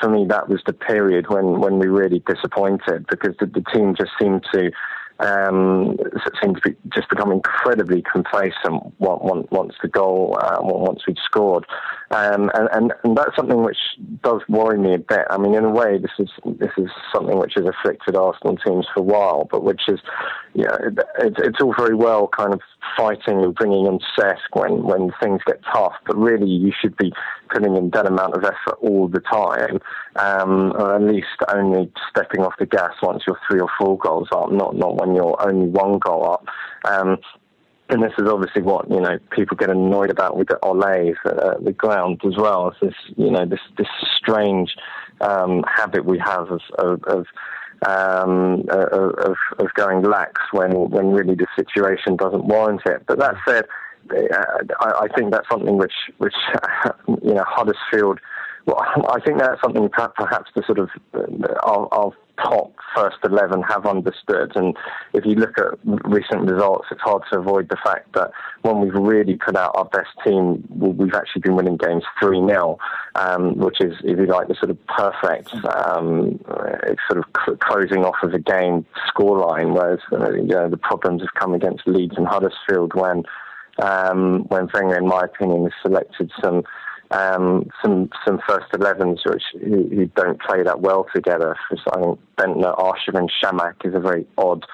for 0.00 0.08
me, 0.08 0.26
that 0.26 0.48
was 0.48 0.60
the 0.66 0.72
period 0.72 1.26
when, 1.28 1.60
when 1.60 1.78
we 1.78 1.86
really 1.86 2.22
disappointed 2.26 3.06
because 3.10 3.34
the, 3.38 3.46
the 3.46 3.62
team 3.72 3.94
just 3.94 4.10
seemed 4.18 4.42
to 4.52 4.70
um, 5.20 5.96
seemed 6.42 6.56
to 6.56 6.70
be 6.70 6.76
just 6.94 7.08
become 7.08 7.30
incredibly 7.30 8.02
complacent 8.10 8.82
once 8.98 9.74
the 9.82 9.88
goal, 9.88 10.38
uh, 10.40 10.58
once 10.60 11.00
we'd 11.06 11.18
scored, 11.24 11.64
um, 12.10 12.50
and, 12.54 12.68
and, 12.72 12.92
and 13.04 13.16
that's 13.16 13.36
something 13.36 13.62
which 13.62 13.78
does 14.22 14.40
worry 14.48 14.78
me 14.78 14.94
a 14.94 14.98
bit. 14.98 15.26
I 15.30 15.38
mean, 15.38 15.54
in 15.54 15.64
a 15.64 15.70
way, 15.70 15.98
this 15.98 16.10
is 16.18 16.30
this 16.58 16.72
is 16.76 16.88
something 17.14 17.38
which 17.38 17.52
has 17.56 17.66
afflicted 17.66 18.16
Arsenal 18.16 18.56
teams 18.56 18.86
for 18.92 19.00
a 19.00 19.04
while, 19.04 19.48
but 19.50 19.62
which 19.62 19.82
is, 19.88 20.00
you 20.54 20.64
know, 20.64 20.76
it, 20.80 20.98
it's, 21.18 21.36
it's 21.38 21.58
all 21.62 21.74
very 21.78 21.94
well 21.94 22.28
kind 22.28 22.52
of 22.52 22.60
fighting 22.96 23.42
and 23.44 23.54
bringing 23.54 23.86
in 23.86 24.00
Cesc 24.18 24.38
when 24.54 24.82
when 24.82 25.12
things 25.22 25.40
get 25.46 25.60
tough, 25.72 25.94
but 26.06 26.16
really 26.16 26.48
you 26.48 26.72
should 26.80 26.96
be 26.96 27.12
putting 27.52 27.76
in 27.76 27.90
that 27.90 28.06
amount 28.06 28.34
of 28.34 28.44
effort 28.44 28.78
all 28.80 29.08
the 29.08 29.20
time, 29.20 29.80
um, 30.16 30.72
or 30.76 30.96
at 30.96 31.02
least 31.02 31.26
only 31.52 31.92
stepping 32.10 32.40
off 32.40 32.54
the 32.58 32.66
gas 32.66 32.92
once 33.02 33.22
you're 33.26 33.38
three 33.48 33.60
or 33.60 33.68
four 33.78 33.98
goals 33.98 34.28
up, 34.32 34.50
not 34.50 34.74
not 34.76 34.96
when 34.96 35.09
you're 35.14 35.36
only 35.40 35.68
one 35.68 35.98
goal 35.98 36.30
up. 36.32 36.46
Um, 36.84 37.18
and 37.90 38.02
this 38.02 38.12
is 38.18 38.28
obviously 38.28 38.62
what 38.62 38.88
you 38.88 39.00
know 39.00 39.18
people 39.30 39.56
get 39.56 39.68
annoyed 39.68 40.10
about 40.10 40.36
with 40.36 40.48
the 40.48 40.58
Olays 40.62 41.16
at 41.24 41.64
the 41.64 41.72
ground 41.72 42.20
as 42.24 42.36
well. 42.36 42.68
It's 42.68 42.80
this 42.80 43.16
you 43.16 43.30
know 43.30 43.44
this 43.44 43.60
this 43.76 43.88
strange 44.16 44.76
um, 45.20 45.64
habit 45.64 46.04
we 46.04 46.18
have 46.18 46.50
of, 46.50 46.60
of, 46.78 47.02
of 47.04 47.26
um, 47.86 48.64
of, 48.70 49.36
of 49.58 49.74
going 49.74 50.02
lax 50.02 50.40
when 50.52 50.72
when 50.90 51.12
really 51.12 51.34
the 51.34 51.46
situation 51.56 52.16
doesn't 52.16 52.44
warrant 52.44 52.82
it. 52.86 53.02
But 53.06 53.18
that 53.18 53.34
said, 53.46 53.64
I, 54.80 54.92
I 55.02 55.08
think 55.16 55.32
that's 55.32 55.48
something 55.50 55.76
which 55.76 55.94
which 56.18 56.34
you 57.08 57.34
know 57.34 57.44
Huddersfield 57.46 58.20
well, 58.66 58.80
I 59.08 59.20
think 59.20 59.38
that's 59.38 59.60
something 59.62 59.88
perhaps 59.88 60.50
the 60.54 60.62
sort 60.66 60.78
of 60.78 60.90
uh, 61.14 61.54
our, 61.62 61.88
our 61.92 62.12
top 62.42 62.72
first 62.94 63.16
11 63.24 63.62
have 63.62 63.86
understood. 63.86 64.52
And 64.54 64.76
if 65.12 65.24
you 65.24 65.34
look 65.34 65.58
at 65.58 65.78
recent 65.84 66.50
results, 66.50 66.88
it's 66.90 67.00
hard 67.00 67.22
to 67.30 67.38
avoid 67.38 67.68
the 67.68 67.76
fact 67.82 68.12
that 68.14 68.30
when 68.62 68.80
we've 68.80 68.94
really 68.94 69.36
put 69.36 69.56
out 69.56 69.72
our 69.74 69.84
best 69.86 70.10
team, 70.24 70.66
we've 70.70 71.14
actually 71.14 71.42
been 71.42 71.56
winning 71.56 71.76
games 71.76 72.04
3 72.20 72.46
0, 72.46 72.78
um, 73.14 73.56
which 73.56 73.80
is, 73.80 73.94
if 74.04 74.18
you 74.18 74.26
like, 74.26 74.48
the 74.48 74.54
sort 74.54 74.70
of 74.70 74.78
perfect 74.86 75.54
um, 75.64 76.40
sort 77.10 77.24
of 77.24 77.58
closing 77.60 78.04
off 78.04 78.16
of 78.22 78.34
a 78.34 78.38
game 78.38 78.84
scoreline, 79.08 79.74
whereas 79.74 80.00
uh, 80.12 80.32
you 80.32 80.54
know, 80.54 80.68
the 80.68 80.76
problems 80.76 81.22
have 81.22 81.34
come 81.34 81.54
against 81.54 81.86
Leeds 81.86 82.14
and 82.16 82.26
Huddersfield 82.26 82.94
when. 82.94 83.24
Um, 83.80 84.44
when 84.48 84.68
Wenger, 84.74 84.98
in 84.98 85.06
my 85.06 85.22
opinion, 85.22 85.62
has 85.62 85.72
selected 85.80 86.30
some 86.42 86.64
um, 87.10 87.68
some 87.82 88.10
some 88.26 88.40
first 88.48 88.70
11s 88.72 89.18
which 89.26 89.42
who, 89.52 89.88
who, 89.88 90.06
don't 90.06 90.40
play 90.40 90.62
that 90.62 90.80
well 90.80 91.06
together. 91.14 91.56
So 91.70 91.90
I 91.92 92.00
think 92.00 92.20
Bendtner, 92.38 92.78
Archer, 92.78 93.12
and 93.14 93.30
Chamakh 93.42 93.84
is 93.84 93.94
a 93.94 94.00
very 94.00 94.26
odd 94.38 94.64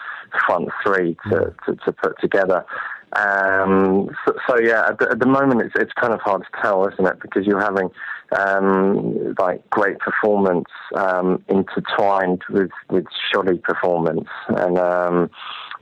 front 0.47 0.69
three 0.85 1.17
to, 1.31 1.37
mm. 1.37 1.55
to, 1.65 1.77
to 1.85 1.93
put 1.93 2.21
together. 2.21 2.65
Um, 3.13 4.11
so, 4.27 4.35
so, 4.47 4.61
yeah, 4.61 4.89
at 4.89 4.99
the, 4.99 5.09
at 5.13 5.21
the, 5.21 5.27
moment 5.27 5.63
it's 5.63 5.75
it's 5.77 5.93
kind 5.93 6.13
of 6.13 6.21
hard 6.21 6.43
to 6.43 6.61
tell, 6.61 6.87
isn't 6.87 7.07
it? 7.07 7.21
Because 7.21 7.47
you're 7.47 7.61
having 7.61 7.89
um, 8.37 9.35
like 9.39 9.69
great 9.71 9.99
performance 10.01 10.69
um, 10.95 11.43
intertwined 11.49 12.43
with 12.51 12.71
with 12.91 13.07
shoddy 13.33 13.59
performance, 13.59 14.29
and 14.49 14.79
um, 14.79 15.31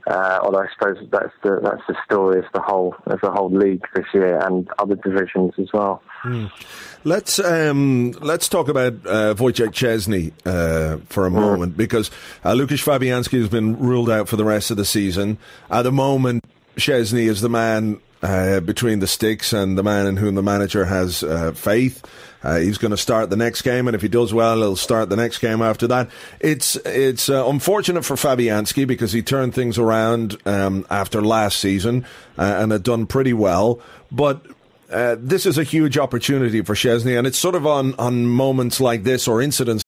uh, 0.07 0.39
although 0.41 0.59
I 0.59 0.67
suppose 0.77 0.97
that's 1.09 1.33
the 1.43 1.59
that's 1.61 1.81
the 1.87 1.95
story 2.05 2.39
of 2.39 2.45
the 2.53 2.61
whole 2.61 2.95
of 3.05 3.19
the 3.21 3.31
whole 3.31 3.49
league 3.49 3.83
this 3.95 4.05
year 4.13 4.39
and 4.39 4.67
other 4.77 4.95
divisions 4.95 5.53
as 5.57 5.71
well. 5.73 6.01
Mm. 6.23 6.51
Let's 7.03 7.39
um, 7.39 8.11
let's 8.21 8.47
talk 8.47 8.67
about 8.67 8.93
uh, 9.05 9.33
Wojciech 9.35 9.71
Szczesny 9.71 10.31
uh, 10.45 10.97
for 11.07 11.25
a 11.25 11.29
mm. 11.29 11.33
moment 11.33 11.77
because 11.77 12.11
uh, 12.43 12.53
Lukasz 12.53 12.83
Fabianski 12.83 13.39
has 13.39 13.49
been 13.49 13.77
ruled 13.79 14.09
out 14.09 14.29
for 14.29 14.35
the 14.35 14.45
rest 14.45 14.71
of 14.71 14.77
the 14.77 14.85
season. 14.85 15.37
At 15.69 15.83
the 15.83 15.91
moment, 15.91 16.43
Szczesny 16.77 17.27
is 17.27 17.41
the 17.41 17.49
man 17.49 17.99
uh, 18.21 18.59
between 18.59 18.99
the 18.99 19.07
sticks 19.07 19.53
and 19.53 19.77
the 19.77 19.83
man 19.83 20.07
in 20.07 20.17
whom 20.17 20.35
the 20.35 20.43
manager 20.43 20.85
has 20.85 21.23
uh, 21.23 21.51
faith. 21.53 22.03
Uh, 22.45 22.59
he's 22.59 22.77
going 22.77 22.91
to 22.91 22.97
start 22.97 23.31
the 23.31 23.35
next 23.35 23.63
game, 23.63 23.87
and 23.87 23.95
if 23.95 24.03
he 24.03 24.07
does 24.07 24.31
well, 24.31 24.57
he'll 24.57 24.75
start 24.75 25.09
the 25.09 25.15
next 25.15 25.39
game 25.39 25.63
after 25.63 25.87
that. 25.87 26.07
It's 26.39 26.75
it's 26.85 27.27
uh, 27.27 27.49
unfortunate 27.49 28.05
for 28.05 28.15
Fabianski 28.15 28.85
because 28.85 29.11
he 29.11 29.23
turned 29.23 29.55
things 29.55 29.79
around 29.79 30.37
um, 30.45 30.85
after 30.91 31.23
last 31.23 31.59
season 31.59 32.05
uh, 32.37 32.43
and 32.59 32.71
had 32.71 32.83
done 32.83 33.07
pretty 33.07 33.33
well, 33.33 33.81
but. 34.11 34.45
Uh, 34.87 35.15
this 35.17 35.47
is 35.47 35.57
a 35.57 35.63
huge 35.63 35.97
opportunity 35.97 36.61
for 36.61 36.75
Szczesny, 36.75 37.17
and 37.17 37.25
it's 37.25 37.39
sort 37.39 37.55
of 37.55 37.65
on, 37.65 37.95
on 37.95 38.27
moments 38.27 38.79
like 38.79 39.01
this 39.01 39.27
or 39.27 39.41
incidents. 39.41 39.83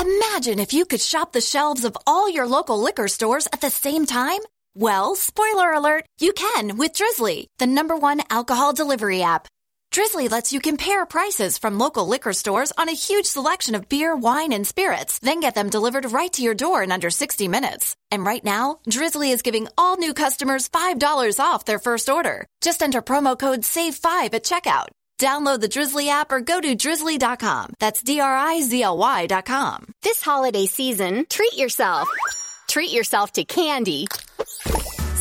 Imagine 0.00 0.60
if 0.60 0.72
you 0.72 0.84
could 0.84 1.00
shop 1.00 1.32
the 1.32 1.40
shelves 1.40 1.84
of 1.84 1.96
all 2.06 2.30
your 2.30 2.46
local 2.46 2.80
liquor 2.80 3.08
stores 3.08 3.48
at 3.52 3.60
the 3.60 3.68
same 3.68 4.06
time. 4.06 4.38
Well, 4.76 5.16
spoiler 5.16 5.72
alert, 5.72 6.06
you 6.20 6.32
can 6.32 6.76
with 6.76 6.92
Drizly, 6.92 7.46
the 7.58 7.66
number 7.66 7.96
one 7.96 8.22
alcohol 8.30 8.72
delivery 8.72 9.24
app. 9.24 9.48
Drizly 9.90 10.30
lets 10.30 10.52
you 10.52 10.60
compare 10.60 11.06
prices 11.06 11.58
from 11.58 11.78
local 11.78 12.06
liquor 12.06 12.32
stores 12.32 12.72
on 12.76 12.88
a 12.88 12.92
huge 13.06 13.26
selection 13.26 13.74
of 13.74 13.88
beer, 13.88 14.14
wine, 14.14 14.52
and 14.52 14.66
spirits, 14.66 15.18
then 15.20 15.40
get 15.40 15.54
them 15.54 15.70
delivered 15.70 16.12
right 16.12 16.32
to 16.34 16.42
your 16.42 16.54
door 16.54 16.82
in 16.82 16.92
under 16.92 17.10
60 17.10 17.48
minutes. 17.48 17.96
And 18.10 18.24
right 18.24 18.44
now, 18.44 18.78
Drizly 18.88 19.32
is 19.32 19.42
giving 19.42 19.68
all 19.76 19.96
new 19.96 20.14
customers 20.14 20.68
$5 20.68 21.40
off 21.40 21.64
their 21.64 21.78
first 21.78 22.08
order. 22.08 22.46
Just 22.60 22.82
enter 22.82 23.02
promo 23.02 23.38
code 23.38 23.62
SAVE5 23.62 24.34
at 24.34 24.44
checkout. 24.44 24.88
Download 25.18 25.60
the 25.60 25.68
Drizly 25.68 26.08
app 26.08 26.30
or 26.30 26.40
go 26.40 26.60
to 26.60 26.76
drizly.com. 26.76 27.74
That's 27.80 28.02
D 28.02 28.20
R 28.20 28.36
I 28.36 28.60
Z 28.60 28.82
L 28.82 28.98
Y.com. 28.98 29.92
This 30.02 30.22
holiday 30.22 30.66
season, 30.66 31.26
treat 31.28 31.54
yourself. 31.54 32.08
Treat 32.68 32.92
yourself 32.92 33.32
to 33.32 33.44
candy 33.44 34.06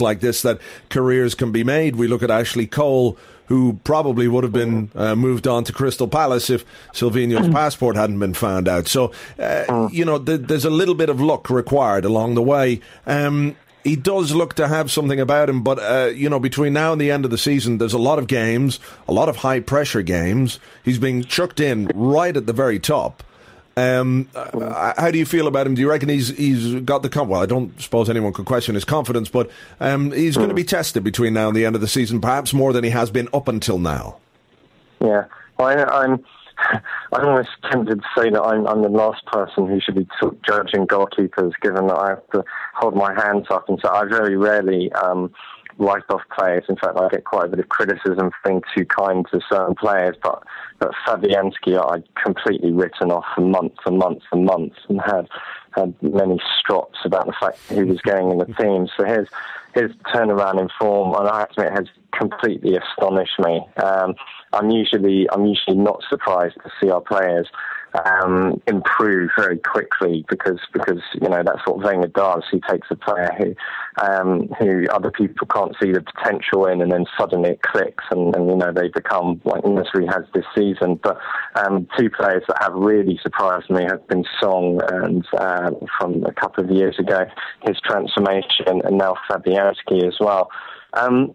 like 0.00 0.20
this 0.20 0.42
that 0.42 0.60
careers 0.88 1.34
can 1.34 1.52
be 1.52 1.64
made. 1.64 1.96
We 1.96 2.08
look 2.08 2.22
at 2.22 2.30
Ashley 2.30 2.66
Cole, 2.66 3.18
who 3.46 3.80
probably 3.84 4.28
would 4.28 4.44
have 4.44 4.52
been 4.52 4.90
uh, 4.94 5.16
moved 5.16 5.48
on 5.48 5.64
to 5.64 5.72
Crystal 5.72 6.06
Palace 6.06 6.50
if 6.50 6.64
Silvinho's 6.92 7.48
mm. 7.48 7.52
passport 7.52 7.96
hadn't 7.96 8.20
been 8.20 8.34
found 8.34 8.68
out. 8.68 8.86
So, 8.86 9.06
uh, 9.38 9.64
mm. 9.68 9.92
you 9.92 10.04
know, 10.04 10.18
th- 10.18 10.42
there's 10.42 10.64
a 10.64 10.70
little 10.70 10.94
bit 10.94 11.08
of 11.08 11.20
luck 11.20 11.50
required 11.50 12.04
along 12.04 12.34
the 12.36 12.42
way. 12.42 12.80
Um, 13.06 13.56
he 13.82 13.96
does 13.96 14.32
look 14.34 14.54
to 14.54 14.68
have 14.68 14.90
something 14.90 15.18
about 15.18 15.48
him, 15.48 15.62
but 15.62 15.78
uh, 15.78 16.10
you 16.14 16.28
know, 16.28 16.38
between 16.38 16.72
now 16.72 16.92
and 16.92 17.00
the 17.00 17.10
end 17.10 17.24
of 17.24 17.30
the 17.30 17.38
season, 17.38 17.78
there's 17.78 17.92
a 17.92 17.98
lot 17.98 18.18
of 18.18 18.26
games, 18.26 18.78
a 19.08 19.12
lot 19.12 19.28
of 19.28 19.38
high 19.38 19.60
pressure 19.60 20.02
games. 20.02 20.60
He's 20.84 20.98
being 20.98 21.24
chucked 21.24 21.60
in 21.60 21.90
right 21.94 22.36
at 22.36 22.46
the 22.46 22.52
very 22.52 22.78
top. 22.78 23.22
Um, 23.80 24.28
uh, 24.34 24.92
how 24.96 25.10
do 25.10 25.18
you 25.18 25.24
feel 25.24 25.46
about 25.46 25.66
him? 25.66 25.74
Do 25.74 25.80
you 25.80 25.88
reckon 25.88 26.08
he's 26.08 26.28
he's 26.36 26.74
got 26.82 27.02
the 27.02 27.08
com- 27.08 27.28
well? 27.28 27.40
I 27.40 27.46
don't 27.46 27.80
suppose 27.80 28.10
anyone 28.10 28.32
could 28.32 28.46
question 28.46 28.74
his 28.74 28.84
confidence, 28.84 29.28
but 29.28 29.50
um, 29.80 30.12
he's 30.12 30.36
going 30.36 30.48
to 30.48 30.54
be 30.54 30.64
tested 30.64 31.02
between 31.02 31.32
now 31.32 31.48
and 31.48 31.56
the 31.56 31.64
end 31.64 31.74
of 31.74 31.80
the 31.80 31.88
season, 31.88 32.20
perhaps 32.20 32.52
more 32.52 32.72
than 32.72 32.84
he 32.84 32.90
has 32.90 33.10
been 33.10 33.28
up 33.32 33.48
until 33.48 33.78
now. 33.78 34.18
Yeah, 35.00 35.24
well, 35.58 35.68
I, 35.68 36.04
I'm. 36.04 36.24
I'm 37.12 37.26
almost 37.26 37.48
tempted 37.72 38.02
to 38.02 38.08
say 38.16 38.30
that 38.30 38.40
I'm, 38.40 38.66
I'm 38.66 38.82
the 38.82 38.90
last 38.90 39.24
person 39.26 39.66
who 39.66 39.80
should 39.80 39.94
be 39.94 40.04
t- 40.04 40.36
judging 40.46 40.86
goalkeepers, 40.86 41.52
given 41.62 41.86
that 41.86 41.96
I 41.96 42.10
have 42.10 42.30
to 42.32 42.44
hold 42.74 42.94
my 42.94 43.14
hands 43.14 43.46
up, 43.50 43.68
and 43.70 43.80
so 43.82 43.90
I 43.90 44.04
very 44.04 44.36
rarely 44.36 44.92
um, 44.92 45.32
write 45.80 46.04
off 46.10 46.22
players. 46.38 46.64
In 46.68 46.76
fact, 46.76 46.96
I 46.96 47.08
get 47.08 47.24
quite 47.24 47.46
a 47.46 47.48
bit 47.48 47.58
of 47.58 47.68
criticism 47.68 48.30
for 48.30 48.36
being 48.44 48.62
too 48.76 48.84
kind 48.84 49.26
to 49.32 49.40
certain 49.50 49.74
players, 49.74 50.16
but, 50.22 50.42
but 50.78 50.92
Fabianski 51.06 51.78
I'd 51.90 52.04
completely 52.14 52.72
written 52.72 53.10
off 53.10 53.24
for 53.34 53.40
months 53.40 53.78
and 53.86 53.98
months 53.98 54.26
and 54.30 54.44
months 54.44 54.76
and 54.88 55.00
had 55.00 55.28
had 55.72 55.94
many 56.02 56.40
strops 56.58 56.98
about 57.04 57.26
the 57.26 57.32
fact 57.40 57.56
that 57.68 57.78
he 57.78 57.84
was 57.84 58.00
going 58.00 58.30
in 58.30 58.38
the 58.38 58.44
team. 58.46 58.88
So 58.96 59.04
his 59.04 59.28
his 59.74 59.92
turnaround 60.12 60.60
in 60.60 60.68
form, 60.78 61.14
and 61.14 61.28
I 61.28 61.40
have 61.40 61.50
to 61.50 61.60
admit, 61.60 61.78
has 61.78 61.88
completely 62.18 62.76
astonished 62.76 63.38
me. 63.38 63.64
Um, 63.76 64.14
I'm 64.52 64.70
usually 64.70 65.28
I'm 65.30 65.46
usually 65.46 65.76
not 65.76 66.02
surprised 66.08 66.56
to 66.56 66.70
see 66.80 66.90
our 66.90 67.00
players 67.00 67.48
um, 68.04 68.60
improve 68.66 69.30
very 69.36 69.58
quickly 69.58 70.24
because 70.28 70.58
because 70.72 71.00
you 71.20 71.28
know 71.28 71.42
that's 71.44 71.66
what 71.66 71.78
Wenger 71.78 72.08
does. 72.08 72.44
He 72.50 72.60
takes 72.68 72.88
a 72.90 72.96
player 72.96 73.30
who 73.36 73.54
um, 74.04 74.48
who 74.58 74.86
other 74.90 75.10
people 75.10 75.46
can't 75.46 75.74
see 75.82 75.92
the 75.92 76.00
potential 76.00 76.66
in, 76.66 76.80
and 76.80 76.92
then 76.92 77.06
suddenly 77.18 77.50
it 77.50 77.62
clicks, 77.62 78.04
and, 78.10 78.34
and 78.36 78.48
you 78.48 78.56
know 78.56 78.72
they 78.72 78.88
become 78.88 79.40
like 79.44 79.62
Nasri 79.62 80.06
has 80.12 80.24
this 80.34 80.44
season. 80.54 81.00
But 81.02 81.18
um, 81.56 81.88
two 81.98 82.10
players 82.10 82.44
that 82.48 82.62
have 82.62 82.74
really 82.74 83.18
surprised 83.22 83.70
me 83.70 83.84
have 83.84 84.06
been 84.08 84.24
Song 84.40 84.80
and 84.90 85.26
uh, 85.38 85.70
from 85.98 86.24
a 86.24 86.32
couple 86.32 86.64
of 86.64 86.70
years 86.70 86.98
ago, 86.98 87.24
his 87.62 87.78
transformation, 87.80 88.82
and 88.84 88.98
now 88.98 89.16
Fabianski 89.28 90.06
as 90.06 90.16
well. 90.20 90.50
Um, 90.94 91.34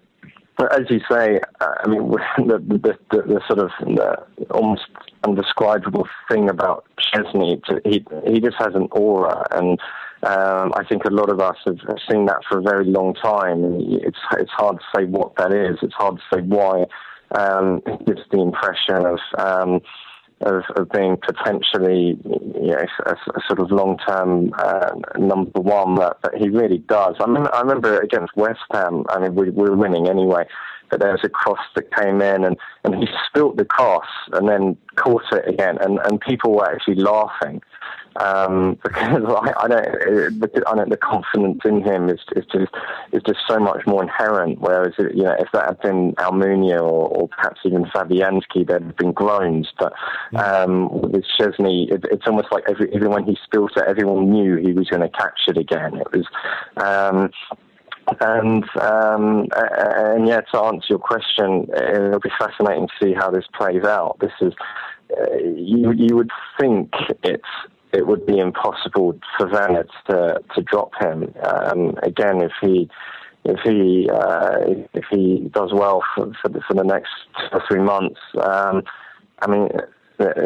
but 0.57 0.73
as 0.73 0.89
you 0.89 0.99
say, 1.09 1.39
uh, 1.59 1.73
I 1.83 1.87
mean, 1.87 2.09
the, 2.37 2.59
the, 2.59 2.97
the, 3.11 3.21
the 3.21 3.41
sort 3.47 3.59
of 3.59 3.71
the 3.81 4.17
almost 4.51 4.87
undescribable 5.23 6.07
thing 6.29 6.49
about 6.49 6.85
Szczesny, 6.99 7.61
he 7.83 8.05
he 8.31 8.39
just 8.39 8.57
has 8.59 8.73
an 8.75 8.87
aura, 8.91 9.45
and 9.51 9.79
um, 10.23 10.71
I 10.75 10.83
think 10.87 11.05
a 11.05 11.09
lot 11.11 11.29
of 11.29 11.39
us 11.39 11.57
have, 11.65 11.79
have 11.87 11.97
seen 12.09 12.25
that 12.25 12.39
for 12.49 12.59
a 12.59 12.61
very 12.61 12.85
long 12.85 13.13
time. 13.15 13.79
It's 13.79 14.19
it's 14.37 14.51
hard 14.51 14.77
to 14.77 14.85
say 14.95 15.05
what 15.05 15.35
that 15.37 15.51
is. 15.51 15.77
It's 15.81 15.93
hard 15.93 16.17
to 16.17 16.35
say 16.35 16.41
why. 16.41 16.85
Um, 17.37 17.81
it 17.85 18.05
gives 18.05 18.21
the 18.31 18.39
impression 18.39 19.05
of 19.05 19.19
um, 19.37 19.81
of, 20.41 20.63
of 20.75 20.89
being 20.91 21.17
potentially 21.17 22.17
you 22.25 22.67
know, 22.67 22.85
a, 23.05 23.11
a 23.11 23.41
sort 23.47 23.59
of 23.59 23.71
long 23.71 23.97
term 24.07 24.53
uh, 24.57 24.91
number 25.17 25.59
one 25.59 25.95
that, 25.95 26.17
that, 26.23 26.35
he 26.35 26.49
really 26.49 26.79
does. 26.79 27.15
I, 27.19 27.27
mean, 27.27 27.47
I 27.47 27.61
remember 27.61 27.99
against 27.99 28.35
West 28.35 28.59
Ham, 28.71 29.05
I 29.09 29.19
mean, 29.19 29.35
we, 29.35 29.49
we 29.49 29.69
were 29.69 29.75
winning 29.75 30.07
anyway, 30.07 30.45
but 30.89 30.99
there 30.99 31.11
was 31.11 31.21
a 31.23 31.29
cross 31.29 31.59
that 31.75 31.93
came 31.95 32.21
in 32.21 32.43
and, 32.43 32.57
and 32.83 32.95
he 32.95 33.07
spilt 33.27 33.57
the 33.57 33.65
cross 33.65 34.07
and 34.33 34.47
then 34.47 34.77
caught 34.95 35.23
it 35.31 35.47
again, 35.47 35.77
and, 35.79 35.99
and 36.03 36.19
people 36.21 36.53
were 36.53 36.69
actually 36.69 36.95
laughing. 36.95 37.61
Um, 38.17 38.79
because 38.83 39.23
I, 39.27 39.53
I 39.63 39.67
don't, 39.67 39.87
I 40.67 40.75
don't, 40.75 40.89
the 40.89 40.97
confidence 40.97 41.61
in 41.65 41.83
him 41.83 42.09
is, 42.09 42.19
is 42.35 42.45
just 42.51 42.73
is 43.11 43.21
just 43.23 43.39
so 43.47 43.59
much 43.59 43.85
more 43.85 44.01
inherent. 44.01 44.59
Whereas 44.59 44.93
you 44.97 45.23
know, 45.23 45.35
if 45.37 45.47
that 45.53 45.67
had 45.67 45.81
been 45.81 46.13
Almunia 46.13 46.79
or, 46.79 47.07
or 47.07 47.27
perhaps 47.29 47.61
even 47.65 47.85
Fabianski, 47.85 48.67
there'd 48.67 48.83
have 48.83 48.97
been 48.97 49.11
groans. 49.11 49.71
But 49.77 49.93
um, 50.35 50.89
with 51.01 51.25
Szczesny, 51.37 51.91
it, 51.91 52.05
it's 52.11 52.27
almost 52.27 52.51
like 52.51 52.63
every, 52.69 52.93
even 52.93 53.09
when 53.09 53.25
he 53.25 53.37
spilt 53.43 53.71
it, 53.75 53.83
everyone 53.87 54.31
knew 54.31 54.55
he 54.57 54.73
was 54.73 54.87
going 54.87 55.01
to 55.01 55.09
catch 55.09 55.41
it 55.47 55.57
again. 55.57 55.97
It 55.97 56.07
was. 56.11 56.25
Um, 56.77 57.31
and 58.21 58.63
um, 58.79 59.47
and 59.55 60.27
yeah, 60.27 60.41
to 60.41 60.59
answer 60.59 60.85
your 60.89 60.99
question, 60.99 61.67
it'll 61.75 62.19
be 62.19 62.29
fascinating 62.37 62.87
to 62.87 62.93
see 63.03 63.13
how 63.13 63.31
this 63.31 63.45
plays 63.57 63.83
out. 63.83 64.17
This 64.19 64.31
is 64.41 64.53
uh, 65.11 65.37
you 65.37 65.91
you 65.91 66.15
would 66.15 66.29
think 66.59 66.93
it's 67.23 67.43
it 67.95 68.07
would 68.07 68.25
be 68.25 68.39
impossible 68.39 69.17
for 69.37 69.49
Zenit 69.49 69.89
to 70.09 70.41
to 70.55 70.61
drop 70.61 70.91
him 70.99 71.33
um, 71.43 71.95
again 72.03 72.41
if 72.41 72.51
he 72.61 72.89
if 73.45 73.59
he 73.63 74.09
uh, 74.09 74.57
if 74.93 75.05
he 75.09 75.49
does 75.53 75.71
well 75.73 76.03
for 76.13 76.31
for 76.41 76.49
the, 76.49 76.61
for 76.67 76.73
the 76.73 76.83
next 76.83 77.11
two 77.37 77.57
or 77.57 77.63
three 77.67 77.81
months. 77.81 78.19
Um, 78.41 78.83
I 79.41 79.47
mean, 79.47 79.69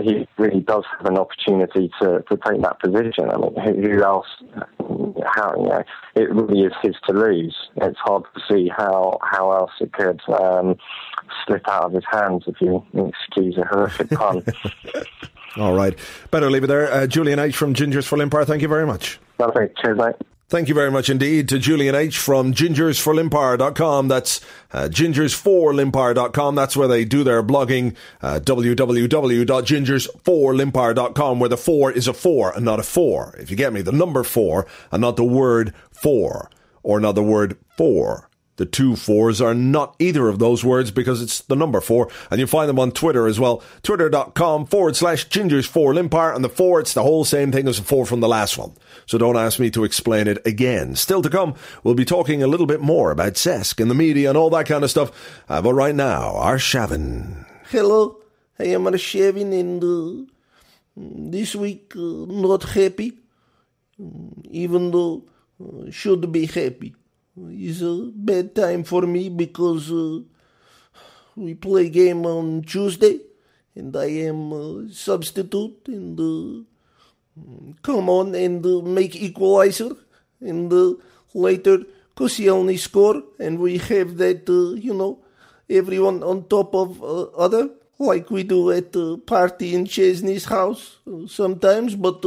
he 0.04 0.28
really 0.38 0.62
does 0.62 0.84
have 0.98 1.06
an 1.06 1.18
opportunity 1.18 1.92
to, 2.02 2.24
to 2.28 2.38
take 2.38 2.62
that 2.62 2.80
position. 2.80 3.30
I 3.30 3.38
mean, 3.38 3.84
who 3.84 4.04
else? 4.04 4.28
How 5.26 5.54
you 5.58 5.70
know, 5.70 5.84
it 6.16 6.34
really 6.34 6.62
is 6.62 6.74
his 6.82 6.96
to 7.08 7.14
lose. 7.14 7.56
It's 7.78 8.00
hard 8.00 8.24
to 8.34 8.42
see 8.50 8.70
how 8.76 9.20
how 9.22 9.52
else 9.52 9.72
it 9.80 9.94
could 9.94 10.22
um, 10.30 10.76
slip 11.46 11.68
out 11.68 11.86
of 11.86 11.94
his 11.94 12.04
hands, 12.10 12.44
if 12.48 12.60
you 12.62 12.86
excuse 12.94 13.58
a 13.58 13.66
horrific 13.66 14.10
pun. 14.12 14.44
All 15.58 15.74
right, 15.74 15.98
better 16.32 16.50
leave 16.50 16.64
it 16.64 16.68
there. 16.68 16.92
Uh, 16.92 17.08
Julian 17.08 17.40
H 17.40 17.56
from 17.56 17.74
Gingers 17.74 18.06
for 18.06 18.18
Limpar. 18.18 18.46
Thank 18.46 18.62
you 18.62 18.68
very 18.68 18.86
much. 18.86 19.20
Lovely. 19.40 19.70
Cheers, 19.82 19.98
mate. 19.98 20.16
Thank 20.50 20.68
you 20.68 20.74
very 20.74 20.90
much 20.90 21.12
indeed 21.12 21.48
to 21.50 21.60
Julian 21.60 21.94
H 21.94 22.18
from 22.18 22.56
gingersforlimpar.com. 22.56 24.08
That's 24.08 24.42
uh, 24.74 24.90
gingersforlimpar.com. 24.90 26.56
That's 26.56 26.76
where 26.76 26.88
they 26.88 27.06
do 27.06 27.24
their 27.24 27.44
blogging. 27.44 27.96
Uh, 28.20 28.40
www.gingersforlimpar.com, 28.40 31.40
where 31.40 31.50
the 31.50 31.58
four 31.58 31.92
is 31.92 32.08
a 32.08 32.14
four 32.14 32.52
and 32.56 32.66
not 32.66 32.80
a 32.80 32.84
four. 32.84 33.36
If 33.38 33.52
you 33.52 33.58
get 33.58 33.74
me, 33.74 33.84
the 33.84 33.92
number 33.92 34.24
four 34.24 34.66
and 34.92 35.02
not 35.02 35.18
the 35.18 35.24
word 35.24 35.76
four 35.92 36.50
or 36.82 37.00
not 37.00 37.14
the 37.14 37.24
word 37.24 37.56
four. 37.78 38.28
The 38.60 38.66
two 38.66 38.98
fours 38.98 39.40
are 39.40 39.54
not 39.54 39.96
either 40.00 40.28
of 40.28 40.38
those 40.38 40.66
words 40.66 40.92
because 40.92 41.22
it's 41.22 41.40
the 41.40 41.56
number 41.56 41.80
four. 41.80 42.10
And 42.30 42.42
you 42.42 42.46
find 42.46 42.68
them 42.68 42.78
on 42.78 42.92
Twitter 42.92 43.26
as 43.26 43.40
well. 43.40 43.64
Twitter.com 43.84 44.66
forward 44.66 44.98
slash 44.98 45.30
gingers 45.30 45.66
four 45.66 45.94
limpar. 45.94 46.36
And 46.36 46.44
the 46.44 46.50
four, 46.50 46.82
it's 46.82 46.94
the 46.94 47.04
whole 47.04 47.24
same 47.24 47.54
thing 47.54 47.70
as 47.70 47.78
the 47.78 47.86
four 47.86 48.06
from 48.06 48.20
the 48.20 48.28
last 48.28 48.58
one. 48.58 48.74
So 49.06 49.18
don't 49.18 49.38
ask 49.38 49.62
me 49.62 49.72
to 49.72 49.86
explain 49.86 50.28
it 50.28 50.46
again. 50.46 50.98
Still 50.98 51.22
to 51.22 51.30
come, 51.30 51.56
we'll 51.86 51.96
be 51.96 52.04
talking 52.04 52.44
a 52.44 52.48
little 52.48 52.66
bit 52.66 52.82
more 52.82 53.12
about 53.12 53.36
Cesc 53.36 53.80
and 53.80 53.90
the 53.90 53.96
media 53.96 54.28
and 54.28 54.38
all 54.38 54.50
that 54.50 54.66
kind 54.66 54.84
of 54.84 54.90
stuff. 54.90 55.42
Uh, 55.48 55.62
but 55.62 55.74
right 55.74 55.96
now, 55.96 56.34
Arshavin. 56.34 57.46
Hello, 57.70 58.20
I 58.60 58.66
am 58.66 58.84
Arshavin 58.84 59.58
and 59.58 59.82
uh, 59.82 60.32
this 60.98 61.56
week 61.56 61.94
uh, 61.96 62.26
not 62.28 62.64
happy, 62.64 63.20
even 64.52 64.92
though 64.92 65.24
uh, 65.64 65.90
should 65.92 66.30
be 66.34 66.46
happy 66.46 66.94
is 67.48 67.82
a 67.82 68.12
bad 68.14 68.56
time 68.56 68.84
for 68.84 69.04
me 69.04 69.30
because 69.30 69.92
uh, 69.92 70.20
we 71.36 71.54
play 71.54 71.90
game 71.90 72.26
on 72.26 72.64
Tuesday 72.64 73.20
and 73.76 73.96
I 73.96 74.06
am 74.30 74.52
a 74.52 74.90
substitute 74.92 75.88
and 75.88 76.20
uh, 76.20 77.74
come 77.82 78.10
on 78.10 78.36
and 78.36 78.66
uh, 78.66 78.82
make 78.82 79.16
equalizer 79.16 79.92
and 80.42 80.72
uh, 80.72 80.94
later 81.34 81.80
Koscielny 82.16 82.78
score 82.78 83.24
and 83.40 83.60
we 83.60 83.78
have 83.78 84.18
that 84.18 84.50
uh, 84.50 84.76
you 84.76 84.94
know 84.94 85.20
everyone 85.70 86.24
on 86.24 86.48
top 86.48 86.76
of 86.76 87.02
uh, 87.02 87.24
other 87.38 87.70
like 88.00 88.30
we 88.30 88.44
do 88.44 88.72
at 88.72 88.92
the 88.94 89.18
party 89.18 89.76
in 89.76 89.86
Szczesny's 89.86 90.46
house 90.46 90.98
sometimes 91.28 91.96
but 91.96 92.24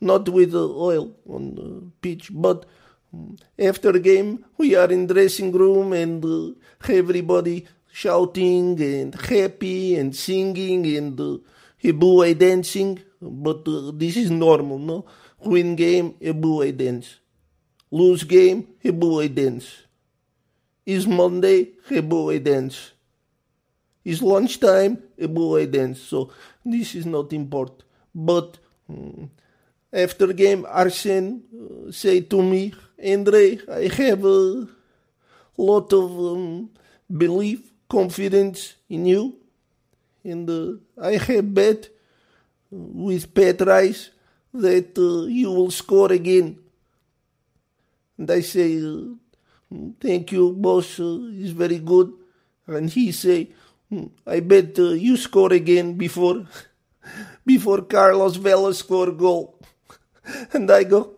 not 0.00 0.28
with 0.28 0.54
oil 0.54 1.14
on 1.28 1.54
the 1.54 1.82
pitch. 2.00 2.30
But 2.32 2.64
after 3.58 3.98
game, 3.98 4.44
we 4.56 4.74
are 4.74 4.90
in 4.90 5.06
dressing 5.06 5.52
room 5.52 5.92
and 5.92 6.24
uh, 6.24 6.92
everybody 6.92 7.66
shouting 7.92 8.80
and 8.80 9.14
happy 9.14 9.96
and 9.96 10.14
singing 10.14 10.86
and 10.96 11.20
uh, 11.20 12.34
dancing. 12.34 13.00
But 13.20 13.66
uh, 13.66 13.92
this 13.94 14.16
is 14.16 14.30
normal, 14.30 14.78
no? 14.78 15.04
Win 15.40 15.74
game, 15.74 16.14
Hebrew 16.20 16.70
dance. 16.72 17.18
Lose 17.90 18.24
game, 18.24 18.68
Hebrew 18.78 19.28
dance. 19.28 19.86
Is 20.86 21.06
Monday, 21.06 21.72
Hebrew 21.88 22.38
dance. 22.38 22.92
Is 24.04 24.22
lunchtime, 24.22 25.02
Hebrew 25.16 25.66
dance. 25.66 26.00
So 26.00 26.30
this 26.64 26.94
is 26.94 27.06
not 27.06 27.32
important. 27.32 27.82
But 28.14 28.58
um, 28.88 29.30
after 29.92 30.32
game, 30.32 30.64
Arsene 30.68 31.42
uh, 31.52 31.92
say 31.92 32.20
to 32.20 32.42
me, 32.42 32.72
Andre, 33.04 33.58
I 33.70 33.88
have 33.88 34.24
a 34.24 34.66
lot 35.56 35.92
of 35.92 36.10
um, 36.18 36.70
belief, 37.10 37.70
confidence 37.88 38.74
in 38.88 39.06
you, 39.06 39.36
and 40.22 40.48
uh, 40.48 40.72
I 41.00 41.16
have 41.16 41.54
bet 41.54 41.88
with 42.70 43.34
Pat 43.34 43.60
Rice 43.62 44.10
that 44.52 44.96
uh, 44.98 45.26
you 45.26 45.50
will 45.50 45.70
score 45.70 46.12
again. 46.12 46.58
And 48.18 48.30
I 48.30 48.40
say, 48.40 48.82
uh, 48.82 49.16
thank 50.00 50.32
you, 50.32 50.52
boss, 50.52 51.00
uh, 51.00 51.18
it's 51.32 51.50
very 51.50 51.78
good. 51.78 52.12
And 52.66 52.90
he 52.90 53.12
say, 53.12 53.50
hmm, 53.88 54.06
I 54.26 54.40
bet 54.40 54.78
uh, 54.78 54.90
you 54.90 55.16
score 55.16 55.52
again 55.52 55.94
before 55.94 56.46
before 57.46 57.82
Carlos 57.82 58.36
Vela 58.36 58.74
score 58.74 59.10
goal. 59.10 59.58
and 60.52 60.70
I 60.70 60.84
go, 60.84 61.16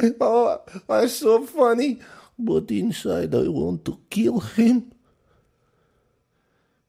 oh, 0.20 0.62
that's 0.88 1.16
so 1.16 1.44
funny. 1.44 2.00
But 2.38 2.70
inside, 2.70 3.34
I 3.34 3.48
want 3.48 3.84
to 3.84 3.98
kill 4.08 4.40
him. 4.40 4.92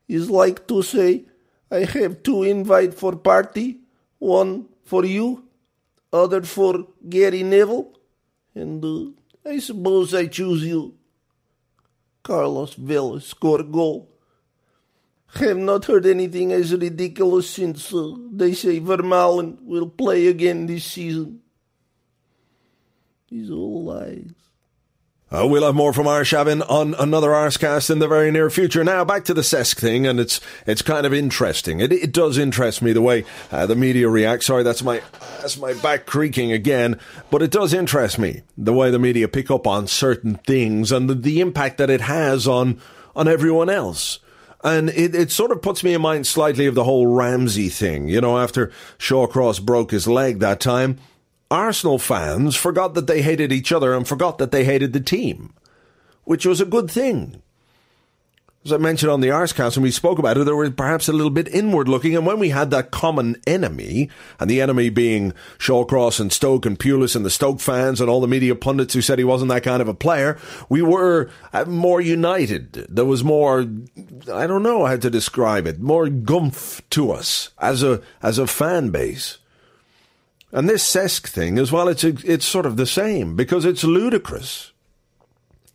It's 0.07 0.29
like 0.29 0.67
to 0.67 0.81
say, 0.81 1.25
I 1.69 1.85
have 1.85 2.23
two 2.23 2.43
invite 2.43 2.93
for 2.93 3.15
party, 3.15 3.79
one 4.19 4.67
for 4.83 5.05
you, 5.05 5.45
other 6.11 6.41
for 6.43 6.87
Gary 7.07 7.43
Neville, 7.43 7.91
and 8.55 8.83
uh, 8.83 9.49
I 9.49 9.59
suppose 9.59 10.13
I 10.13 10.27
choose 10.27 10.63
you. 10.63 10.95
Carlos 12.23 12.75
Vela 12.75 13.19
score 13.21 13.63
goal. 13.63 14.09
Have 15.35 15.57
not 15.57 15.85
heard 15.85 16.05
anything 16.05 16.51
as 16.51 16.73
ridiculous 16.73 17.49
since 17.49 17.93
uh, 17.93 18.15
they 18.31 18.53
say 18.53 18.81
Vermaelen 18.81 19.61
will 19.63 19.87
play 19.87 20.27
again 20.27 20.65
this 20.65 20.83
season. 20.83 21.39
These 23.31 23.49
all 23.49 23.85
lies. 23.85 24.33
Uh, 25.31 25.47
we'll 25.47 25.63
have 25.63 25.73
more 25.73 25.93
from 25.93 26.05
Arshavin 26.05 26.69
on 26.69 26.93
another 26.95 27.29
Arsecast 27.29 27.89
in 27.89 27.99
the 27.99 28.07
very 28.09 28.29
near 28.29 28.49
future. 28.49 28.83
Now 28.83 29.05
back 29.05 29.23
to 29.25 29.33
the 29.33 29.39
Cesc 29.39 29.77
thing, 29.77 30.05
and 30.05 30.19
it's 30.19 30.41
it's 30.67 30.81
kind 30.81 31.05
of 31.05 31.13
interesting. 31.13 31.79
It, 31.79 31.93
it 31.93 32.11
does 32.11 32.37
interest 32.37 32.81
me 32.81 32.91
the 32.91 33.01
way 33.01 33.23
uh, 33.49 33.65
the 33.65 33.75
media 33.77 34.09
react. 34.09 34.43
Sorry, 34.43 34.63
that's 34.63 34.83
my 34.83 35.01
that's 35.39 35.57
my 35.57 35.73
back 35.75 36.05
creaking 36.05 36.51
again, 36.51 36.99
but 37.29 37.41
it 37.41 37.51
does 37.51 37.73
interest 37.73 38.19
me 38.19 38.41
the 38.57 38.73
way 38.73 38.91
the 38.91 38.99
media 38.99 39.29
pick 39.29 39.49
up 39.49 39.65
on 39.65 39.87
certain 39.87 40.35
things 40.35 40.91
and 40.91 41.09
the, 41.09 41.15
the 41.15 41.39
impact 41.39 41.77
that 41.77 41.89
it 41.89 42.01
has 42.01 42.45
on 42.45 42.81
on 43.15 43.29
everyone 43.29 43.69
else. 43.69 44.19
And 44.65 44.89
it, 44.89 45.15
it 45.15 45.31
sort 45.31 45.51
of 45.51 45.61
puts 45.61 45.81
me 45.81 45.93
in 45.93 46.01
mind 46.01 46.27
slightly 46.27 46.65
of 46.65 46.75
the 46.75 46.83
whole 46.83 47.07
Ramsey 47.07 47.69
thing. 47.69 48.09
You 48.09 48.19
know, 48.19 48.37
after 48.37 48.69
Shawcross 48.99 49.61
broke 49.61 49.91
his 49.91 50.07
leg 50.07 50.39
that 50.39 50.59
time, 50.59 50.99
Arsenal 51.51 51.99
fans 51.99 52.55
forgot 52.55 52.93
that 52.93 53.07
they 53.07 53.21
hated 53.21 53.51
each 53.51 53.71
other 53.71 53.93
and 53.93 54.07
forgot 54.07 54.37
that 54.37 54.51
they 54.51 54.63
hated 54.63 54.93
the 54.93 55.01
team, 55.01 55.53
which 56.23 56.45
was 56.45 56.61
a 56.61 56.65
good 56.65 56.89
thing. 56.89 57.41
As 58.63 58.71
I 58.71 58.77
mentioned 58.77 59.11
on 59.11 59.21
the 59.21 59.29
Arsecast, 59.29 59.75
when 59.75 59.83
we 59.83 59.89
spoke 59.89 60.19
about 60.19 60.37
it, 60.37 60.45
there 60.45 60.55
was 60.55 60.69
perhaps 60.69 61.07
a 61.07 61.13
little 61.13 61.31
bit 61.31 61.47
inward 61.47 61.89
looking. 61.89 62.15
And 62.15 62.27
when 62.27 62.37
we 62.37 62.49
had 62.49 62.69
that 62.69 62.91
common 62.91 63.35
enemy, 63.47 64.07
and 64.39 64.47
the 64.49 64.61
enemy 64.61 64.89
being 64.89 65.33
Shawcross 65.57 66.19
and 66.19 66.31
Stoke 66.31 66.67
and 66.67 66.77
Pulis 66.77 67.15
and 67.15 67.25
the 67.25 67.31
Stoke 67.31 67.59
fans 67.59 67.99
and 67.99 68.07
all 68.07 68.21
the 68.21 68.27
media 68.27 68.53
pundits 68.53 68.93
who 68.93 69.01
said 69.01 69.17
he 69.17 69.25
wasn't 69.25 69.49
that 69.49 69.63
kind 69.63 69.81
of 69.81 69.87
a 69.87 69.95
player, 69.95 70.37
we 70.69 70.83
were 70.83 71.31
uh, 71.53 71.65
more 71.65 71.99
united. 71.99 72.73
There 72.87 73.03
was 73.03 73.23
more, 73.23 73.65
I 74.31 74.45
don't 74.45 74.63
know 74.63 74.85
how 74.85 74.95
to 74.95 75.09
describe 75.09 75.65
it, 75.65 75.79
more 75.79 76.05
gumph 76.05 76.81
to 76.91 77.11
us 77.11 77.49
as 77.57 77.81
a, 77.81 77.99
as 78.21 78.37
a 78.37 78.45
fan 78.45 78.91
base. 78.91 79.39
And 80.51 80.67
this 80.67 80.83
Cesc 80.89 81.27
thing 81.27 81.57
as 81.57 81.71
well, 81.71 81.87
it's, 81.87 82.03
it's 82.03 82.45
sort 82.45 82.65
of 82.65 82.77
the 82.77 82.85
same 82.85 83.35
because 83.35 83.65
it's 83.65 83.83
ludicrous. 83.83 84.73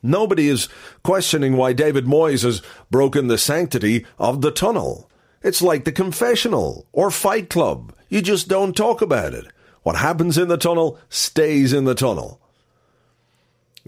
Nobody 0.02 0.48
is 0.48 0.68
questioning 1.02 1.56
why 1.56 1.72
David 1.72 2.04
Moyes 2.04 2.42
has 2.42 2.62
broken 2.90 3.26
the 3.26 3.38
sanctity 3.38 4.04
of 4.18 4.40
the 4.40 4.50
tunnel. 4.50 5.10
It's 5.42 5.62
like 5.62 5.84
the 5.84 5.92
confessional 5.92 6.86
or 6.92 7.10
fight 7.10 7.48
club. 7.50 7.94
You 8.08 8.20
just 8.20 8.48
don't 8.48 8.76
talk 8.76 9.00
about 9.00 9.34
it. 9.34 9.46
What 9.82 9.96
happens 9.96 10.36
in 10.36 10.48
the 10.48 10.56
tunnel 10.56 10.98
stays 11.08 11.72
in 11.72 11.84
the 11.84 11.94
tunnel. 11.94 12.40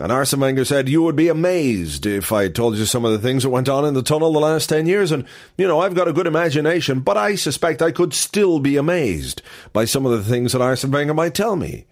And 0.01 0.13
Arsene 0.13 0.39
Wenger 0.39 0.65
said, 0.65 0.89
You 0.89 1.03
would 1.03 1.17
be 1.17 1.29
amazed 1.29 2.07
if 2.07 2.31
I 2.31 2.49
told 2.49 2.77
you 2.77 2.85
some 2.85 3.05
of 3.05 3.11
the 3.11 3.19
things 3.19 3.43
that 3.43 3.51
went 3.51 3.69
on 3.69 3.85
in 3.85 3.95
the 3.95 4.03
tunnel 4.03 4.33
the 4.33 4.39
last 4.39 4.69
10 4.69 4.87
years. 4.87 5.11
And, 5.11 5.25
you 5.57 5.67
know, 5.67 5.81
I've 5.81 5.95
got 5.95 6.07
a 6.07 6.13
good 6.13 6.29
imagination, 6.29 7.01
but 7.01 7.17
I 7.17 7.35
suspect 7.35 7.83
I 7.83 7.91
could 7.91 8.15
still 8.15 8.61
be 8.61 8.77
amazed 8.77 9.43
by 9.73 9.85
some 9.85 10.07
of 10.07 10.13
the 10.13 10.23
things 10.23 10.53
that 10.53 10.63
Arsene 10.63 10.93
Wenger 10.93 11.15
might 11.15 11.35
tell 11.35 11.57
me. 11.57 11.87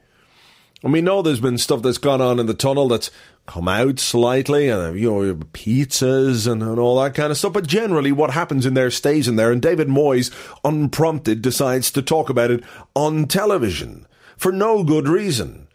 And 0.84 0.92
we 0.92 1.00
know 1.00 1.20
there's 1.20 1.40
been 1.40 1.58
stuff 1.58 1.82
that's 1.82 1.98
gone 1.98 2.20
on 2.20 2.38
in 2.38 2.46
the 2.46 2.54
tunnel 2.54 2.86
that's 2.86 3.10
come 3.46 3.66
out 3.66 3.98
slightly, 3.98 4.68
and, 4.68 4.82
uh, 4.82 4.92
you 4.92 5.10
know, 5.10 5.34
pizzas 5.52 6.50
and, 6.50 6.62
and 6.62 6.78
all 6.78 7.00
that 7.02 7.14
kind 7.14 7.32
of 7.32 7.38
stuff. 7.38 7.54
But 7.54 7.66
generally, 7.66 8.12
what 8.12 8.30
happens 8.30 8.66
in 8.66 8.74
there 8.74 8.90
stays 8.90 9.26
in 9.26 9.34
there. 9.34 9.50
And 9.50 9.60
David 9.60 9.88
Moyes, 9.88 10.30
unprompted, 10.64 11.42
decides 11.42 11.90
to 11.92 12.02
talk 12.02 12.30
about 12.30 12.52
it 12.52 12.62
on 12.94 13.26
television 13.26 14.06
for 14.36 14.52
no 14.52 14.84
good 14.84 15.08
reason 15.08 15.65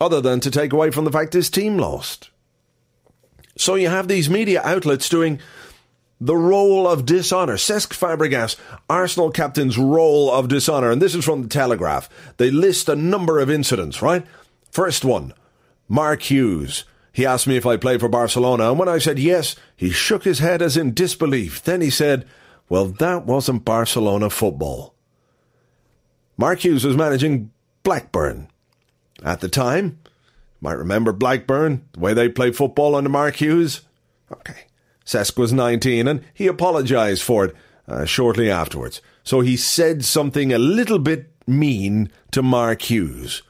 other 0.00 0.20
than 0.20 0.40
to 0.40 0.50
take 0.50 0.72
away 0.72 0.90
from 0.90 1.04
the 1.04 1.12
fact 1.12 1.32
his 1.32 1.50
team 1.50 1.76
lost. 1.76 2.30
So 3.56 3.74
you 3.74 3.88
have 3.88 4.08
these 4.08 4.30
media 4.30 4.62
outlets 4.64 5.08
doing 5.08 5.40
the 6.20 6.36
role 6.36 6.86
of 6.86 7.06
dishonour. 7.06 7.56
Cesc 7.56 7.88
Fabregas, 7.88 8.56
Arsenal 8.88 9.30
captain's 9.30 9.78
role 9.78 10.30
of 10.30 10.48
dishonour. 10.48 10.90
And 10.90 11.00
this 11.00 11.14
is 11.14 11.24
from 11.24 11.42
the 11.42 11.48
Telegraph. 11.48 12.08
They 12.36 12.50
list 12.50 12.88
a 12.88 12.96
number 12.96 13.38
of 13.38 13.50
incidents, 13.50 14.02
right? 14.02 14.26
First 14.70 15.04
one, 15.04 15.32
Mark 15.88 16.22
Hughes. 16.22 16.84
He 17.12 17.26
asked 17.26 17.46
me 17.46 17.56
if 17.56 17.66
I 17.66 17.76
played 17.76 18.00
for 18.00 18.08
Barcelona, 18.08 18.70
and 18.70 18.78
when 18.78 18.88
I 18.88 18.98
said 18.98 19.18
yes, 19.18 19.56
he 19.76 19.90
shook 19.90 20.22
his 20.22 20.38
head 20.38 20.62
as 20.62 20.76
in 20.76 20.94
disbelief. 20.94 21.62
Then 21.62 21.80
he 21.80 21.90
said, 21.90 22.24
Well, 22.68 22.86
that 22.86 23.26
wasn't 23.26 23.64
Barcelona 23.64 24.30
football. 24.30 24.94
Mark 26.36 26.64
Hughes 26.64 26.84
was 26.84 26.96
managing 26.96 27.50
Blackburn. 27.82 28.48
At 29.24 29.40
the 29.40 29.48
time, 29.48 29.98
might 30.60 30.78
remember 30.78 31.12
Blackburn, 31.12 31.84
the 31.92 32.00
way 32.00 32.14
they 32.14 32.28
played 32.28 32.56
football 32.56 32.94
under 32.94 33.10
Mark 33.10 33.36
Hughes. 33.36 33.82
Okay. 34.30 34.66
Cesc 35.04 35.36
was 35.36 35.52
19 35.52 36.06
and 36.06 36.22
he 36.32 36.46
apologised 36.46 37.22
for 37.22 37.46
it 37.46 37.56
uh, 37.88 38.04
shortly 38.04 38.50
afterwards. 38.50 39.00
So 39.24 39.40
he 39.40 39.56
said 39.56 40.04
something 40.04 40.52
a 40.52 40.58
little 40.58 40.98
bit 40.98 41.30
mean 41.46 42.10
to 42.30 42.42
Mark 42.42 42.82
Hughes. 42.82 43.42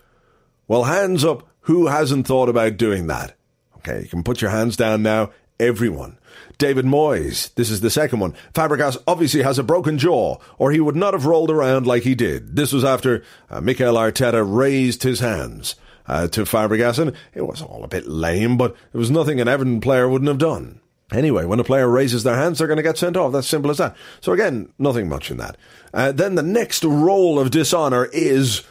Well, 0.67 0.85
hands 0.85 1.25
up, 1.25 1.47
who 1.63 1.89
hasn't 1.89 2.27
thought 2.27 2.49
about 2.49 2.77
doing 2.77 3.07
that? 3.09 3.37
Okay, 3.79 4.03
you 4.03 4.09
can 4.09 4.23
put 4.23 4.41
your 4.41 4.51
hands 4.51 4.77
down 4.77 5.03
now. 5.03 5.31
Everyone. 5.59 6.19
David 6.61 6.85
Moyes, 6.85 7.55
this 7.55 7.71
is 7.71 7.81
the 7.81 7.89
second 7.89 8.21
one. 8.21 8.35
Fabregas 8.53 9.03
obviously 9.07 9.43
has 9.43 9.59
a 9.59 9.63
broken 9.63 9.97
jaw, 9.97 10.37
or 10.59 10.71
he 10.71 10.79
would 10.79 10.95
not 10.95 11.15
have 11.15 11.25
rolled 11.25 11.51
around 11.51 11.87
like 11.87 12.03
he 12.03 12.15
did. 12.15 12.55
This 12.55 12.71
was 12.71 12.85
after 12.85 13.25
uh, 13.49 13.63
Mikel 13.63 13.95
Arteta 13.95 14.45
raised 14.47 15.03
his 15.03 15.21
hands 15.21 15.75
uh, 16.07 16.29
to 16.29 16.43
Fabregas, 16.43 16.99
and 16.99 17.17
it 17.33 17.47
was 17.47 17.63
all 17.63 17.83
a 17.83 17.89
bit 17.89 18.07
lame, 18.07 18.59
but 18.59 18.77
it 18.93 18.99
was 18.99 19.11
nothing 19.11 19.41
an 19.41 19.49
Everton 19.49 19.81
player 19.81 20.07
wouldn't 20.07 20.29
have 20.29 20.37
done. 20.37 20.81
Anyway, 21.11 21.47
when 21.47 21.61
a 21.61 21.65
player 21.65 21.89
raises 21.89 22.25
their 22.25 22.37
hands, 22.37 22.59
they're 22.59 22.69
going 22.69 22.77
to 22.77 22.83
get 22.83 22.99
sent 22.99 23.17
off. 23.17 23.33
That's 23.33 23.49
simple 23.49 23.71
as 23.71 23.79
that. 23.79 23.97
So 24.21 24.33
again, 24.33 24.71
nothing 24.79 25.09
much 25.09 25.31
in 25.31 25.39
that. 25.39 25.57
Uh, 25.95 26.13
then 26.13 26.35
the 26.35 26.43
next 26.43 26.85
role 26.85 27.41
of 27.41 27.51
dishonour 27.51 28.05
is 28.13 28.65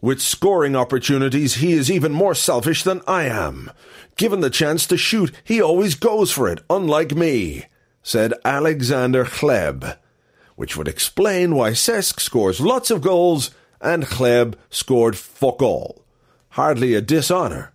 with 0.00 0.20
scoring 0.20 0.76
opportunities, 0.76 1.56
he 1.56 1.72
is 1.72 1.90
even 1.90 2.12
more 2.12 2.34
selfish 2.34 2.82
than 2.82 3.02
I 3.06 3.24
am. 3.24 3.70
Given 4.16 4.40
the 4.40 4.50
chance 4.50 4.86
to 4.86 4.96
shoot, 4.96 5.32
he 5.44 5.60
always 5.60 5.94
goes 5.94 6.30
for 6.32 6.48
it, 6.48 6.60
unlike 6.68 7.14
me, 7.14 7.66
said 8.02 8.34
Alexander 8.44 9.24
Hleb, 9.24 9.96
which 10.56 10.76
would 10.76 10.88
explain 10.88 11.54
why 11.54 11.70
Cesc 11.70 12.20
scores 12.20 12.60
lots 12.60 12.90
of 12.90 13.00
goals 13.00 13.50
and 13.80 14.04
Hleb 14.04 14.54
scored 14.70 15.16
fuck 15.16 15.62
all. 15.62 16.04
Hardly 16.50 16.94
a 16.94 17.00
dishonour. 17.00 17.72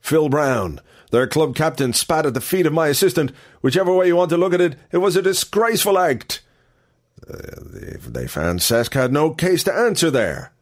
Phil 0.00 0.28
Brown, 0.28 0.80
their 1.10 1.26
club 1.26 1.56
captain, 1.56 1.92
spat 1.92 2.26
at 2.26 2.34
the 2.34 2.40
feet 2.40 2.66
of 2.66 2.72
my 2.72 2.88
assistant. 2.88 3.32
Whichever 3.60 3.92
way 3.92 4.06
you 4.06 4.16
want 4.16 4.30
to 4.30 4.36
look 4.36 4.54
at 4.54 4.60
it, 4.60 4.76
it 4.92 4.98
was 4.98 5.16
a 5.16 5.22
disgraceful 5.22 5.98
act. 5.98 6.42
Uh, 7.28 7.36
they, 8.06 8.28
found 8.28 8.60
Cesc 8.60 8.94
had 8.94 9.12
no 9.12 9.30
case 9.30 9.64
to 9.64 9.74
answer 9.74 10.10
there. 10.10 10.52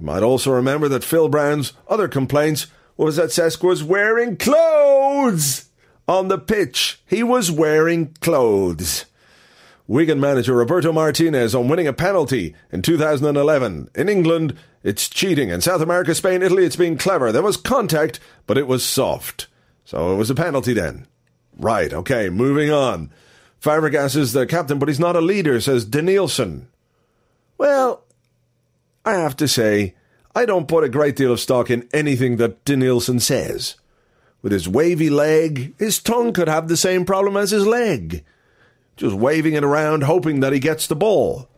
You 0.00 0.06
might 0.06 0.22
also 0.22 0.50
remember 0.50 0.88
that 0.88 1.04
Phil 1.04 1.28
Brown's 1.28 1.74
other 1.86 2.08
complaints 2.08 2.68
was 2.96 3.16
that 3.16 3.28
Cesc 3.28 3.62
was 3.62 3.84
wearing 3.84 4.38
clothes 4.38 5.66
on 6.08 6.28
the 6.28 6.38
pitch. 6.38 7.02
He 7.06 7.22
was 7.22 7.50
wearing 7.50 8.14
clothes. 8.20 9.04
Wigan 9.86 10.18
manager 10.18 10.54
Roberto 10.54 10.92
Martinez 10.92 11.54
on 11.54 11.68
winning 11.68 11.86
a 11.86 11.92
penalty 11.92 12.54
in 12.72 12.80
2011. 12.80 13.90
In 13.94 14.08
England, 14.08 14.56
it's 14.82 15.08
cheating. 15.08 15.50
In 15.50 15.60
South 15.60 15.82
America, 15.82 16.14
Spain, 16.14 16.42
Italy, 16.42 16.64
it's 16.64 16.76
being 16.76 16.96
clever. 16.96 17.30
There 17.30 17.42
was 17.42 17.58
contact, 17.58 18.20
but 18.46 18.56
it 18.56 18.66
was 18.66 18.82
soft. 18.84 19.48
So 19.84 20.14
it 20.14 20.16
was 20.16 20.30
a 20.30 20.34
penalty 20.34 20.72
then. 20.72 21.06
Right, 21.58 21.92
okay, 21.92 22.30
moving 22.30 22.70
on. 22.70 23.10
Fabregas 23.60 24.16
is 24.16 24.32
the 24.32 24.46
captain, 24.46 24.78
but 24.78 24.88
he's 24.88 25.00
not 25.00 25.16
a 25.16 25.20
leader, 25.20 25.60
says 25.60 25.84
Denilson. 25.84 26.68
Well, 27.58 28.04
I 29.04 29.14
have 29.14 29.36
to 29.36 29.48
say, 29.48 29.94
I 30.34 30.44
don't 30.44 30.68
put 30.68 30.84
a 30.84 30.88
great 30.88 31.16
deal 31.16 31.32
of 31.32 31.40
stock 31.40 31.70
in 31.70 31.88
anything 31.92 32.36
that 32.36 32.64
Denilson 32.64 33.20
says. 33.20 33.76
With 34.42 34.52
his 34.52 34.68
wavy 34.68 35.10
leg, 35.10 35.74
his 35.78 35.98
tongue 35.98 36.32
could 36.32 36.48
have 36.48 36.68
the 36.68 36.76
same 36.76 37.04
problem 37.04 37.36
as 37.36 37.50
his 37.50 37.66
leg. 37.66 38.24
Just 38.96 39.14
waving 39.14 39.54
it 39.54 39.64
around, 39.64 40.04
hoping 40.04 40.40
that 40.40 40.52
he 40.52 40.58
gets 40.58 40.86
the 40.86 40.96
ball. 40.96 41.48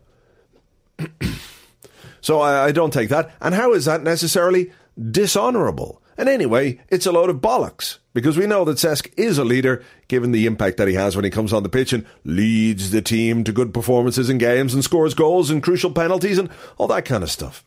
so 2.20 2.40
I, 2.40 2.66
I, 2.66 2.72
don't 2.72 2.92
take 2.92 3.08
that. 3.08 3.32
And 3.40 3.54
how 3.54 3.72
is 3.72 3.84
that 3.86 4.02
necessarily 4.02 4.72
dishonourable? 5.10 6.01
And 6.22 6.28
anyway, 6.28 6.78
it's 6.88 7.04
a 7.04 7.10
load 7.10 7.30
of 7.30 7.40
bollocks 7.40 7.98
because 8.14 8.38
we 8.38 8.46
know 8.46 8.64
that 8.66 8.76
Cesc 8.76 9.12
is 9.16 9.38
a 9.38 9.44
leader, 9.44 9.82
given 10.06 10.30
the 10.30 10.46
impact 10.46 10.76
that 10.76 10.86
he 10.86 10.94
has 10.94 11.16
when 11.16 11.24
he 11.24 11.32
comes 11.32 11.52
on 11.52 11.64
the 11.64 11.68
pitch 11.68 11.92
and 11.92 12.06
leads 12.22 12.92
the 12.92 13.02
team 13.02 13.42
to 13.42 13.50
good 13.50 13.74
performances 13.74 14.30
in 14.30 14.38
games 14.38 14.72
and 14.72 14.84
scores 14.84 15.14
goals 15.14 15.50
and 15.50 15.64
crucial 15.64 15.90
penalties 15.90 16.38
and 16.38 16.48
all 16.78 16.86
that 16.86 17.06
kind 17.06 17.24
of 17.24 17.30
stuff. 17.32 17.64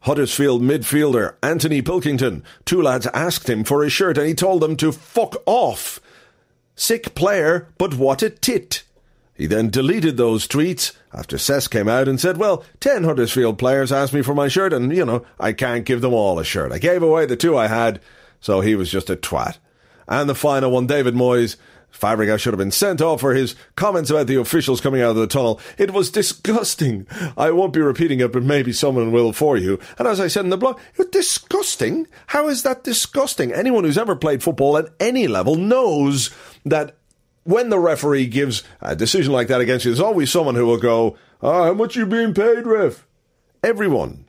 Huddersfield 0.00 0.62
midfielder 0.62 1.34
Anthony 1.42 1.82
Pilkington, 1.82 2.42
two 2.64 2.80
lads 2.80 3.06
asked 3.08 3.46
him 3.46 3.62
for 3.62 3.82
his 3.82 3.92
shirt 3.92 4.16
and 4.16 4.26
he 4.26 4.32
told 4.32 4.62
them 4.62 4.74
to 4.76 4.90
fuck 4.90 5.36
off. 5.44 6.00
Sick 6.76 7.14
player, 7.14 7.68
but 7.76 7.92
what 7.92 8.22
a 8.22 8.30
tit. 8.30 8.84
He 9.42 9.48
then 9.48 9.70
deleted 9.70 10.18
those 10.18 10.46
tweets 10.46 10.92
after 11.12 11.36
Cesc 11.36 11.70
came 11.70 11.88
out 11.88 12.06
and 12.06 12.20
said, 12.20 12.36
Well, 12.36 12.62
10 12.78 13.02
Huddersfield 13.02 13.58
players 13.58 13.90
asked 13.90 14.12
me 14.12 14.22
for 14.22 14.36
my 14.36 14.46
shirt, 14.46 14.72
and, 14.72 14.96
you 14.96 15.04
know, 15.04 15.26
I 15.40 15.52
can't 15.52 15.84
give 15.84 16.00
them 16.00 16.14
all 16.14 16.38
a 16.38 16.44
shirt. 16.44 16.70
I 16.70 16.78
gave 16.78 17.02
away 17.02 17.26
the 17.26 17.34
two 17.34 17.56
I 17.56 17.66
had, 17.66 18.00
so 18.40 18.60
he 18.60 18.76
was 18.76 18.88
just 18.88 19.10
a 19.10 19.16
twat. 19.16 19.58
And 20.06 20.30
the 20.30 20.36
final 20.36 20.70
one, 20.70 20.86
David 20.86 21.14
Moyes. 21.14 21.56
Fabregas 21.92 22.38
should 22.38 22.54
have 22.54 22.58
been 22.58 22.70
sent 22.70 23.02
off 23.02 23.20
for 23.20 23.34
his 23.34 23.56
comments 23.74 24.10
about 24.10 24.28
the 24.28 24.36
officials 24.36 24.80
coming 24.80 25.02
out 25.02 25.10
of 25.10 25.16
the 25.16 25.26
tunnel. 25.26 25.60
It 25.76 25.90
was 25.90 26.08
disgusting. 26.08 27.06
I 27.36 27.50
won't 27.50 27.74
be 27.74 27.80
repeating 27.80 28.20
it, 28.20 28.32
but 28.32 28.44
maybe 28.44 28.72
someone 28.72 29.10
will 29.10 29.32
for 29.32 29.58
you. 29.58 29.78
And 29.98 30.06
as 30.08 30.20
I 30.20 30.28
said 30.28 30.44
in 30.44 30.50
the 30.50 30.56
blog, 30.56 30.80
it's 30.94 31.10
disgusting. 31.10 32.06
How 32.28 32.48
is 32.48 32.62
that 32.62 32.84
disgusting? 32.84 33.52
Anyone 33.52 33.84
who's 33.84 33.98
ever 33.98 34.16
played 34.16 34.42
football 34.42 34.78
at 34.78 34.88
any 35.00 35.26
level 35.26 35.56
knows 35.56 36.30
that 36.64 36.96
when 37.44 37.70
the 37.70 37.78
referee 37.78 38.26
gives 38.26 38.62
a 38.80 38.94
decision 38.94 39.32
like 39.32 39.48
that 39.48 39.60
against 39.60 39.84
you, 39.84 39.90
there's 39.90 40.00
always 40.00 40.30
someone 40.30 40.54
who 40.54 40.66
will 40.66 40.78
go, 40.78 41.16
oh, 41.40 41.64
how 41.64 41.74
much 41.74 41.96
you 41.96 42.06
being 42.06 42.34
paid, 42.34 42.66
ref? 42.66 43.06
Everyone. 43.62 44.26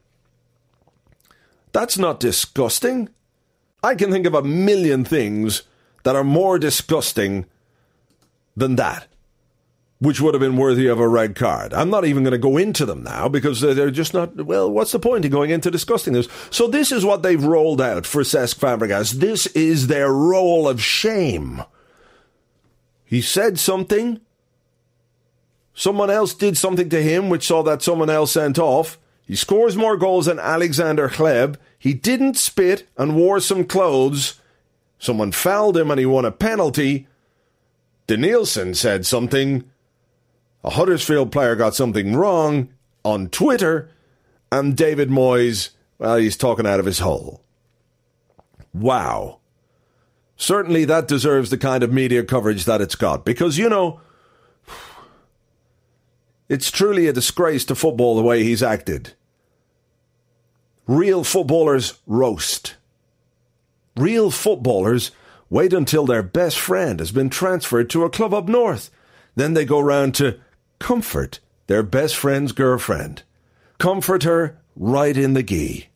That's 1.72 1.98
not 1.98 2.20
disgusting. 2.20 3.10
I 3.84 3.96
can 3.96 4.12
think 4.12 4.26
of 4.26 4.34
a 4.34 4.44
million 4.44 5.04
things 5.04 5.64
that 6.04 6.16
are 6.16 6.24
more 6.24 6.60
disgusting 6.60 7.46
than 8.56 8.76
that, 8.76 9.08
which 10.00 10.22
would 10.22 10.34
have 10.34 10.42
been 10.42 10.58
worthy 10.58 10.88
of 10.88 11.00
a 11.00 11.08
red 11.08 11.36
card. 11.36 11.74
I'm 11.74 11.90
not 11.90 12.06
even 12.06 12.24
going 12.24 12.32
to 12.34 12.38
go 12.38 12.58
into 12.58 12.86
them 12.86 13.04
now 13.04 13.28
because 13.28 13.62
they're 13.62 13.90
just 13.92 14.14
not, 14.14 14.36
well, 14.46 14.70
what's 14.72 14.92
the 14.92 15.00
point 15.00 15.26
in 15.26 15.32
going 15.32 15.50
into 15.50 15.72
discussing 15.72 16.14
this? 16.14 16.28
So 16.52 16.68
this 16.68 16.92
is 16.92 17.04
what 17.04 17.24
they've 17.24 17.44
rolled 17.44 17.82
out 17.82 18.06
for 18.06 18.22
Cesc 18.22 18.60
Fabregas. 18.60 19.14
This 19.14 19.48
is 19.48 19.88
their 19.88 20.12
roll 20.12 20.68
of 20.68 20.82
shame. 20.82 21.64
He 23.06 23.22
said 23.22 23.60
something. 23.60 24.22
Someone 25.74 26.10
else 26.10 26.34
did 26.34 26.58
something 26.58 26.90
to 26.90 27.02
him, 27.02 27.30
which 27.30 27.48
saw 27.48 27.64
that 27.64 27.82
someone 27.82 28.10
else 28.10 28.34
sent 28.34 28.60
off. 28.60 29.00
He 29.26 29.36
scores 29.36 29.76
more 29.76 29.98
goals 29.98 30.26
than 30.26 30.40
Alexander 30.40 31.10
Hleb. 31.10 31.56
He 31.80 31.94
didn't 31.94 32.38
spit 32.38 32.88
and 32.98 33.16
wore 33.16 33.40
some 33.40 33.66
clothes. 33.66 34.40
Someone 35.00 35.32
fouled 35.32 35.78
him 35.78 35.90
and 35.92 36.00
he 36.00 36.06
won 36.06 36.26
a 36.26 36.32
penalty. 36.32 37.08
Denilson 38.08 38.76
said 38.76 39.06
something. 39.06 39.64
A 40.64 40.72
Huddersfield 40.72 41.32
player 41.32 41.56
got 41.56 41.76
something 41.76 42.16
wrong 42.16 42.70
on 43.04 43.30
Twitter. 43.30 43.90
And 44.52 44.78
David 44.78 45.10
Moyes, 45.10 45.70
well, 45.98 46.18
he's 46.18 46.38
talking 46.38 46.68
out 46.68 46.80
of 46.80 46.86
his 46.86 47.00
hole. 47.00 47.42
Wow. 48.74 49.40
Certainly 50.36 50.86
that 50.86 51.08
deserves 51.08 51.50
the 51.50 51.58
kind 51.58 51.84
of 51.84 51.92
media 51.94 52.24
coverage 52.24 52.66
that 52.66 52.82
it's 52.82 52.96
got. 52.96 53.24
Because, 53.24 53.58
you 53.58 53.70
know, 53.70 54.02
It's 56.50 56.70
truly 56.70 57.08
a 57.08 57.14
disgrace 57.14 57.66
to 57.66 57.76
football 57.76 58.16
the 58.16 58.22
way 58.22 58.44
he's 58.44 58.62
acted. 58.62 59.14
Real 60.86 61.24
footballers 61.24 62.00
roast. 62.06 62.76
Real 63.96 64.30
footballers 64.30 65.12
wait 65.50 65.74
until 65.74 66.06
their 66.06 66.24
best 66.24 66.60
friend 66.60 67.00
has 67.00 67.12
been 67.12 67.30
transferred 67.30 67.90
to 67.92 68.04
a 68.04 68.10
club 68.10 68.34
up 68.34 68.48
north. 68.48 68.92
Then 69.36 69.54
they 69.54 69.66
go 69.66 69.80
round 69.80 70.16
to 70.16 70.40
comfort 70.80 71.40
their 71.68 71.82
best 71.82 72.16
friend's 72.16 72.52
girlfriend. 72.52 73.24
Comfort 73.78 74.24
her 74.24 74.60
right 74.76 75.16
in 75.16 75.34
the 75.34 75.44
gee. 75.44 75.88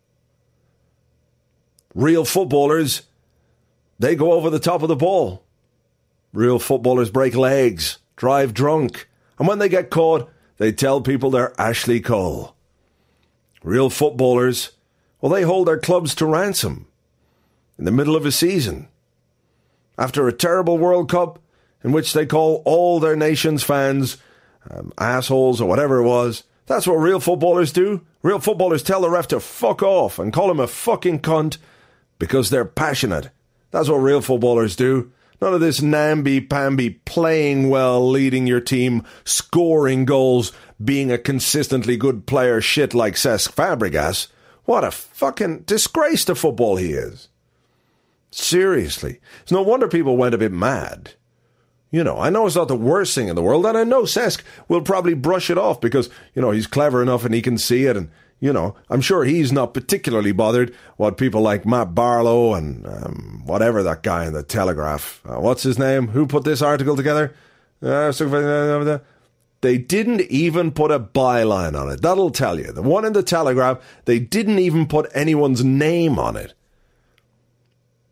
Real 1.93 2.25
footballers, 2.25 3.03
they 3.99 4.15
go 4.15 4.33
over 4.33 4.49
the 4.49 4.59
top 4.59 4.81
of 4.81 4.89
the 4.89 4.95
ball. 4.95 5.43
Real 6.33 6.59
footballers 6.59 7.09
break 7.09 7.35
legs, 7.35 7.97
drive 8.15 8.53
drunk, 8.53 9.07
and 9.39 9.47
when 9.47 9.59
they 9.59 9.69
get 9.69 9.89
caught, 9.89 10.29
they 10.57 10.71
tell 10.71 11.01
people 11.01 11.29
they're 11.29 11.59
Ashley 11.59 11.99
Cole. 11.99 12.55
Real 13.63 13.89
footballers, 13.89 14.71
well, 15.21 15.31
they 15.31 15.43
hold 15.43 15.67
their 15.67 15.79
clubs 15.79 16.15
to 16.15 16.25
ransom 16.25 16.87
in 17.77 17.85
the 17.85 17.91
middle 17.91 18.15
of 18.15 18.25
a 18.25 18.31
season. 18.31 18.87
After 19.97 20.27
a 20.27 20.33
terrible 20.33 20.77
World 20.77 21.09
Cup, 21.09 21.39
in 21.83 21.91
which 21.91 22.13
they 22.13 22.25
call 22.25 22.61
all 22.65 22.99
their 22.99 23.15
nation's 23.15 23.63
fans 23.63 24.17
um, 24.69 24.93
assholes 24.97 25.61
or 25.61 25.67
whatever 25.67 25.97
it 25.97 26.07
was, 26.07 26.43
that's 26.65 26.85
what 26.85 26.95
real 26.95 27.19
footballers 27.19 27.71
do. 27.71 28.05
Real 28.21 28.39
footballers 28.39 28.83
tell 28.83 29.01
the 29.01 29.09
ref 29.09 29.27
to 29.29 29.39
fuck 29.39 29.81
off 29.81 30.19
and 30.19 30.33
call 30.33 30.51
him 30.51 30.59
a 30.59 30.67
fucking 30.67 31.21
cunt 31.21 31.57
because 32.19 32.49
they're 32.49 32.65
passionate. 32.65 33.29
That's 33.71 33.89
what 33.89 33.97
real 33.97 34.21
footballers 34.21 34.75
do. 34.75 35.11
None 35.39 35.53
of 35.53 35.61
this 35.61 35.81
namby-pamby 35.81 36.89
playing 37.05 37.69
well, 37.69 38.07
leading 38.09 38.47
your 38.47 38.59
team, 38.59 39.03
scoring 39.23 40.05
goals, 40.05 40.51
being 40.83 41.11
a 41.11 41.17
consistently 41.17 41.95
good 41.95 42.25
player 42.25 42.59
shit 42.59 42.93
like 42.93 43.13
Cesc 43.13 43.53
Fabregas. 43.53 44.27
What 44.65 44.83
a 44.83 44.91
fucking 44.91 45.59
disgrace 45.59 46.25
to 46.25 46.35
football 46.35 46.77
he 46.77 46.91
is. 46.91 47.29
Seriously. 48.31 49.19
It's 49.43 49.51
no 49.51 49.61
wonder 49.61 49.87
people 49.87 50.17
went 50.17 50.35
a 50.35 50.39
bit 50.39 50.51
mad. 50.51 51.13
You 51.91 52.03
know, 52.03 52.17
I 52.17 52.29
know 52.29 52.47
it's 52.47 52.55
not 52.55 52.67
the 52.67 52.75
worst 52.75 53.15
thing 53.15 53.27
in 53.27 53.35
the 53.35 53.41
world, 53.41 53.65
and 53.65 53.77
I 53.77 53.83
know 53.83 54.03
Cesc 54.03 54.41
will 54.67 54.81
probably 54.81 55.13
brush 55.13 55.49
it 55.49 55.57
off 55.57 55.79
because, 55.79 56.09
you 56.33 56.41
know, 56.41 56.51
he's 56.51 56.67
clever 56.67 57.01
enough 57.01 57.23
and 57.23 57.33
he 57.33 57.41
can 57.41 57.57
see 57.57 57.85
it, 57.85 57.95
and, 57.95 58.09
you 58.39 58.53
know, 58.53 58.75
I'm 58.89 59.01
sure 59.01 59.23
he's 59.23 59.51
not 59.51 59.73
particularly 59.73 60.31
bothered 60.31 60.73
what 60.97 61.17
people 61.17 61.41
like 61.41 61.65
Matt 61.65 61.95
Barlow 61.95 62.53
and 62.53 62.85
um, 62.85 63.41
whatever 63.45 63.81
that 63.83 64.03
guy 64.03 64.25
in 64.25 64.33
the 64.33 64.43
Telegraph, 64.43 65.21
uh, 65.25 65.39
what's 65.39 65.63
his 65.63 65.79
name? 65.79 66.09
Who 66.09 66.27
put 66.27 66.43
this 66.43 66.61
article 66.61 66.95
together? 66.95 67.33
Uh, 67.81 68.99
they 69.61 69.77
didn't 69.77 70.21
even 70.21 70.71
put 70.71 70.91
a 70.91 70.99
byline 70.99 71.79
on 71.79 71.89
it. 71.89 72.01
That'll 72.01 72.29
tell 72.29 72.59
you. 72.59 72.71
The 72.71 72.83
one 72.83 73.05
in 73.05 73.13
the 73.13 73.23
Telegraph, 73.23 73.79
they 74.05 74.19
didn't 74.19 74.59
even 74.59 74.87
put 74.87 75.09
anyone's 75.13 75.63
name 75.63 76.19
on 76.19 76.35
it. 76.35 76.53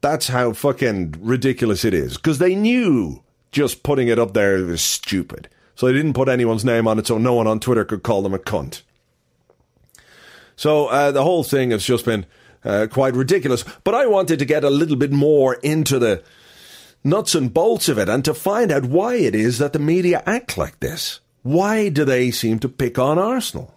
That's 0.02 0.28
how 0.28 0.54
fucking 0.54 1.16
ridiculous 1.20 1.86
it 1.86 1.94
is. 1.94 2.18
Because 2.18 2.40
they 2.40 2.56
knew 2.56 3.24
just 3.52 3.84
putting 3.84 4.08
it 4.08 4.20
up 4.20 4.34
there 4.34 4.64
was 4.66 4.82
stupid. 4.82 5.50
So 5.76 5.86
they 5.86 5.94
didn't 5.94 6.14
put 6.14 6.30
anyone's 6.30 6.66
name 6.66 6.88
on 6.88 7.00
it 7.00 7.08
so 7.08 7.18
no 7.18 7.34
one 7.34 7.48
on 7.48 7.60
Twitter 7.60 7.86
could 7.86 8.04
call 8.04 8.22
them 8.22 8.34
a 8.34 8.40
cunt. 8.40 8.82
So 10.56 10.88
uh, 10.88 11.12
the 11.12 11.24
whole 11.24 11.43
thing 11.43 11.72
has 11.72 11.86
just 11.86 12.06
been 12.06 12.26
uh, 12.64 12.88
quite 12.89 13.14
ridiculous. 13.14 13.64
But 13.84 13.95
I 13.95 14.08
wanted 14.08 14.39
to 14.39 14.45
get 14.45 14.64
a 14.64 14.70
little 14.70 14.95
bit 14.95 15.12
more 15.12 15.56
into 15.56 15.99
the 15.99 16.24
nuts 17.03 17.36
and 17.36 17.53
bolts 17.53 17.88
of 17.88 17.97
it 17.97 18.10
and 18.10 18.26
to 18.26 18.34
find 18.34 18.72
out 18.72 18.86
why 18.86 19.16
it 19.16 19.36
is 19.36 19.60
that 19.60 19.74
the 19.74 19.80
media 19.80 20.24
act 20.26 20.58
like 20.58 20.80
this. 20.80 21.20
Why 21.43 21.89
do 21.89 22.03
they 22.03 22.32
seem 22.32 22.58
to 22.60 22.70
pick 22.70 22.97
on 22.97 23.20
Arsenal? 23.20 23.76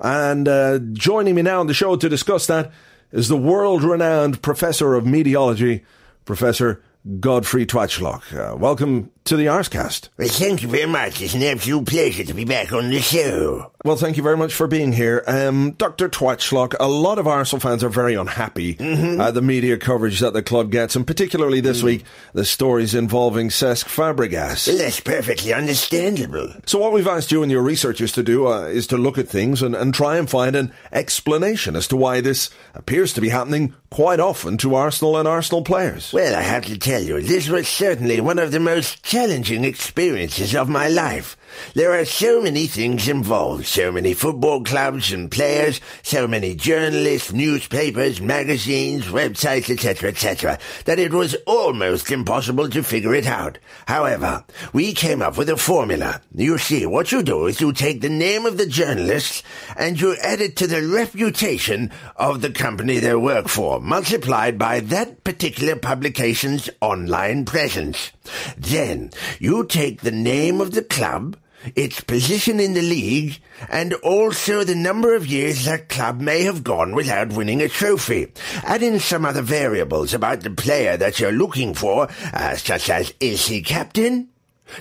And 0.00 0.46
uh, 0.46 0.78
joining 0.92 1.34
me 1.34 1.42
now 1.42 1.58
on 1.58 1.66
the 1.66 1.74
show 1.74 1.96
to 1.96 2.08
discuss 2.08 2.46
that 2.46 2.70
is 3.10 3.26
the 3.26 3.36
world 3.36 3.82
renowned 3.82 4.42
professor 4.42 4.94
of 4.94 5.04
meteorology, 5.04 5.84
Professor 6.24 6.82
Godfrey 7.18 7.66
Twatchlock. 7.66 8.32
Uh, 8.32 8.56
welcome 8.56 9.10
to 9.28 9.36
the 9.36 9.46
Arsecast. 9.46 10.08
Well, 10.16 10.28
thank 10.28 10.62
you 10.62 10.68
very 10.68 10.86
much. 10.86 11.20
It's 11.20 11.34
an 11.34 11.42
absolute 11.42 11.86
pleasure 11.86 12.24
to 12.24 12.32
be 12.32 12.46
back 12.46 12.72
on 12.72 12.88
the 12.88 13.00
show. 13.00 13.72
Well, 13.84 13.96
thank 13.96 14.16
you 14.16 14.22
very 14.22 14.36
much 14.36 14.54
for 14.54 14.66
being 14.66 14.92
here. 14.92 15.22
Um, 15.26 15.72
Dr. 15.72 16.08
Twatchlock, 16.08 16.74
a 16.80 16.88
lot 16.88 17.18
of 17.18 17.28
Arsenal 17.28 17.60
fans 17.60 17.84
are 17.84 17.90
very 17.90 18.14
unhappy 18.14 18.74
mm-hmm. 18.74 19.20
uh, 19.20 19.30
the 19.30 19.42
media 19.42 19.76
coverage 19.76 20.20
that 20.20 20.32
the 20.32 20.42
club 20.42 20.72
gets, 20.72 20.96
and 20.96 21.06
particularly 21.06 21.60
this 21.60 21.82
mm. 21.82 21.84
week, 21.84 22.04
the 22.32 22.44
stories 22.44 22.94
involving 22.94 23.50
Cesc 23.50 23.84
Fabregas. 23.84 24.66
Well, 24.66 24.78
that's 24.78 25.00
perfectly 25.00 25.52
understandable. 25.52 26.52
So 26.66 26.78
what 26.78 26.92
we've 26.92 27.06
asked 27.06 27.30
you 27.30 27.42
and 27.42 27.52
your 27.52 27.62
researchers 27.62 28.12
to 28.12 28.22
do 28.22 28.48
uh, 28.48 28.62
is 28.62 28.86
to 28.88 28.96
look 28.96 29.18
at 29.18 29.28
things 29.28 29.62
and, 29.62 29.76
and 29.76 29.92
try 29.94 30.16
and 30.16 30.28
find 30.28 30.56
an 30.56 30.72
explanation 30.90 31.76
as 31.76 31.86
to 31.88 31.96
why 31.96 32.20
this 32.20 32.50
appears 32.74 33.12
to 33.12 33.20
be 33.20 33.28
happening 33.28 33.74
quite 33.90 34.20
often 34.20 34.56
to 34.58 34.74
Arsenal 34.74 35.16
and 35.16 35.28
Arsenal 35.28 35.62
players. 35.62 36.12
Well, 36.12 36.34
I 36.34 36.42
have 36.42 36.66
to 36.66 36.78
tell 36.78 37.02
you, 37.02 37.20
this 37.20 37.48
was 37.48 37.68
certainly 37.68 38.20
one 38.20 38.38
of 38.38 38.52
the 38.52 38.60
most 38.60 39.02
challenging 39.18 39.64
experiences 39.64 40.54
of 40.54 40.68
my 40.68 40.86
life. 40.86 41.36
There 41.74 41.98
are 41.98 42.04
so 42.04 42.40
many 42.42 42.66
things 42.66 43.08
involved, 43.08 43.66
so 43.66 43.92
many 43.92 44.14
football 44.14 44.62
clubs 44.64 45.12
and 45.12 45.30
players, 45.30 45.80
so 46.02 46.26
many 46.26 46.54
journalists, 46.54 47.32
newspapers, 47.32 48.20
magazines, 48.20 49.04
websites, 49.06 49.70
etc., 49.70 50.10
etc., 50.10 50.58
that 50.84 50.98
it 50.98 51.12
was 51.12 51.36
almost 51.46 52.10
impossible 52.10 52.68
to 52.70 52.82
figure 52.82 53.14
it 53.14 53.26
out. 53.26 53.58
However, 53.86 54.44
we 54.72 54.92
came 54.92 55.22
up 55.22 55.38
with 55.38 55.48
a 55.48 55.56
formula. 55.56 56.20
You 56.34 56.58
see, 56.58 56.86
what 56.86 57.12
you 57.12 57.22
do 57.22 57.46
is 57.46 57.60
you 57.60 57.72
take 57.72 58.00
the 58.00 58.08
name 58.08 58.46
of 58.46 58.58
the 58.58 58.66
journalists 58.66 59.42
and 59.76 60.00
you 60.00 60.16
add 60.22 60.40
it 60.40 60.56
to 60.56 60.66
the 60.66 60.86
reputation 60.86 61.90
of 62.16 62.42
the 62.42 62.50
company 62.50 62.98
they 62.98 63.14
work 63.14 63.48
for, 63.48 63.80
multiplied 63.80 64.58
by 64.58 64.80
that 64.80 65.24
particular 65.24 65.76
publication's 65.76 66.68
online 66.80 67.44
presence. 67.44 68.12
Then 68.56 69.10
you 69.38 69.64
take 69.64 70.02
the 70.02 70.10
name 70.10 70.60
of 70.60 70.72
the 70.72 70.82
club, 70.82 71.36
its 71.74 72.00
position 72.00 72.60
in 72.60 72.74
the 72.74 72.82
league, 72.82 73.40
and 73.68 73.94
also 73.94 74.64
the 74.64 74.74
number 74.74 75.14
of 75.14 75.26
years 75.26 75.64
that 75.64 75.88
club 75.88 76.20
may 76.20 76.42
have 76.42 76.64
gone 76.64 76.94
without 76.94 77.32
winning 77.32 77.62
a 77.62 77.68
trophy. 77.68 78.32
Add 78.64 78.82
in 78.82 79.00
some 79.00 79.24
other 79.24 79.42
variables 79.42 80.14
about 80.14 80.40
the 80.40 80.50
player 80.50 80.96
that 80.96 81.20
you're 81.20 81.32
looking 81.32 81.74
for, 81.74 82.08
uh, 82.32 82.56
such 82.56 82.90
as 82.90 83.12
is 83.20 83.46
he 83.46 83.62
captain? 83.62 84.28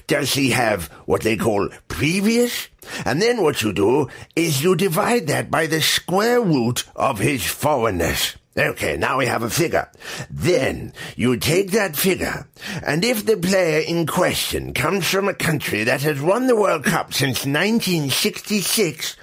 Does 0.07 0.33
he 0.33 0.51
have 0.51 0.87
what 1.05 1.21
they 1.21 1.37
call 1.37 1.69
previous? 1.87 2.67
And 3.05 3.21
then 3.21 3.41
what 3.41 3.61
you 3.61 3.73
do 3.73 4.09
is 4.35 4.63
you 4.63 4.75
divide 4.75 5.27
that 5.27 5.49
by 5.51 5.67
the 5.67 5.81
square 5.81 6.41
root 6.41 6.83
of 6.95 7.19
his 7.19 7.45
foreignness. 7.45 8.35
Okay, 8.57 8.97
now 8.97 9.19
we 9.19 9.27
have 9.27 9.43
a 9.43 9.51
figure. 9.51 9.87
Then 10.31 10.93
you 11.15 11.37
take 11.37 11.71
that 11.71 11.95
figure, 11.95 12.47
and 12.83 13.05
if 13.05 13.23
the 13.23 13.37
player 13.37 13.81
in 13.81 14.07
question 14.07 14.73
comes 14.73 15.07
from 15.07 15.29
a 15.29 15.33
country 15.35 15.83
that 15.83 16.01
has 16.01 16.19
won 16.19 16.47
the 16.47 16.55
World 16.55 16.83
Cup 16.83 17.13
since 17.13 17.45
1966, 17.45 19.15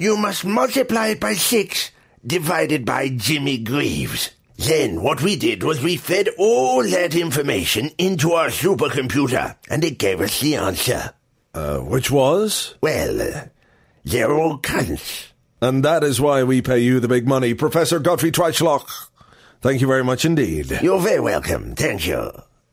you 0.00 0.16
must 0.16 0.44
multiply 0.44 1.08
it 1.08 1.20
by 1.20 1.34
six, 1.34 1.92
divided 2.26 2.84
by 2.84 3.10
Jimmy 3.10 3.58
Greaves. 3.58 4.30
Then 4.56 5.02
what 5.02 5.22
we 5.22 5.36
did 5.36 5.62
was 5.62 5.80
we 5.80 5.96
fed 5.96 6.28
all 6.36 6.82
that 6.82 7.14
information 7.14 7.90
into 7.96 8.32
our 8.32 8.48
supercomputer, 8.48 9.56
and 9.70 9.84
it 9.84 9.98
gave 9.98 10.20
us 10.20 10.40
the 10.40 10.56
answer. 10.56 11.14
Uh, 11.54 11.78
which 11.78 12.10
was? 12.10 12.74
Well, 12.80 13.22
uh, 13.22 13.44
they're 14.04 14.34
all 14.34 14.58
cunts. 14.58 15.29
And 15.60 15.84
that 15.84 16.02
is 16.02 16.20
why 16.20 16.42
we 16.42 16.62
pay 16.62 16.78
you 16.78 17.00
the 17.00 17.08
big 17.08 17.28
money, 17.28 17.54
Professor 17.54 17.98
Godfrey 17.98 18.32
Twitchlock. 18.32 18.88
Thank 19.60 19.80
you 19.80 19.86
very 19.86 20.04
much 20.04 20.24
indeed. 20.24 20.78
You're 20.82 21.00
very 21.00 21.20
welcome. 21.20 21.74
Thank 21.74 22.06
you. 22.06 22.30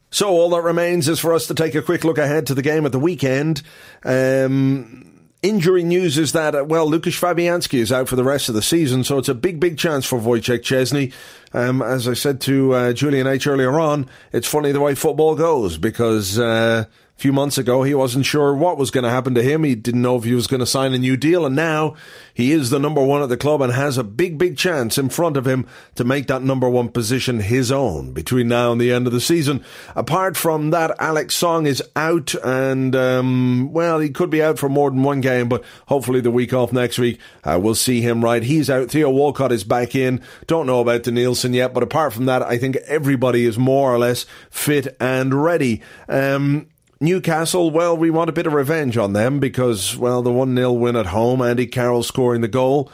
So 0.10 0.30
all 0.30 0.50
that 0.52 0.62
remains 0.62 1.10
is 1.10 1.20
for 1.20 1.34
us 1.34 1.48
to 1.48 1.54
take 1.54 1.76
a 1.76 1.82
quick 1.82 2.06
look 2.06 2.18
ahead 2.18 2.48
to 2.48 2.54
the 2.54 2.62
game 2.62 2.86
at 2.86 2.94
the 2.94 3.00
weekend. 3.00 3.62
Um, 4.06 5.28
injury 5.42 5.84
news 5.84 6.18
is 6.18 6.32
that, 6.32 6.56
uh, 6.56 6.64
well, 6.64 6.90
Lukas 6.90 7.20
Fabianski 7.20 7.80
is 7.80 7.92
out 7.92 8.08
for 8.08 8.16
the 8.16 8.24
rest 8.24 8.48
of 8.48 8.56
the 8.56 8.62
season, 8.62 9.04
so 9.04 9.18
it's 9.18 9.28
a 9.28 9.36
big, 9.36 9.60
big 9.60 9.78
chance 9.78 10.06
for 10.06 10.18
Wojciech 10.18 10.62
Szczesny. 10.62 11.14
Um, 11.54 11.82
as 11.82 12.08
I 12.08 12.14
said 12.14 12.40
to 12.42 12.74
uh, 12.74 12.94
Julian 12.94 13.28
H 13.28 13.48
earlier 13.48 13.78
on, 13.80 14.10
it's 14.32 14.48
funny 14.48 14.72
the 14.72 14.80
way 14.80 14.96
football 14.96 15.36
goes 15.36 15.78
because 15.78 16.40
uh, 16.40 16.86
a 17.18 17.20
few 17.20 17.34
months 17.34 17.58
ago, 17.58 17.82
he 17.82 17.96
wasn't 17.96 18.28
sure 18.28 18.54
what 18.54 18.78
was 18.78 18.92
going 18.92 19.04
to 19.04 19.10
happen 19.10 19.34
to 19.34 19.42
him. 19.42 19.64
He 19.64 19.74
didn't 19.74 20.04
know 20.04 20.18
if 20.18 20.24
he 20.24 20.36
was 20.36 20.46
going 20.46 20.60
to 20.60 20.68
sign 20.68 20.94
a 20.94 21.00
new 21.00 21.18
deal. 21.18 21.48
And 21.48 21.56
now 21.56 21.96
he 22.32 22.52
is 22.52 22.70
the 22.70 22.78
number 22.78 23.04
one 23.04 23.24
at 23.24 23.30
the 23.30 23.38
club 23.38 23.60
and 23.62 23.74
has 23.74 23.98
a 23.98 24.04
big, 24.04 24.38
big 24.38 24.56
chance 24.56 25.00
in 25.00 25.10
front 25.10 25.36
of 25.36 25.48
him 25.48 25.66
to 25.96 26.04
make 26.04 26.28
that 26.28 26.44
number 26.44 26.70
one 26.70 26.90
position 26.90 27.40
his 27.40 27.72
own 27.72 28.14
between 28.14 28.48
now 28.48 28.72
and 28.72 28.80
the 28.80 28.92
end 28.92 29.08
of 29.08 29.14
the 29.14 29.20
season. 29.20 29.66
Apart 29.96 30.38
from 30.38 30.70
that, 30.70 30.96
Alex 31.00 31.36
Song 31.36 31.66
is 31.66 31.82
out 31.96 32.36
and, 32.44 32.96
um, 32.96 33.74
well, 33.74 33.98
he 33.98 34.12
could 34.12 34.30
be 34.30 34.44
out 34.44 34.60
for 34.60 34.70
more 34.70 34.92
than 34.92 35.02
one 35.02 35.20
game, 35.20 35.50
but 35.50 35.64
hopefully 35.88 36.22
the 36.22 36.30
week 36.30 36.54
off 36.54 36.72
next 36.72 37.00
week, 37.00 37.20
uh, 37.44 37.60
we'll 37.60 37.74
see 37.74 38.00
him 38.00 38.24
right. 38.24 38.44
He's 38.44 38.70
out. 38.70 38.92
Theo 38.92 39.10
Walcott 39.10 39.52
is 39.52 39.64
back 39.64 39.96
in. 39.96 40.22
Don't 40.46 40.68
know 40.68 40.82
about 40.82 41.02
the 41.04 41.12
Nielsen 41.12 41.56
yet, 41.56 41.74
but 41.74 41.82
apart 41.82 42.14
from 42.14 42.26
that, 42.26 42.44
I 42.44 42.60
think 42.60 42.76
everybody 42.86 43.46
is 43.46 43.58
more 43.58 43.92
or 43.92 43.98
less 43.98 44.28
fit 44.52 44.96
and 45.00 45.34
ready. 45.34 45.82
Um, 46.08 46.68
Newcastle, 47.00 47.70
well, 47.70 47.96
we 47.96 48.10
want 48.10 48.30
a 48.30 48.34
bit 48.34 48.48
of 48.48 48.54
revenge 48.54 48.98
on 48.98 49.14
them 49.14 49.40
because, 49.40 49.96
well, 49.96 50.24
the 50.24 50.32
1 50.32 50.56
0 50.56 50.72
win 50.72 50.96
at 50.96 51.08
home, 51.08 51.42
Andy 51.42 51.68
Carroll 51.68 52.02
scoring 52.02 52.42
the 52.42 52.48
goal. 52.48 52.92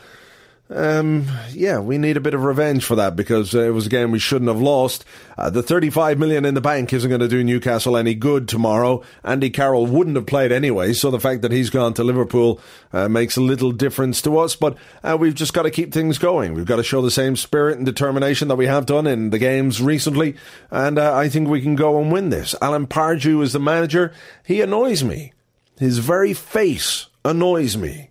Um, 0.69 1.27
yeah, 1.51 1.79
we 1.79 1.97
need 1.97 2.15
a 2.15 2.21
bit 2.21 2.33
of 2.33 2.43
revenge 2.43 2.85
for 2.85 2.95
that 2.95 3.15
because 3.15 3.53
uh, 3.53 3.61
it 3.61 3.71
was 3.71 3.85
a 3.85 3.89
game 3.89 4.11
we 4.11 4.19
shouldn't 4.19 4.47
have 4.47 4.61
lost. 4.61 5.03
Uh, 5.37 5.49
the 5.49 5.61
35 5.61 6.17
million 6.17 6.45
in 6.45 6.53
the 6.53 6.61
bank 6.61 6.93
isn't 6.93 7.09
going 7.09 7.21
to 7.21 7.27
do 7.27 7.43
Newcastle 7.43 7.97
any 7.97 8.15
good 8.15 8.47
tomorrow. 8.47 9.03
Andy 9.23 9.49
Carroll 9.49 9.85
wouldn't 9.85 10.15
have 10.15 10.25
played 10.25 10.51
anyway, 10.51 10.93
so 10.93 11.11
the 11.11 11.19
fact 11.19 11.41
that 11.41 11.51
he's 11.51 11.69
gone 11.69 11.93
to 11.95 12.03
Liverpool 12.03 12.61
uh, 12.93 13.09
makes 13.09 13.35
a 13.35 13.41
little 13.41 13.71
difference 13.71 14.21
to 14.21 14.37
us. 14.39 14.55
But 14.55 14.77
uh, 15.03 15.17
we've 15.19 15.35
just 15.35 15.53
got 15.53 15.63
to 15.63 15.71
keep 15.71 15.93
things 15.93 16.17
going. 16.17 16.53
We've 16.53 16.65
got 16.65 16.77
to 16.77 16.83
show 16.83 17.01
the 17.01 17.11
same 17.11 17.35
spirit 17.35 17.77
and 17.77 17.85
determination 17.85 18.47
that 18.47 18.55
we 18.55 18.67
have 18.67 18.85
done 18.85 19.05
in 19.05 19.31
the 19.31 19.39
games 19.39 19.81
recently, 19.81 20.35
and 20.71 20.97
uh, 20.97 21.13
I 21.15 21.27
think 21.27 21.49
we 21.49 21.61
can 21.61 21.75
go 21.75 22.01
and 22.01 22.11
win 22.11 22.29
this. 22.29 22.55
Alan 22.61 22.87
Pardew 22.87 23.43
is 23.43 23.53
the 23.53 23.59
manager. 23.59 24.13
He 24.45 24.61
annoys 24.61 25.03
me. 25.03 25.33
His 25.77 25.97
very 25.97 26.33
face 26.33 27.07
annoys 27.25 27.75
me. 27.75 28.09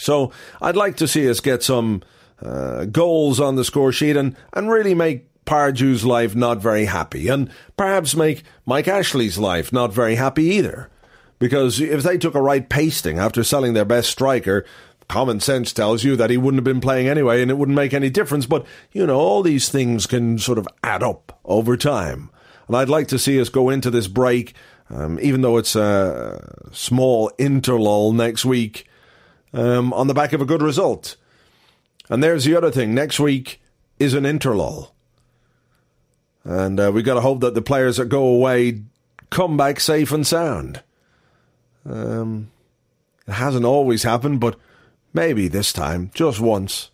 So 0.00 0.32
I'd 0.60 0.76
like 0.76 0.96
to 0.96 1.08
see 1.08 1.28
us 1.28 1.40
get 1.40 1.62
some 1.62 2.02
uh, 2.42 2.86
goals 2.86 3.38
on 3.38 3.56
the 3.56 3.64
score 3.64 3.92
sheet 3.92 4.16
and, 4.16 4.34
and 4.52 4.70
really 4.70 4.94
make 4.94 5.26
Pardew's 5.44 6.04
life 6.04 6.34
not 6.34 6.58
very 6.58 6.84
happy, 6.84 7.28
and 7.28 7.50
perhaps 7.76 8.14
make 8.14 8.44
Mike 8.66 8.86
Ashley's 8.86 9.38
life 9.38 9.72
not 9.72 9.92
very 9.92 10.14
happy 10.14 10.44
either. 10.44 10.88
Because 11.38 11.80
if 11.80 12.02
they 12.02 12.18
took 12.18 12.34
a 12.34 12.42
right 12.42 12.68
pasting 12.68 13.18
after 13.18 13.42
selling 13.42 13.72
their 13.72 13.84
best 13.84 14.10
striker, 14.10 14.64
common 15.08 15.40
sense 15.40 15.72
tells 15.72 16.04
you 16.04 16.14
that 16.16 16.30
he 16.30 16.36
wouldn't 16.36 16.58
have 16.58 16.64
been 16.64 16.80
playing 16.80 17.08
anyway 17.08 17.42
and 17.42 17.50
it 17.50 17.58
wouldn't 17.58 17.74
make 17.74 17.94
any 17.94 18.10
difference. 18.10 18.46
But, 18.46 18.66
you 18.92 19.06
know, 19.06 19.18
all 19.18 19.42
these 19.42 19.68
things 19.70 20.06
can 20.06 20.38
sort 20.38 20.58
of 20.58 20.68
add 20.84 21.02
up 21.02 21.40
over 21.44 21.76
time. 21.76 22.30
And 22.68 22.76
I'd 22.76 22.90
like 22.90 23.08
to 23.08 23.18
see 23.18 23.40
us 23.40 23.48
go 23.48 23.70
into 23.70 23.90
this 23.90 24.06
break, 24.06 24.54
um, 24.90 25.18
even 25.20 25.40
though 25.40 25.56
it's 25.56 25.74
a 25.74 26.68
small 26.70 27.32
interlull 27.38 28.14
next 28.14 28.44
week, 28.44 28.86
um, 29.52 29.92
on 29.92 30.06
the 30.06 30.14
back 30.14 30.32
of 30.32 30.40
a 30.40 30.46
good 30.46 30.62
result. 30.62 31.16
And 32.08 32.22
there's 32.22 32.44
the 32.44 32.56
other 32.56 32.70
thing. 32.70 32.94
Next 32.94 33.20
week 33.20 33.60
is 33.98 34.14
an 34.14 34.24
interlull. 34.24 34.90
And 36.44 36.80
uh, 36.80 36.90
we've 36.92 37.04
got 37.04 37.14
to 37.14 37.20
hope 37.20 37.40
that 37.40 37.54
the 37.54 37.62
players 37.62 37.98
that 37.98 38.06
go 38.06 38.24
away 38.24 38.82
come 39.30 39.56
back 39.56 39.78
safe 39.78 40.10
and 40.12 40.26
sound. 40.26 40.82
Um, 41.88 42.50
it 43.26 43.32
hasn't 43.32 43.64
always 43.64 44.02
happened, 44.02 44.40
but 44.40 44.58
maybe 45.12 45.48
this 45.48 45.72
time, 45.72 46.10
just 46.14 46.40
once. 46.40 46.90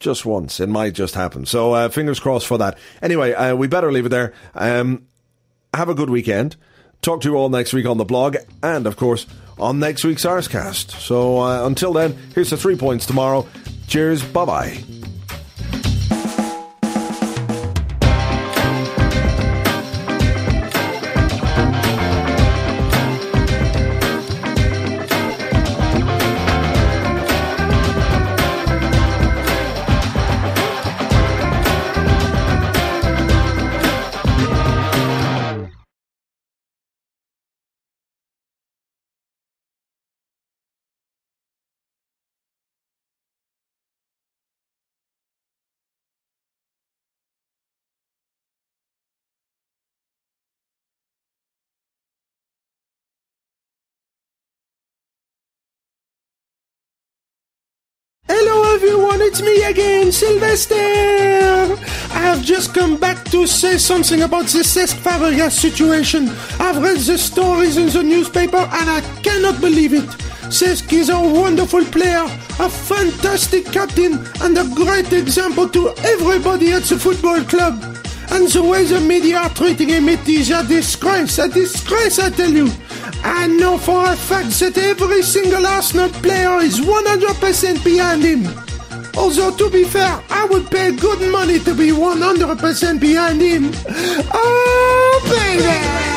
Just 0.00 0.24
once. 0.24 0.60
It 0.60 0.68
might 0.68 0.94
just 0.94 1.14
happen. 1.14 1.46
So 1.46 1.72
uh, 1.72 1.88
fingers 1.88 2.20
crossed 2.20 2.46
for 2.46 2.58
that. 2.58 2.78
Anyway, 3.02 3.32
uh, 3.32 3.54
we 3.54 3.66
better 3.66 3.92
leave 3.92 4.06
it 4.06 4.10
there. 4.10 4.32
Um, 4.54 5.06
have 5.72 5.88
a 5.88 5.94
good 5.94 6.10
weekend. 6.10 6.56
Talk 7.02 7.20
to 7.22 7.28
you 7.28 7.36
all 7.36 7.48
next 7.48 7.72
week 7.72 7.86
on 7.86 7.98
the 7.98 8.04
blog, 8.04 8.36
and 8.62 8.86
of 8.86 8.96
course, 8.96 9.26
on 9.58 9.78
next 9.78 10.04
week's 10.04 10.24
Arsecast. 10.24 10.90
So 11.00 11.38
uh, 11.40 11.66
until 11.66 11.92
then, 11.92 12.16
here's 12.34 12.50
the 12.50 12.56
three 12.56 12.76
points 12.76 13.06
tomorrow. 13.06 13.46
Cheers, 13.86 14.22
bye 14.24 14.44
bye. 14.44 15.03
It's 59.34 59.42
me 59.42 59.64
again, 59.64 60.12
Sylvester! 60.12 60.76
I 60.76 62.20
have 62.20 62.40
just 62.40 62.72
come 62.72 62.96
back 62.96 63.24
to 63.32 63.48
say 63.48 63.78
something 63.78 64.22
about 64.22 64.44
the 64.44 64.60
Cesc 64.60 64.94
Fabregas 64.94 65.50
situation. 65.50 66.28
I've 66.60 66.80
read 66.80 66.98
the 66.98 67.18
stories 67.18 67.76
in 67.76 67.88
the 67.88 68.04
newspaper 68.04 68.58
and 68.58 68.88
I 68.88 69.00
cannot 69.24 69.60
believe 69.60 69.92
it. 69.92 70.08
Cesc 70.54 70.92
is 70.92 71.08
a 71.08 71.18
wonderful 71.18 71.84
player, 71.86 72.24
a 72.60 72.68
fantastic 72.70 73.64
captain, 73.66 74.24
and 74.40 74.56
a 74.56 74.68
great 74.72 75.12
example 75.12 75.68
to 75.68 75.92
everybody 76.04 76.70
at 76.70 76.84
the 76.84 76.96
football 76.96 77.42
club. 77.42 77.74
And 78.30 78.46
the 78.48 78.62
way 78.62 78.84
the 78.84 79.00
media 79.00 79.38
are 79.38 79.50
treating 79.50 79.88
him, 79.88 80.08
it 80.08 80.28
is 80.28 80.50
a 80.52 80.62
disgrace, 80.64 81.38
a 81.38 81.48
disgrace, 81.48 82.20
I 82.20 82.30
tell 82.30 82.52
you. 82.52 82.70
I 83.24 83.48
know 83.48 83.78
for 83.78 84.12
a 84.12 84.14
fact 84.14 84.50
that 84.60 84.78
every 84.78 85.22
single 85.22 85.66
Arsenal 85.66 86.10
player 86.22 86.58
is 86.60 86.78
100% 86.78 87.82
behind 87.82 88.22
him. 88.22 88.63
Although, 89.16 89.56
to 89.56 89.70
be 89.70 89.84
fair, 89.84 90.22
I 90.28 90.46
would 90.50 90.70
pay 90.70 90.94
good 90.94 91.30
money 91.30 91.58
to 91.60 91.74
be 91.74 91.88
100% 91.90 93.00
behind 93.00 93.40
him. 93.40 93.70
Oh, 94.32 95.20
baby! 95.30 96.10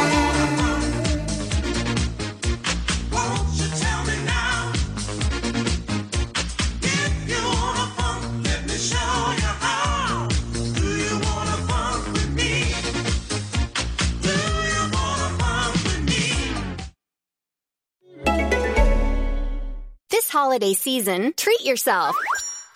This 20.10 20.30
holiday 20.30 20.74
season, 20.74 21.34
treat 21.38 21.64
yourself. 21.64 22.16